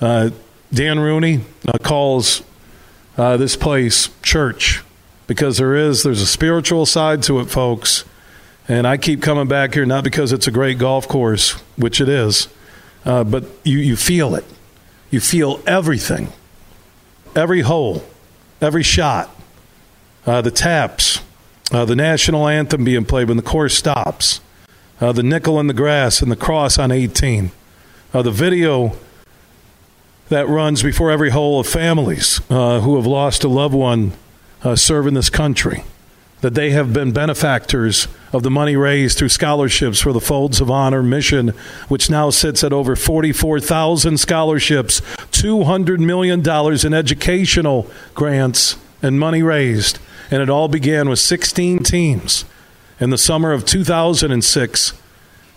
Uh, 0.00 0.30
Dan 0.72 0.98
Rooney 0.98 1.40
uh, 1.68 1.78
calls 1.78 2.42
uh, 3.16 3.36
this 3.36 3.56
place 3.56 4.08
church 4.22 4.82
because 5.26 5.58
there 5.58 5.74
is 5.74 6.02
there's 6.02 6.22
a 6.22 6.26
spiritual 6.26 6.86
side 6.86 7.22
to 7.24 7.40
it, 7.40 7.46
folks. 7.46 8.04
And 8.68 8.86
I 8.86 8.96
keep 8.96 9.22
coming 9.22 9.46
back 9.46 9.74
here 9.74 9.86
not 9.86 10.02
because 10.02 10.32
it's 10.32 10.46
a 10.46 10.50
great 10.50 10.78
golf 10.78 11.06
course, 11.06 11.52
which 11.76 12.00
it 12.00 12.08
is, 12.08 12.48
uh, 13.04 13.22
but 13.22 13.44
you, 13.62 13.78
you 13.78 13.96
feel 13.96 14.34
it. 14.34 14.44
You 15.10 15.20
feel 15.20 15.60
everything, 15.66 16.32
every 17.36 17.60
hole, 17.60 18.04
every 18.60 18.82
shot, 18.82 19.30
uh, 20.26 20.42
the 20.42 20.50
taps, 20.50 21.20
uh, 21.70 21.84
the 21.84 21.94
national 21.94 22.48
anthem 22.48 22.84
being 22.84 23.04
played 23.04 23.28
when 23.28 23.36
the 23.36 23.42
course 23.42 23.74
stops, 23.74 24.40
uh, 25.00 25.12
the 25.12 25.22
nickel 25.22 25.60
in 25.60 25.68
the 25.68 25.74
grass 25.74 26.20
and 26.20 26.30
the 26.30 26.36
cross 26.36 26.76
on 26.76 26.90
18, 26.90 27.52
uh, 28.12 28.22
the 28.22 28.32
video 28.32 28.96
that 30.28 30.48
runs 30.48 30.82
before 30.82 31.12
every 31.12 31.30
hole 31.30 31.60
of 31.60 31.68
families 31.68 32.40
uh, 32.50 32.80
who 32.80 32.96
have 32.96 33.06
lost 33.06 33.44
a 33.44 33.48
loved 33.48 33.74
one 33.74 34.12
uh, 34.66 34.74
serve 34.74 35.06
in 35.06 35.14
this 35.14 35.30
country. 35.30 35.84
That 36.40 36.54
they 36.54 36.70
have 36.70 36.92
been 36.92 37.12
benefactors 37.12 38.08
of 38.32 38.42
the 38.42 38.50
money 38.50 38.76
raised 38.76 39.16
through 39.16 39.30
scholarships 39.30 40.00
for 40.00 40.12
the 40.12 40.20
Folds 40.20 40.60
of 40.60 40.70
Honor 40.70 41.02
mission, 41.02 41.54
which 41.88 42.10
now 42.10 42.30
sits 42.30 42.62
at 42.62 42.72
over 42.72 42.94
44,000 42.94 44.18
scholarships, 44.18 45.00
$200 45.30 45.98
million 46.00 46.46
in 46.84 46.94
educational 46.94 47.88
grants 48.14 48.76
and 49.00 49.18
money 49.18 49.42
raised. 49.42 49.98
And 50.30 50.42
it 50.42 50.50
all 50.50 50.68
began 50.68 51.08
with 51.08 51.20
16 51.20 51.84
teams 51.84 52.44
in 52.98 53.10
the 53.10 53.18
summer 53.18 53.52
of 53.52 53.64
2006 53.64 54.92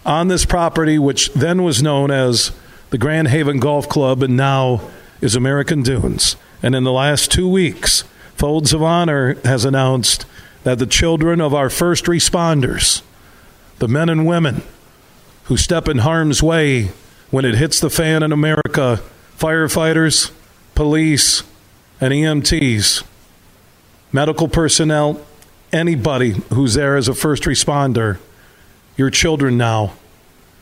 on 0.06 0.28
this 0.28 0.46
property, 0.46 1.00
which 1.00 1.34
then 1.34 1.64
was 1.64 1.82
known 1.84 2.12
as 2.12 2.52
the 2.92 2.98
Grand 2.98 3.30
Haven 3.30 3.60
Golf 3.60 3.90
Club 3.90 4.24
and 4.24 4.38
now 4.38 4.82
is 5.20 5.36
American 5.36 5.82
Dunes. 5.82 6.36
And 6.62 6.76
in 6.76 6.84
the 6.84 6.92
last 6.92 7.32
two 7.32 7.50
weeks, 7.50 8.04
Folds 8.40 8.72
of 8.72 8.82
Honor 8.82 9.34
has 9.44 9.66
announced 9.66 10.26
that 10.64 10.80
the 10.80 10.86
children 10.86 11.42
of 11.42 11.54
our 11.54 11.70
first 11.70 12.06
responders, 12.06 13.02
the 13.80 13.88
men 13.90 14.08
and 14.08 14.26
women 14.26 14.62
who 15.44 15.58
step 15.58 15.90
in 15.90 15.98
harm's 15.98 16.42
way 16.42 16.92
when 17.32 17.44
it 17.44 17.56
hits 17.56 17.82
the 17.82 17.90
fan 17.90 18.24
in 18.24 18.32
America, 18.32 19.02
firefighters, 19.38 20.32
police, 20.74 21.44
and 22.00 22.14
EMTs, 22.14 23.04
medical 24.14 24.48
personnel, 24.48 25.20
anybody 25.74 26.32
who's 26.54 26.76
there 26.76 26.96
as 26.96 27.10
a 27.10 27.14
first 27.14 27.44
responder, 27.44 28.20
your 28.96 29.10
children 29.10 29.58
now 29.58 29.92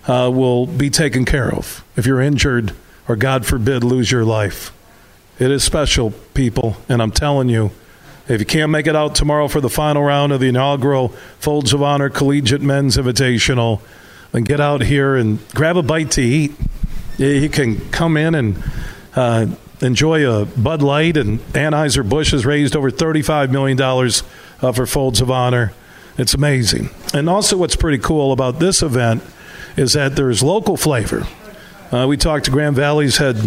uh, 0.07 0.32
will 0.34 0.65
be 0.65 0.89
taken 0.89 1.25
care 1.25 1.53
of 1.53 1.84
if 1.95 2.07
you're 2.07 2.21
injured 2.21 2.73
or, 3.07 3.15
God 3.15 3.45
forbid, 3.45 3.84
lose 3.84 4.11
your 4.11 4.25
life. 4.25 4.73
It 5.39 5.51
is 5.51 5.63
special, 5.63 6.11
people, 6.33 6.77
and 6.89 6.99
I'm 6.99 7.11
telling 7.11 7.47
you, 7.47 7.69
if 8.27 8.39
you 8.39 8.45
can't 8.45 8.71
make 8.71 8.88
it 8.88 8.95
out 8.95 9.13
tomorrow 9.13 9.47
for 9.47 9.61
the 9.61 9.69
final 9.69 10.01
round 10.01 10.33
of 10.33 10.39
the 10.39 10.47
inaugural 10.47 11.09
Folds 11.38 11.73
of 11.73 11.83
Honor 11.83 12.09
Collegiate 12.09 12.61
Men's 12.61 12.97
Invitational, 12.97 13.79
then 14.31 14.43
get 14.43 14.59
out 14.59 14.81
here 14.81 15.15
and 15.15 15.39
grab 15.53 15.77
a 15.77 15.83
bite 15.83 16.09
to 16.11 16.21
eat. 16.23 16.53
You 17.19 17.49
can 17.49 17.88
come 17.91 18.17
in 18.17 18.33
and 18.33 18.63
uh, 19.15 19.45
enjoy 19.79 20.27
a 20.27 20.45
Bud 20.45 20.81
Light, 20.81 21.17
and 21.17 21.39
Anheuser-Busch 21.53 22.31
has 22.31 22.43
raised 22.43 22.75
over 22.75 22.89
$35 22.89 23.51
million 23.51 23.79
uh, 23.79 24.71
for 24.71 24.88
Folds 24.88 25.21
of 25.21 25.29
Honor. 25.29 25.71
It's 26.17 26.33
amazing. 26.33 26.89
And 27.13 27.29
also, 27.29 27.57
what's 27.57 27.75
pretty 27.75 27.99
cool 27.99 28.31
about 28.31 28.59
this 28.59 28.81
event 28.81 29.21
is 29.75 29.93
that 29.93 30.15
there's 30.15 30.41
local 30.41 30.77
flavor. 30.77 31.27
Uh, 31.91 32.07
we 32.09 32.17
talked 32.17 32.45
to 32.45 32.51
Grand 32.51 32.75
Valley's 32.75 33.17
head 33.17 33.38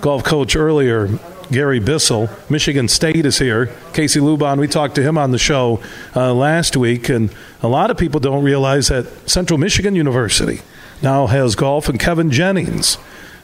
golf 0.00 0.24
coach 0.24 0.56
earlier, 0.56 1.08
Gary 1.50 1.80
Bissell. 1.80 2.28
Michigan 2.48 2.88
State 2.88 3.26
is 3.26 3.38
here. 3.38 3.66
Casey 3.92 4.20
Lubahn, 4.20 4.58
we 4.58 4.68
talked 4.68 4.94
to 4.96 5.02
him 5.02 5.16
on 5.18 5.30
the 5.30 5.38
show 5.38 5.80
uh, 6.14 6.32
last 6.34 6.76
week, 6.76 7.08
and 7.08 7.30
a 7.62 7.68
lot 7.68 7.90
of 7.90 7.96
people 7.96 8.20
don't 8.20 8.44
realize 8.44 8.88
that 8.88 9.06
Central 9.28 9.58
Michigan 9.58 9.94
University 9.94 10.60
now 11.02 11.26
has 11.26 11.54
golf, 11.54 11.88
and 11.88 11.98
Kevin 11.98 12.30
Jennings 12.30 12.98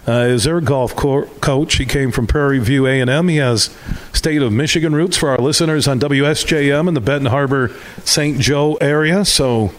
uh, 0.07 0.13
is 0.13 0.45
their 0.45 0.61
golf 0.61 0.95
co- 0.95 1.27
coach. 1.41 1.77
He 1.77 1.87
came 1.87 2.11
from 2.13 2.27
Prairie 2.27 2.59
View 2.59 2.87
A&M. 2.87 3.29
He 3.29 3.37
has 3.37 3.75
state 4.13 4.43
of 4.43 4.53
Michigan 4.53 4.95
roots 4.95 5.17
for 5.17 5.31
our 5.31 5.39
listeners 5.39 5.89
on 5.89 5.99
WSJM 5.99 6.89
in 6.89 6.95
the 6.95 7.01
Benton 7.01 7.27
Harbor 7.27 7.71
St. 8.05 8.39
Joe 8.39 8.75
area. 8.77 9.25
So 9.25 9.73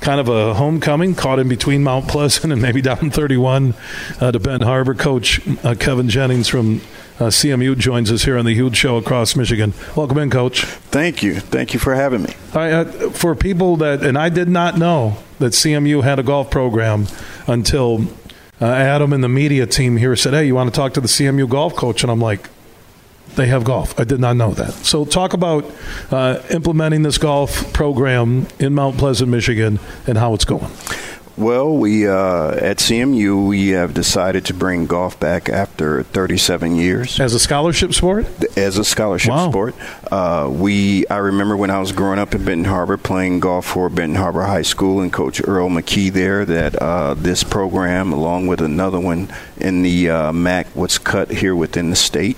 kind 0.00 0.20
of 0.20 0.28
a 0.28 0.54
homecoming, 0.54 1.14
caught 1.14 1.38
in 1.38 1.48
between 1.48 1.82
Mount 1.84 2.08
Pleasant 2.08 2.52
and 2.52 2.60
maybe 2.60 2.80
down 2.80 3.10
31 3.10 3.74
uh, 4.20 4.32
to 4.32 4.38
Ben 4.38 4.62
Harbor. 4.62 4.94
Coach 4.94 5.40
uh, 5.64 5.74
Kevin 5.78 6.08
Jennings 6.08 6.48
from 6.48 6.80
uh, 7.18 7.24
CMU 7.24 7.76
joins 7.76 8.10
us 8.10 8.24
here 8.24 8.38
on 8.38 8.46
the 8.46 8.54
Huge 8.54 8.76
Show 8.76 8.96
across 8.96 9.36
Michigan. 9.36 9.74
Welcome 9.94 10.18
in, 10.18 10.30
Coach. 10.30 10.64
Thank 10.64 11.22
you. 11.22 11.38
Thank 11.38 11.74
you 11.74 11.80
for 11.80 11.94
having 11.94 12.22
me. 12.22 12.34
Uh, 12.52 12.84
for 13.10 13.34
people 13.34 13.76
that, 13.76 14.02
and 14.02 14.16
I 14.16 14.30
did 14.30 14.48
not 14.48 14.78
know 14.78 15.18
that 15.38 15.52
CMU 15.52 16.02
had 16.02 16.18
a 16.18 16.22
golf 16.22 16.50
program 16.50 17.06
until 17.46 18.06
uh, 18.60 18.66
Adam 18.66 19.12
and 19.12 19.22
the 19.22 19.28
media 19.28 19.66
team 19.66 19.96
here 19.98 20.16
said, 20.16 20.32
"Hey, 20.32 20.46
you 20.46 20.54
want 20.54 20.72
to 20.72 20.78
talk 20.78 20.94
to 20.94 21.00
the 21.00 21.08
CMU 21.08 21.48
golf 21.48 21.74
coach?" 21.74 22.02
And 22.02 22.10
I'm 22.10 22.20
like, 22.20 22.48
they 23.36 23.46
have 23.46 23.64
golf. 23.64 23.98
I 23.98 24.04
did 24.04 24.20
not 24.20 24.36
know 24.36 24.52
that. 24.52 24.72
So, 24.72 25.04
talk 25.04 25.32
about 25.32 25.64
uh, 26.10 26.40
implementing 26.50 27.02
this 27.02 27.18
golf 27.18 27.72
program 27.72 28.46
in 28.58 28.74
Mount 28.74 28.98
Pleasant, 28.98 29.30
Michigan, 29.30 29.78
and 30.06 30.18
how 30.18 30.34
it's 30.34 30.44
going. 30.44 30.70
Well, 31.40 31.74
we 31.74 32.06
uh, 32.06 32.50
at 32.50 32.76
CMU 32.78 33.48
we 33.48 33.68
have 33.68 33.94
decided 33.94 34.44
to 34.44 34.54
bring 34.54 34.84
golf 34.84 35.18
back 35.18 35.48
after 35.48 36.02
37 36.02 36.76
years 36.76 37.18
as 37.18 37.32
a 37.32 37.38
scholarship 37.38 37.94
sport. 37.94 38.26
As 38.58 38.76
a 38.76 38.84
scholarship 38.84 39.30
wow. 39.30 39.48
sport, 39.48 39.74
uh, 40.12 40.50
we 40.52 41.06
I 41.06 41.16
remember 41.16 41.56
when 41.56 41.70
I 41.70 41.78
was 41.78 41.92
growing 41.92 42.18
up 42.18 42.34
in 42.34 42.44
Benton 42.44 42.66
Harbor 42.66 42.98
playing 42.98 43.40
golf 43.40 43.64
for 43.64 43.88
Benton 43.88 44.16
Harbor 44.16 44.42
High 44.42 44.60
School 44.60 45.00
and 45.00 45.10
Coach 45.10 45.40
Earl 45.42 45.70
McKee 45.70 46.12
there. 46.12 46.44
That 46.44 46.76
uh, 46.76 47.14
this 47.14 47.42
program, 47.42 48.12
along 48.12 48.46
with 48.46 48.60
another 48.60 49.00
one 49.00 49.32
in 49.56 49.80
the 49.80 50.10
uh, 50.10 50.32
MAC, 50.32 50.76
was 50.76 50.98
cut 50.98 51.30
here 51.30 51.56
within 51.56 51.88
the 51.88 51.96
state 51.96 52.36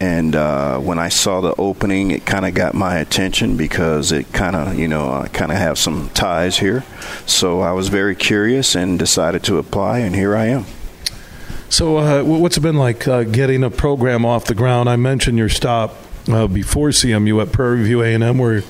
and 0.00 0.34
uh, 0.34 0.78
when 0.78 0.98
I 0.98 1.10
saw 1.10 1.42
the 1.42 1.54
opening, 1.58 2.10
it 2.10 2.24
kind 2.24 2.46
of 2.46 2.54
got 2.54 2.72
my 2.72 2.96
attention 2.96 3.58
because 3.58 4.12
it 4.12 4.32
kind 4.32 4.56
of, 4.56 4.78
you 4.78 4.88
know, 4.88 5.12
I 5.12 5.28
kind 5.28 5.52
of 5.52 5.58
have 5.58 5.78
some 5.78 6.08
ties 6.10 6.58
here. 6.58 6.84
So 7.26 7.60
I 7.60 7.72
was 7.72 7.88
very 7.88 8.16
curious 8.16 8.74
and 8.74 8.98
decided 8.98 9.44
to 9.44 9.58
apply, 9.58 9.98
and 9.98 10.14
here 10.14 10.34
I 10.34 10.46
am. 10.46 10.64
So, 11.68 11.98
uh, 11.98 12.24
what's 12.24 12.56
it 12.56 12.62
been 12.62 12.78
like 12.78 13.06
uh, 13.06 13.24
getting 13.24 13.62
a 13.62 13.70
program 13.70 14.24
off 14.24 14.46
the 14.46 14.54
ground? 14.54 14.88
I 14.88 14.96
mentioned 14.96 15.36
your 15.36 15.50
stop 15.50 15.94
uh, 16.28 16.46
before 16.46 16.88
CMU 16.88 17.40
at 17.42 17.52
Prairie 17.52 17.84
View 17.84 18.02
A&M, 18.02 18.38
where 18.38 18.62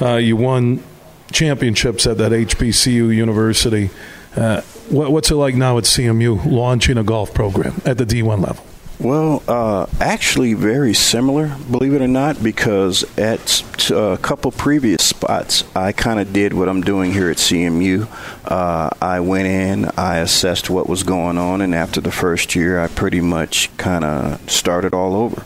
uh, 0.00 0.16
you 0.16 0.36
won 0.36 0.82
championships 1.30 2.06
at 2.06 2.16
that 2.18 2.32
HBCU 2.32 3.14
university. 3.14 3.90
Uh, 4.34 4.62
what's 4.88 5.30
it 5.30 5.34
like 5.34 5.54
now 5.54 5.76
at 5.76 5.84
CMU 5.84 6.50
launching 6.50 6.96
a 6.96 7.04
golf 7.04 7.34
program 7.34 7.80
at 7.84 7.98
the 7.98 8.06
D1 8.06 8.44
level? 8.44 8.64
Well, 8.98 9.42
uh, 9.48 9.86
actually, 10.00 10.54
very 10.54 10.94
similar, 10.94 11.56
believe 11.70 11.92
it 11.92 12.02
or 12.02 12.08
not, 12.08 12.40
because 12.40 13.02
at 13.18 13.90
uh, 13.90 13.96
a 13.96 14.18
couple 14.18 14.52
previous 14.52 15.02
spots, 15.02 15.64
I 15.74 15.90
kind 15.90 16.20
of 16.20 16.32
did 16.32 16.52
what 16.52 16.68
I'm 16.68 16.82
doing 16.82 17.12
here 17.12 17.28
at 17.28 17.38
CMU. 17.38 18.06
Uh, 18.44 18.90
I 19.00 19.18
went 19.20 19.48
in, 19.48 19.90
I 19.96 20.18
assessed 20.18 20.70
what 20.70 20.88
was 20.88 21.02
going 21.02 21.36
on, 21.36 21.62
and 21.62 21.74
after 21.74 22.00
the 22.00 22.12
first 22.12 22.54
year, 22.54 22.78
I 22.78 22.86
pretty 22.86 23.20
much 23.20 23.76
kind 23.76 24.04
of 24.04 24.48
started 24.48 24.94
all 24.94 25.16
over. 25.16 25.44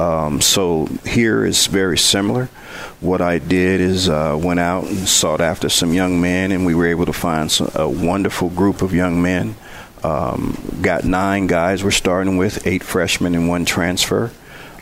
Um, 0.00 0.40
so 0.40 0.86
here 1.04 1.44
is 1.44 1.66
very 1.66 1.98
similar. 1.98 2.46
What 3.00 3.20
I 3.20 3.38
did 3.38 3.80
is 3.80 4.08
uh, 4.08 4.38
went 4.40 4.60
out 4.60 4.84
and 4.84 5.08
sought 5.08 5.40
after 5.40 5.68
some 5.68 5.92
young 5.92 6.20
men, 6.20 6.52
and 6.52 6.64
we 6.64 6.76
were 6.76 6.86
able 6.86 7.06
to 7.06 7.12
find 7.12 7.50
some, 7.50 7.70
a 7.74 7.88
wonderful 7.88 8.50
group 8.50 8.82
of 8.82 8.94
young 8.94 9.20
men 9.20 9.56
um, 10.04 10.56
got 10.82 11.04
nine 11.04 11.46
guys 11.46 11.82
we're 11.82 11.90
starting 11.90 12.36
with, 12.36 12.66
eight 12.66 12.84
freshmen 12.84 13.34
and 13.34 13.48
one 13.48 13.64
transfer. 13.64 14.30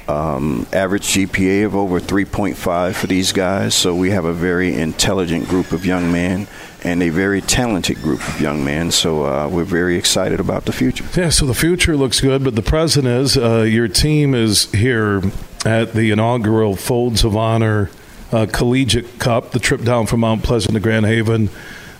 Um, 0.08 0.66
average 0.72 1.04
GPA 1.04 1.64
of 1.64 1.76
over 1.76 2.00
3.5 2.00 2.94
for 2.94 3.06
these 3.06 3.30
guys. 3.32 3.72
So 3.74 3.94
we 3.94 4.10
have 4.10 4.24
a 4.24 4.32
very 4.32 4.74
intelligent 4.74 5.48
group 5.48 5.70
of 5.70 5.86
young 5.86 6.10
men 6.10 6.48
and 6.82 7.04
a 7.04 7.08
very 7.08 7.40
talented 7.40 8.02
group 8.02 8.18
of 8.26 8.40
young 8.40 8.64
men. 8.64 8.90
So 8.90 9.24
uh, 9.24 9.48
we're 9.48 9.62
very 9.62 9.96
excited 9.96 10.40
about 10.40 10.64
the 10.64 10.72
future. 10.72 11.04
Yeah, 11.16 11.28
so 11.28 11.46
the 11.46 11.54
future 11.54 11.96
looks 11.96 12.20
good, 12.20 12.42
but 12.42 12.56
the 12.56 12.62
present 12.62 13.06
is 13.06 13.36
uh, 13.36 13.62
your 13.62 13.86
team 13.86 14.34
is 14.34 14.70
here 14.72 15.22
at 15.64 15.92
the 15.92 16.10
inaugural 16.10 16.74
Folds 16.74 17.22
of 17.22 17.36
Honor 17.36 17.88
uh, 18.32 18.46
Collegiate 18.50 19.20
Cup, 19.20 19.52
the 19.52 19.60
trip 19.60 19.82
down 19.82 20.06
from 20.06 20.20
Mount 20.20 20.42
Pleasant 20.42 20.74
to 20.74 20.80
Grand 20.80 21.06
Haven. 21.06 21.48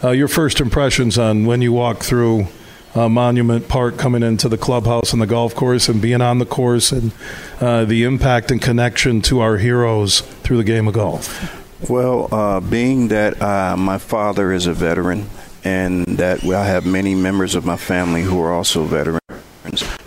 Uh, 0.02 0.10
your 0.10 0.26
first 0.26 0.60
impressions 0.60 1.18
on 1.18 1.46
when 1.46 1.62
you 1.62 1.72
walk 1.72 1.98
through 1.98 2.48
uh, 2.94 3.08
Monument 3.08 3.68
Park 3.68 3.96
coming 3.96 4.22
into 4.22 4.48
the 4.48 4.58
clubhouse 4.58 5.12
and 5.12 5.22
the 5.22 5.26
golf 5.26 5.54
course 5.54 5.88
and 5.88 6.00
being 6.00 6.20
on 6.20 6.38
the 6.38 6.46
course 6.46 6.92
and 6.92 7.12
uh, 7.60 7.84
the 7.84 8.04
impact 8.04 8.50
and 8.50 8.60
connection 8.60 9.20
to 9.22 9.40
our 9.40 9.56
heroes 9.58 10.20
through 10.20 10.58
the 10.58 10.64
game 10.64 10.88
of 10.88 10.94
golf? 10.94 11.58
Well, 11.88 12.32
uh, 12.32 12.60
being 12.60 13.08
that 13.08 13.40
uh, 13.42 13.76
my 13.76 13.98
father 13.98 14.52
is 14.52 14.66
a 14.66 14.72
veteran 14.72 15.28
and 15.64 16.04
that 16.06 16.44
I 16.44 16.64
have 16.64 16.86
many 16.86 17.14
members 17.14 17.54
of 17.54 17.64
my 17.64 17.76
family 17.76 18.22
who 18.22 18.40
are 18.40 18.52
also 18.52 18.84
veterans, 18.84 19.21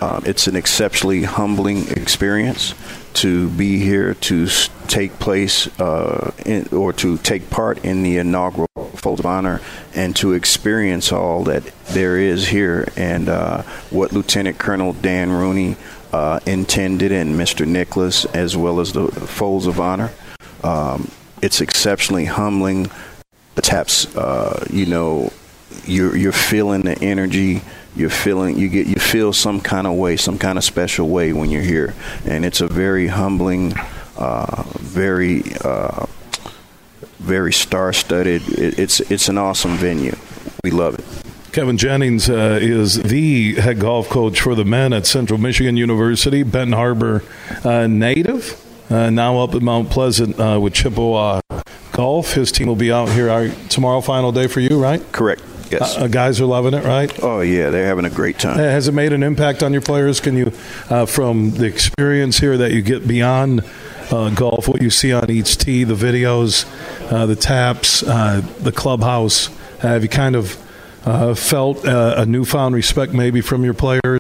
um, 0.06 0.24
it's 0.26 0.46
an 0.46 0.56
exceptionally 0.56 1.24
humbling 1.24 1.88
experience 1.90 2.76
to 3.14 3.50
be 3.50 3.80
here 3.80 4.14
to 4.14 4.48
take 4.88 5.18
place 5.18 5.68
uh, 5.80 6.32
in, 6.46 6.68
or 6.72 6.94
to 6.94 7.18
take 7.18 7.50
part 7.50 7.84
in 7.84 8.04
the 8.04 8.18
inaugural 8.18 8.68
Fold 8.98 9.20
of 9.20 9.26
Honor 9.26 9.62
and 9.96 10.16
to 10.18 10.34
experience 10.34 11.12
all 11.12 11.44
that 11.46 11.64
there 11.88 12.20
is 12.20 12.48
here 12.48 12.88
and 12.96 13.30
uh, 13.30 13.64
what 13.90 14.14
Lieutenant 14.14 14.60
Colonel 14.60 14.94
Dan 14.94 15.32
Rooney 15.32 15.76
uh, 16.14 16.40
intended 16.46 17.12
and 17.12 17.36
Mr. 17.36 17.66
Nicklaus 17.66 18.26
as 18.26 18.56
well 18.56 18.80
as 18.80 18.94
the 18.94 19.08
Folds 19.08 19.66
of 19.66 19.80
Honor. 19.80 20.12
Um, 20.64 21.10
it's 21.42 21.62
exceptionally 21.62 22.26
humbling. 22.26 22.92
Taps, 23.56 24.16
uh, 24.16 24.68
you 24.70 24.86
know, 24.86 25.32
you're, 25.86 26.16
you're 26.16 26.32
feeling 26.32 26.82
the 26.82 26.98
energy 27.02 27.62
you're 27.96 28.10
feeling 28.10 28.58
you 28.58 28.68
get 28.68 28.88
you 28.88 28.96
feel 28.96 29.34
some 29.34 29.62
kind 29.62 29.88
of 29.88 29.94
way 29.94 30.18
some 30.18 30.38
kind 30.38 30.58
of 30.58 30.64
special 30.64 31.10
way 31.10 31.34
when 31.34 31.50
you're 31.50 31.62
here 31.62 31.94
and 32.26 32.46
it's 32.46 32.62
a 32.62 32.68
very 32.68 33.08
humbling 33.08 33.74
uh, 34.18 34.64
very 34.80 35.44
uh, 35.64 36.06
very 37.20 37.54
star-studded 37.54 38.42
it, 38.50 38.80
it's 38.80 39.00
it's 39.12 39.30
an 39.30 39.38
awesome 39.38 39.76
venue 39.78 40.16
we 40.64 40.72
love 40.72 40.96
it 40.96 41.06
Kevin 41.52 41.78
Jennings 41.78 42.30
uh, 42.30 42.60
is 42.62 43.02
the 43.02 43.56
head 43.56 43.80
golf 43.80 44.10
coach 44.10 44.42
for 44.42 44.56
the 44.56 44.66
men 44.66 44.92
at 44.92 45.08
Central 45.08 45.40
Michigan 45.40 45.78
University, 45.78 46.44
Benton 46.44 46.74
Harbor 46.74 47.24
uh, 47.64 47.88
native, 47.88 48.62
uh, 48.92 49.10
now 49.10 49.40
up 49.40 49.56
at 49.56 49.62
Mount 49.62 49.90
Pleasant 49.90 50.38
uh, 50.38 50.60
with 50.62 50.74
Chippewa 50.74 51.40
golf. 51.94 52.34
His 52.34 52.52
team 52.52 52.68
will 52.68 52.76
be 52.76 52.92
out 52.92 53.08
here 53.08 53.30
our, 53.30 53.48
tomorrow, 53.70 54.02
final 54.02 54.34
day 54.34 54.48
for 54.48 54.60
you, 54.60 54.82
right? 54.82 55.02
Correct. 55.14 55.42
Yes. 55.72 55.98
Uh, 55.98 56.08
guys 56.08 56.40
are 56.40 56.46
loving 56.46 56.74
it, 56.74 56.84
right? 56.84 57.12
Oh 57.24 57.42
yeah, 57.42 57.70
they're 57.70 57.88
having 57.88 58.06
a 58.06 58.10
great 58.10 58.40
time. 58.40 58.58
Has 58.58 58.88
it 58.88 58.94
made 58.94 59.14
an 59.14 59.24
impact 59.24 59.64
on 59.64 59.74
your 59.74 59.82
players? 59.82 60.20
Can 60.20 60.38
you, 60.38 60.52
uh, 60.90 61.06
from 61.06 61.52
the 61.52 61.66
experience 61.66 62.38
here 62.38 62.58
that 62.58 62.72
you 62.72 62.82
get 62.82 63.08
beyond 63.08 63.64
uh, 64.12 64.30
golf, 64.30 64.68
what 64.68 64.82
you 64.82 64.90
see 64.90 65.12
on 65.14 65.30
each 65.30 65.58
tee, 65.58 65.84
the 65.84 65.96
videos, 65.96 66.66
uh, 67.12 67.26
the 67.26 67.36
taps, 67.36 68.04
uh, 68.04 68.42
the 68.60 68.72
clubhouse, 68.72 69.50
have 69.80 70.04
you 70.04 70.10
kind 70.10 70.36
of 70.36 70.62
uh, 71.06 71.34
felt 71.34 71.84
a 71.86 72.26
newfound 72.26 72.76
respect 72.76 73.14
maybe 73.14 73.42
from 73.42 73.64
your 73.64 73.74
players, 73.74 74.20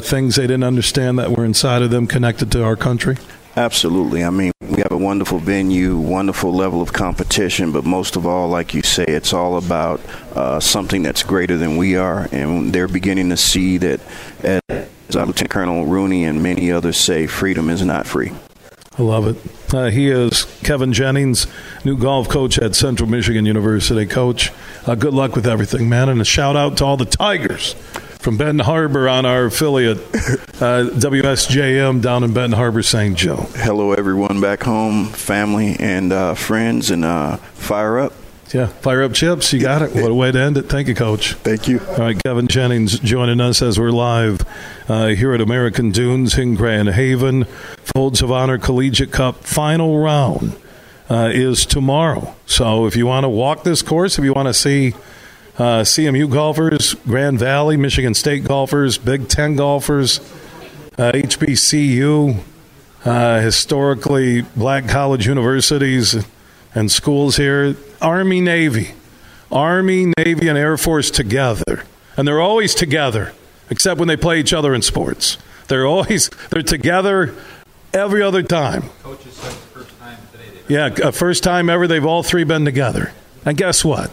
things 0.00 0.36
they 0.36 0.42
didn't 0.42 0.64
understand 0.64 1.18
that 1.18 1.30
were 1.30 1.44
inside 1.44 1.82
of 1.82 1.90
them 1.90 2.06
connected 2.06 2.52
to 2.52 2.62
our 2.64 2.76
country? 2.76 3.16
Absolutely. 3.58 4.22
I 4.22 4.30
mean, 4.30 4.52
we 4.60 4.76
have 4.82 4.92
a 4.92 4.96
wonderful 4.96 5.40
venue, 5.40 5.98
wonderful 5.98 6.52
level 6.52 6.80
of 6.80 6.92
competition, 6.92 7.72
but 7.72 7.84
most 7.84 8.14
of 8.14 8.24
all, 8.24 8.48
like 8.48 8.72
you 8.72 8.82
say, 8.82 9.04
it's 9.04 9.32
all 9.32 9.56
about 9.56 10.00
uh, 10.36 10.60
something 10.60 11.02
that's 11.02 11.24
greater 11.24 11.58
than 11.58 11.76
we 11.76 11.96
are, 11.96 12.28
and 12.30 12.72
they're 12.72 12.86
beginning 12.86 13.30
to 13.30 13.36
see 13.36 13.76
that, 13.78 14.00
as 14.44 14.62
Lieutenant 15.10 15.50
Colonel 15.50 15.86
Rooney 15.86 16.24
and 16.24 16.40
many 16.40 16.70
others 16.70 16.98
say, 16.98 17.26
freedom 17.26 17.68
is 17.68 17.84
not 17.84 18.06
free. 18.06 18.30
I 18.96 19.02
love 19.02 19.26
it. 19.26 19.74
Uh, 19.74 19.90
he 19.90 20.08
is 20.08 20.44
Kevin 20.62 20.92
Jennings, 20.92 21.48
new 21.84 21.98
golf 21.98 22.28
coach 22.28 22.60
at 22.60 22.76
Central 22.76 23.08
Michigan 23.08 23.44
University. 23.44 24.06
Coach, 24.06 24.52
uh, 24.86 24.94
good 24.94 25.14
luck 25.14 25.34
with 25.34 25.48
everything, 25.48 25.88
man, 25.88 26.08
and 26.08 26.20
a 26.20 26.24
shout 26.24 26.54
out 26.54 26.76
to 26.76 26.84
all 26.84 26.96
the 26.96 27.04
Tigers 27.04 27.74
from 28.28 28.36
Benton 28.36 28.58
Harbor 28.58 29.08
on 29.08 29.24
our 29.24 29.46
affiliate, 29.46 29.96
uh, 30.60 30.84
WSJM 30.92 32.02
down 32.02 32.24
in 32.24 32.34
Benton 32.34 32.52
Harbor, 32.52 32.82
St. 32.82 33.16
Joe. 33.16 33.48
Hello, 33.54 33.94
everyone 33.94 34.38
back 34.38 34.64
home, 34.64 35.06
family 35.06 35.76
and 35.80 36.12
uh, 36.12 36.34
friends, 36.34 36.90
and 36.90 37.06
uh, 37.06 37.38
fire 37.38 37.98
up. 37.98 38.12
Yeah, 38.52 38.66
fire 38.66 39.02
up 39.02 39.14
chips. 39.14 39.54
You 39.54 39.60
got 39.60 39.80
it. 39.80 39.94
What 39.94 40.10
a 40.10 40.14
way 40.14 40.30
to 40.30 40.38
end 40.38 40.58
it. 40.58 40.64
Thank 40.64 40.88
you, 40.88 40.94
Coach. 40.94 41.36
Thank 41.36 41.68
you. 41.68 41.80
All 41.80 42.00
right, 42.00 42.22
Kevin 42.22 42.48
Jennings 42.48 42.98
joining 42.98 43.40
us 43.40 43.62
as 43.62 43.80
we're 43.80 43.92
live 43.92 44.42
uh, 44.90 45.06
here 45.06 45.32
at 45.32 45.40
American 45.40 45.90
Dunes 45.90 46.36
in 46.36 46.54
Grand 46.54 46.90
Haven. 46.90 47.44
Folds 47.96 48.20
of 48.20 48.30
Honor 48.30 48.58
Collegiate 48.58 49.10
Cup 49.10 49.42
final 49.44 50.00
round 50.00 50.54
uh, 51.08 51.30
is 51.32 51.64
tomorrow. 51.64 52.34
So 52.44 52.84
if 52.84 52.94
you 52.94 53.06
want 53.06 53.24
to 53.24 53.30
walk 53.30 53.64
this 53.64 53.80
course, 53.80 54.18
if 54.18 54.24
you 54.26 54.34
want 54.34 54.48
to 54.48 54.54
see 54.54 54.92
uh, 55.58 55.82
CMU 55.82 56.30
golfers, 56.30 56.94
Grand 57.06 57.38
Valley, 57.38 57.76
Michigan 57.76 58.14
State 58.14 58.44
golfers, 58.44 58.96
Big 58.96 59.28
Ten 59.28 59.56
golfers, 59.56 60.20
uh, 60.96 61.12
HBCU, 61.12 62.40
uh, 63.04 63.40
historically 63.40 64.42
black 64.42 64.88
college 64.88 65.26
universities 65.26 66.24
and 66.74 66.90
schools 66.90 67.36
here, 67.36 67.76
Army, 68.00 68.40
Navy, 68.40 68.92
Army, 69.50 70.12
Navy, 70.16 70.48
and 70.48 70.56
Air 70.56 70.76
Force 70.76 71.10
together. 71.10 71.82
And 72.16 72.26
they're 72.26 72.40
always 72.40 72.74
together, 72.74 73.32
except 73.68 73.98
when 73.98 74.08
they 74.08 74.16
play 74.16 74.38
each 74.38 74.52
other 74.52 74.74
in 74.74 74.82
sports. 74.82 75.38
They're 75.66 75.86
always 75.86 76.28
they're 76.50 76.62
together 76.62 77.34
every 77.92 78.22
other 78.22 78.42
time. 78.42 78.84
Coaches 79.02 79.34
said 79.34 79.52
first 79.52 79.98
time 79.98 80.18
today. 80.32 80.44
Yeah, 80.68 81.10
first 81.10 81.42
time 81.42 81.68
ever. 81.68 81.86
They've 81.88 82.04
all 82.04 82.22
three 82.22 82.44
been 82.44 82.64
together. 82.64 83.12
And 83.44 83.56
guess 83.56 83.84
what? 83.84 84.10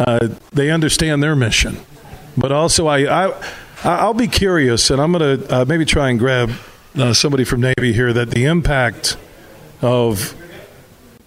Uh, 0.00 0.28
they 0.52 0.70
understand 0.70 1.22
their 1.22 1.36
mission. 1.36 1.76
But 2.36 2.52
also, 2.52 2.86
I, 2.86 3.26
I 3.28 3.56
I'll 3.84 4.14
be 4.14 4.28
curious, 4.28 4.90
and 4.90 5.00
I'm 5.00 5.12
going 5.12 5.40
to 5.40 5.54
uh, 5.54 5.64
maybe 5.66 5.84
try 5.84 6.10
and 6.10 6.18
grab 6.18 6.52
uh, 6.98 7.12
somebody 7.12 7.44
from 7.44 7.60
Navy 7.60 7.92
here 7.92 8.12
that 8.12 8.30
the 8.30 8.46
impact 8.46 9.16
of 9.82 10.34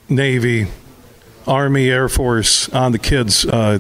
Navy, 0.09 0.67
Army, 1.47 1.89
Air 1.89 2.09
Force 2.09 2.69
on 2.69 2.91
the 2.91 2.99
kids 2.99 3.45
uh, 3.45 3.80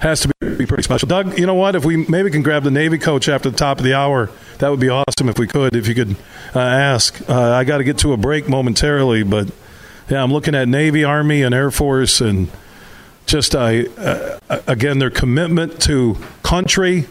has 0.00 0.20
to 0.20 0.28
be, 0.40 0.66
pretty 0.66 0.82
special. 0.82 1.08
Doug, 1.08 1.38
you 1.38 1.46
know 1.46 1.54
what? 1.54 1.74
If 1.74 1.84
we 1.84 1.96
maybe 1.96 2.30
can 2.30 2.42
grab 2.42 2.62
the 2.62 2.70
Navy 2.70 2.98
coach 2.98 3.28
after 3.28 3.50
the 3.50 3.56
top 3.56 3.78
of 3.78 3.84
the 3.84 3.94
hour, 3.94 4.30
that 4.58 4.68
would 4.68 4.80
be 4.80 4.88
awesome 4.88 5.28
if 5.28 5.38
we 5.38 5.46
could. 5.46 5.74
If 5.74 5.88
you 5.88 5.94
could 5.94 6.16
uh, 6.54 6.60
ask, 6.60 7.28
uh, 7.28 7.52
I 7.52 7.64
got 7.64 7.78
to 7.78 7.84
get 7.84 7.98
to 7.98 8.12
a 8.12 8.16
break 8.16 8.48
momentarily, 8.48 9.22
but 9.22 9.50
yeah, 10.08 10.22
I'm 10.22 10.32
looking 10.32 10.54
at 10.54 10.68
Navy, 10.68 11.04
Army, 11.04 11.42
and 11.42 11.54
Air 11.54 11.70
Force, 11.70 12.20
and 12.20 12.50
just 13.26 13.54
uh, 13.54 13.84
again 14.66 14.98
their 14.98 15.10
commitment 15.10 15.80
to 15.82 16.16
country, 16.42 17.06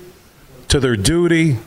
to 0.68 0.80
their 0.80 0.96
duty. 0.96 1.58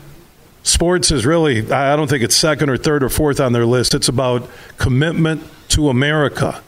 Sports 0.63 1.11
is 1.11 1.25
really 1.25 1.71
I 1.71 1.95
don't 1.95 2.09
think 2.09 2.23
it's 2.23 2.35
second 2.35 2.69
or 2.69 2.77
third 2.77 3.03
or 3.03 3.09
fourth 3.09 3.39
on 3.39 3.53
their 3.53 3.65
list. 3.65 3.93
It's 3.93 4.09
about 4.09 4.49
commitment 4.77 5.43
to 5.69 5.89
America. 5.89 6.61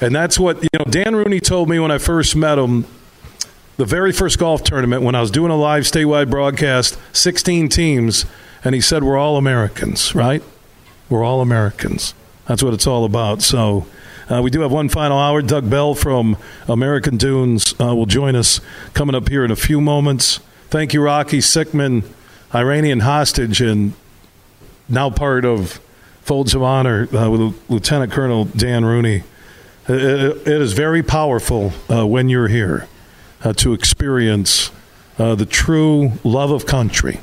And 0.00 0.14
that's 0.14 0.38
what 0.38 0.62
you 0.62 0.68
know 0.78 0.84
Dan 0.84 1.16
Rooney 1.16 1.40
told 1.40 1.68
me 1.68 1.78
when 1.78 1.90
I 1.90 1.98
first 1.98 2.36
met 2.36 2.58
him 2.58 2.86
the 3.78 3.84
very 3.84 4.12
first 4.12 4.38
golf 4.38 4.64
tournament 4.64 5.02
when 5.02 5.14
I 5.14 5.20
was 5.20 5.30
doing 5.30 5.52
a 5.52 5.56
live 5.56 5.84
statewide 5.84 6.28
broadcast, 6.28 6.98
16 7.12 7.68
teams, 7.68 8.26
and 8.64 8.74
he 8.74 8.80
said 8.80 9.04
we're 9.04 9.16
all 9.16 9.36
Americans, 9.36 10.16
right? 10.16 10.42
We're 11.08 11.22
all 11.22 11.40
Americans. 11.40 12.12
That's 12.46 12.60
what 12.62 12.74
it's 12.74 12.88
all 12.88 13.04
about. 13.04 13.40
So 13.40 13.86
uh, 14.30 14.42
we 14.42 14.50
do 14.50 14.60
have 14.60 14.72
one 14.72 14.88
final 14.88 15.18
hour. 15.18 15.42
Doug 15.42 15.68
Bell 15.70 15.94
from 15.94 16.36
American 16.66 17.16
Dunes 17.16 17.74
uh, 17.80 17.94
will 17.94 18.06
join 18.06 18.36
us 18.36 18.60
coming 18.94 19.14
up 19.14 19.28
here 19.28 19.44
in 19.44 19.50
a 19.50 19.56
few 19.56 19.80
moments. 19.80 20.40
Thank 20.68 20.92
you, 20.92 21.02
Rocky 21.02 21.38
Sickmann, 21.38 22.04
Iranian 22.54 23.00
hostage, 23.00 23.60
and 23.60 23.94
now 24.88 25.10
part 25.10 25.44
of 25.44 25.80
Folds 26.22 26.54
of 26.54 26.62
Honor 26.62 27.08
uh, 27.16 27.30
with 27.30 27.58
Lieutenant 27.70 28.12
Colonel 28.12 28.44
Dan 28.44 28.84
Rooney. 28.84 29.22
it, 29.88 30.46
it 30.46 30.60
is 30.60 30.74
very 30.74 31.02
powerful 31.02 31.72
uh, 31.90 32.06
when 32.06 32.28
you're 32.28 32.48
here 32.48 32.86
uh, 33.42 33.52
to 33.54 33.72
experience 33.72 34.70
uh, 35.18 35.34
the 35.34 35.46
true 35.46 36.12
love 36.22 36.50
of 36.50 36.66
country. 36.66 37.20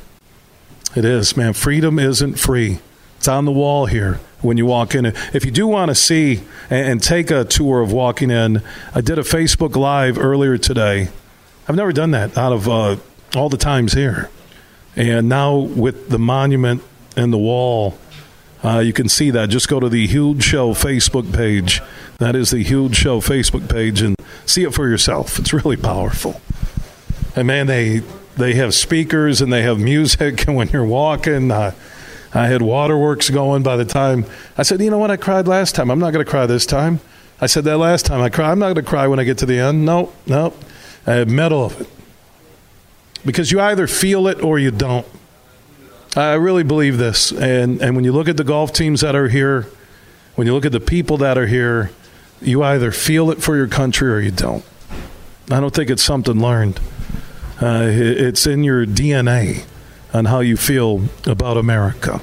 It 0.95 1.05
is, 1.05 1.35
man. 1.37 1.53
Freedom 1.53 1.99
isn't 1.99 2.39
free. 2.39 2.79
It's 3.25 3.29
on 3.31 3.45
the 3.45 3.51
wall 3.51 3.87
here 3.87 4.19
when 4.43 4.55
you 4.57 4.67
walk 4.67 4.93
in. 4.93 5.07
If 5.07 5.45
you 5.45 5.49
do 5.49 5.65
want 5.65 5.89
to 5.89 5.95
see 5.95 6.43
and 6.69 7.01
take 7.01 7.31
a 7.31 7.43
tour 7.43 7.81
of 7.81 7.91
walking 7.91 8.29
in, 8.29 8.61
I 8.93 9.01
did 9.01 9.17
a 9.17 9.23
Facebook 9.23 9.75
Live 9.75 10.19
earlier 10.19 10.59
today. 10.59 11.09
I've 11.67 11.75
never 11.75 11.91
done 11.91 12.11
that 12.11 12.37
out 12.37 12.53
of 12.53 12.69
uh, 12.69 12.97
all 13.35 13.49
the 13.49 13.57
times 13.57 13.93
here. 13.93 14.29
And 14.95 15.27
now 15.27 15.57
with 15.57 16.09
the 16.09 16.19
monument 16.19 16.83
and 17.17 17.33
the 17.33 17.39
wall, 17.39 17.97
uh, 18.63 18.77
you 18.77 18.93
can 18.93 19.09
see 19.09 19.31
that. 19.31 19.49
Just 19.49 19.69
go 19.69 19.79
to 19.79 19.89
the 19.89 20.05
Huge 20.05 20.43
Show 20.43 20.75
Facebook 20.75 21.33
page. 21.33 21.81
That 22.19 22.35
is 22.35 22.51
the 22.51 22.61
Huge 22.61 22.95
Show 22.95 23.21
Facebook 23.21 23.67
page 23.67 24.03
and 24.03 24.15
see 24.45 24.65
it 24.65 24.75
for 24.75 24.87
yourself. 24.87 25.39
It's 25.39 25.51
really 25.51 25.77
powerful. 25.77 26.41
And 27.35 27.47
man, 27.47 27.65
they 27.65 28.03
they 28.37 28.53
have 28.53 28.75
speakers 28.75 29.41
and 29.41 29.51
they 29.51 29.63
have 29.63 29.79
music, 29.79 30.45
and 30.47 30.55
when 30.55 30.69
you're 30.69 30.85
walking, 30.85 31.49
uh, 31.49 31.71
I 32.33 32.47
had 32.47 32.61
waterworks 32.61 33.29
going 33.29 33.63
by 33.63 33.77
the 33.77 33.85
time 33.85 34.25
I 34.57 34.63
said, 34.63 34.81
you 34.81 34.89
know 34.89 34.97
what, 34.97 35.11
I 35.11 35.17
cried 35.17 35.47
last 35.47 35.75
time. 35.75 35.89
I'm 35.89 35.99
not 35.99 36.11
going 36.11 36.23
to 36.23 36.29
cry 36.29 36.45
this 36.45 36.65
time. 36.65 36.99
I 37.39 37.47
said 37.47 37.65
that 37.65 37.77
last 37.77 38.05
time. 38.05 38.21
I 38.21 38.29
cry. 38.29 38.51
I'm 38.51 38.59
not 38.59 38.73
going 38.73 38.83
to 38.85 38.89
cry 38.89 39.07
when 39.07 39.19
I 39.19 39.23
get 39.23 39.37
to 39.39 39.45
the 39.45 39.59
end. 39.59 39.85
No, 39.85 40.13
no. 40.25 40.53
I 41.05 41.13
had 41.13 41.29
metal 41.29 41.65
of 41.65 41.81
it. 41.81 41.89
Because 43.25 43.51
you 43.51 43.59
either 43.59 43.87
feel 43.87 44.27
it 44.27 44.41
or 44.41 44.57
you 44.57 44.71
don't. 44.71 45.05
I 46.15 46.33
really 46.33 46.63
believe 46.63 46.97
this. 46.97 47.31
And, 47.31 47.81
and 47.81 47.95
when 47.95 48.05
you 48.05 48.13
look 48.13 48.29
at 48.29 48.37
the 48.37 48.43
golf 48.43 48.71
teams 48.71 49.01
that 49.01 49.15
are 49.15 49.27
here, 49.27 49.67
when 50.35 50.47
you 50.47 50.53
look 50.53 50.65
at 50.65 50.71
the 50.71 50.79
people 50.79 51.17
that 51.17 51.37
are 51.37 51.47
here, 51.47 51.91
you 52.41 52.63
either 52.63 52.91
feel 52.91 53.29
it 53.31 53.41
for 53.41 53.55
your 53.57 53.67
country 53.67 54.09
or 54.09 54.19
you 54.19 54.31
don't. 54.31 54.63
I 55.51 55.59
don't 55.59 55.73
think 55.73 55.89
it's 55.89 56.03
something 56.03 56.39
learned. 56.39 56.79
Uh, 57.61 57.87
it's 57.89 58.47
in 58.47 58.63
your 58.63 58.85
DNA 58.85 59.65
on 60.15 60.25
how 60.25 60.39
you 60.39 60.55
feel 60.55 61.01
about 61.25 61.57
America. 61.57 62.21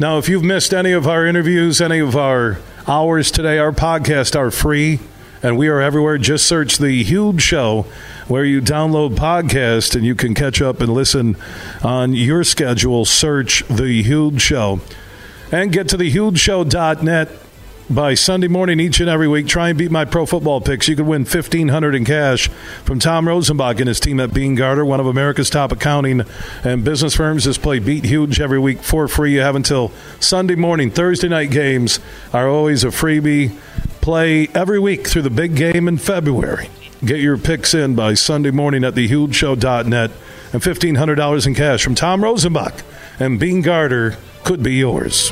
Now, 0.00 0.16
if 0.16 0.30
you've 0.30 0.42
missed 0.42 0.72
any 0.72 0.92
of 0.92 1.06
our 1.06 1.26
interviews, 1.26 1.80
any 1.80 1.98
of 1.98 2.16
our 2.16 2.58
hours 2.86 3.30
today, 3.30 3.58
our 3.58 3.70
podcasts 3.70 4.34
are 4.34 4.50
free 4.50 4.98
and 5.42 5.58
we 5.58 5.68
are 5.68 5.80
everywhere. 5.80 6.16
Just 6.16 6.46
search 6.46 6.78
The 6.78 7.02
Huge 7.02 7.42
Show 7.42 7.82
where 8.28 8.46
you 8.46 8.62
download 8.62 9.16
podcast 9.16 9.94
and 9.94 10.06
you 10.06 10.14
can 10.14 10.32
catch 10.34 10.62
up 10.62 10.80
and 10.80 10.92
listen 10.92 11.36
on 11.82 12.14
your 12.14 12.44
schedule. 12.44 13.04
Search 13.04 13.62
The 13.68 14.02
Huge 14.02 14.40
Show 14.40 14.80
and 15.52 15.70
get 15.70 15.86
to 15.90 15.98
thehugeshow.net 15.98 17.28
by 17.90 18.14
Sunday 18.14 18.48
morning 18.48 18.80
each 18.80 19.00
and 19.00 19.08
every 19.08 19.28
week. 19.28 19.46
Try 19.46 19.70
and 19.70 19.78
beat 19.78 19.90
my 19.90 20.04
pro 20.04 20.26
football 20.26 20.60
picks. 20.60 20.88
You 20.88 20.96
could 20.96 21.06
win 21.06 21.24
fifteen 21.24 21.68
hundred 21.68 21.94
in 21.94 22.04
cash 22.04 22.48
from 22.84 22.98
Tom 22.98 23.26
Rosenbach 23.26 23.78
and 23.78 23.88
his 23.88 24.00
team 24.00 24.20
at 24.20 24.34
Beene 24.34 24.54
Garter, 24.54 24.84
one 24.84 25.00
of 25.00 25.06
America's 25.06 25.50
top 25.50 25.72
accounting 25.72 26.22
and 26.64 26.84
business 26.84 27.14
firms. 27.14 27.44
Just 27.44 27.62
play 27.62 27.78
Beat 27.78 28.04
Huge 28.04 28.40
every 28.40 28.58
week 28.58 28.82
for 28.82 29.08
free. 29.08 29.34
You 29.34 29.40
have 29.40 29.56
until 29.56 29.92
Sunday 30.20 30.54
morning. 30.54 30.90
Thursday 30.90 31.28
night 31.28 31.50
games 31.50 32.00
are 32.32 32.48
always 32.48 32.84
a 32.84 32.88
freebie. 32.88 33.56
Play 34.00 34.48
every 34.54 34.78
week 34.78 35.06
through 35.06 35.22
the 35.22 35.30
big 35.30 35.54
game 35.54 35.88
in 35.88 35.98
February. 35.98 36.70
Get 37.04 37.20
your 37.20 37.38
picks 37.38 37.74
in 37.74 37.94
by 37.94 38.14
Sunday 38.14 38.50
morning 38.50 38.84
at 38.84 38.94
thehugeshow.net 38.94 40.10
and 40.52 40.62
$1,500 40.62 41.46
in 41.46 41.54
cash 41.54 41.84
from 41.84 41.94
Tom 41.94 42.22
Rosenbach 42.22 42.82
and 43.20 43.38
Beene 43.38 43.62
Garter 43.62 44.16
could 44.44 44.62
be 44.62 44.74
yours. 44.74 45.30